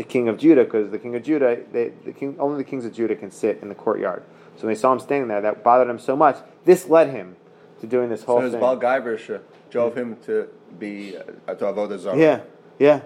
the 0.00 0.04
king 0.04 0.28
of 0.30 0.38
Judah, 0.38 0.64
because 0.64 0.90
the 0.90 0.98
king 0.98 1.14
of 1.14 1.22
Judah, 1.22 1.58
they, 1.72 1.90
the 2.06 2.12
king, 2.12 2.34
only 2.38 2.56
the 2.56 2.64
kings 2.64 2.86
of 2.86 2.94
Judah 2.94 3.14
can 3.14 3.30
sit 3.30 3.58
in 3.60 3.68
the 3.68 3.74
courtyard. 3.74 4.22
So 4.56 4.66
when 4.66 4.74
they 4.74 4.80
saw 4.80 4.94
him 4.94 4.98
standing 4.98 5.28
there, 5.28 5.42
that 5.42 5.62
bothered 5.62 5.90
him 5.90 5.98
so 5.98 6.16
much. 6.16 6.38
This 6.64 6.88
led 6.88 7.10
him 7.10 7.36
to 7.82 7.86
doing 7.86 8.08
this 8.08 8.22
whole 8.24 8.40
So 8.40 8.50
thing. 8.50 8.60
Baal 8.60 8.78
Gaibrish 8.78 9.38
drove 9.70 9.94
him 9.94 10.16
to 10.24 10.48
be 10.78 11.18
uh, 11.18 11.54
to 11.54 11.64
avodah 11.66 11.98
zarah. 11.98 12.16
Yeah, 12.16 12.40
yeah, 12.78 13.02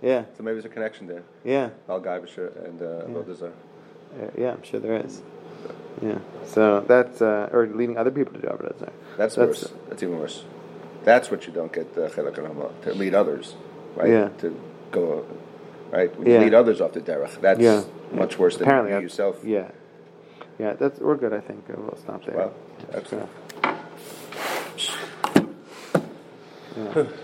yeah, 0.00 0.26
So 0.36 0.44
maybe 0.44 0.54
there's 0.54 0.66
a 0.66 0.68
connection 0.68 1.08
there. 1.08 1.24
yeah, 1.42 1.70
Baal 1.88 2.00
Gaibrish 2.00 2.38
and 2.64 2.80
uh, 2.80 3.08
avodah 3.08 3.36
zarah. 3.36 3.52
Uh, 4.14 4.30
yeah. 4.38 4.52
I'm 4.52 4.62
sure 4.62 4.78
there 4.78 5.04
is. 5.04 5.22
Yeah. 6.00 6.18
So 6.44 6.84
that's 6.86 7.20
uh, 7.20 7.50
or 7.52 7.66
leading 7.66 7.98
other 7.98 8.12
people 8.12 8.34
to 8.34 8.40
do 8.40 8.46
Avodah 8.46 8.78
Zarah. 8.78 8.92
That's, 9.16 9.34
That's- 9.34 9.62
worse. 9.62 9.72
That's 9.88 10.02
even 10.04 10.20
worse. 10.20 10.44
That's 11.02 11.28
what 11.28 11.46
you 11.48 11.52
don't 11.52 11.72
get 11.72 11.88
uh, 11.98 12.08
to 12.08 12.94
lead 12.94 13.14
others, 13.14 13.54
right? 13.96 14.08
Yeah. 14.10 14.28
To 14.38 14.60
go, 14.92 15.24
right? 15.90 16.16
When 16.18 16.26
Yeah. 16.26 16.34
you 16.38 16.44
lead 16.44 16.54
others 16.54 16.80
off 16.80 16.92
the 16.92 17.00
derech, 17.00 17.40
that's 17.40 17.60
Yeah. 17.60 17.82
much 18.12 18.38
worse 18.38 18.56
than 18.56 18.66
Apparently, 18.68 18.92
you 18.92 19.00
yourself. 19.00 19.44
Yeah, 19.44 19.70
yeah. 20.58 20.74
That's 20.74 20.98
we're 21.00 21.16
good. 21.16 21.32
I 21.32 21.40
think 21.40 21.64
we'll 21.68 21.96
stop 21.96 22.24
there. 22.24 22.36
Well. 22.36 22.52
So- 23.04 23.28
Yeah. 26.76 27.04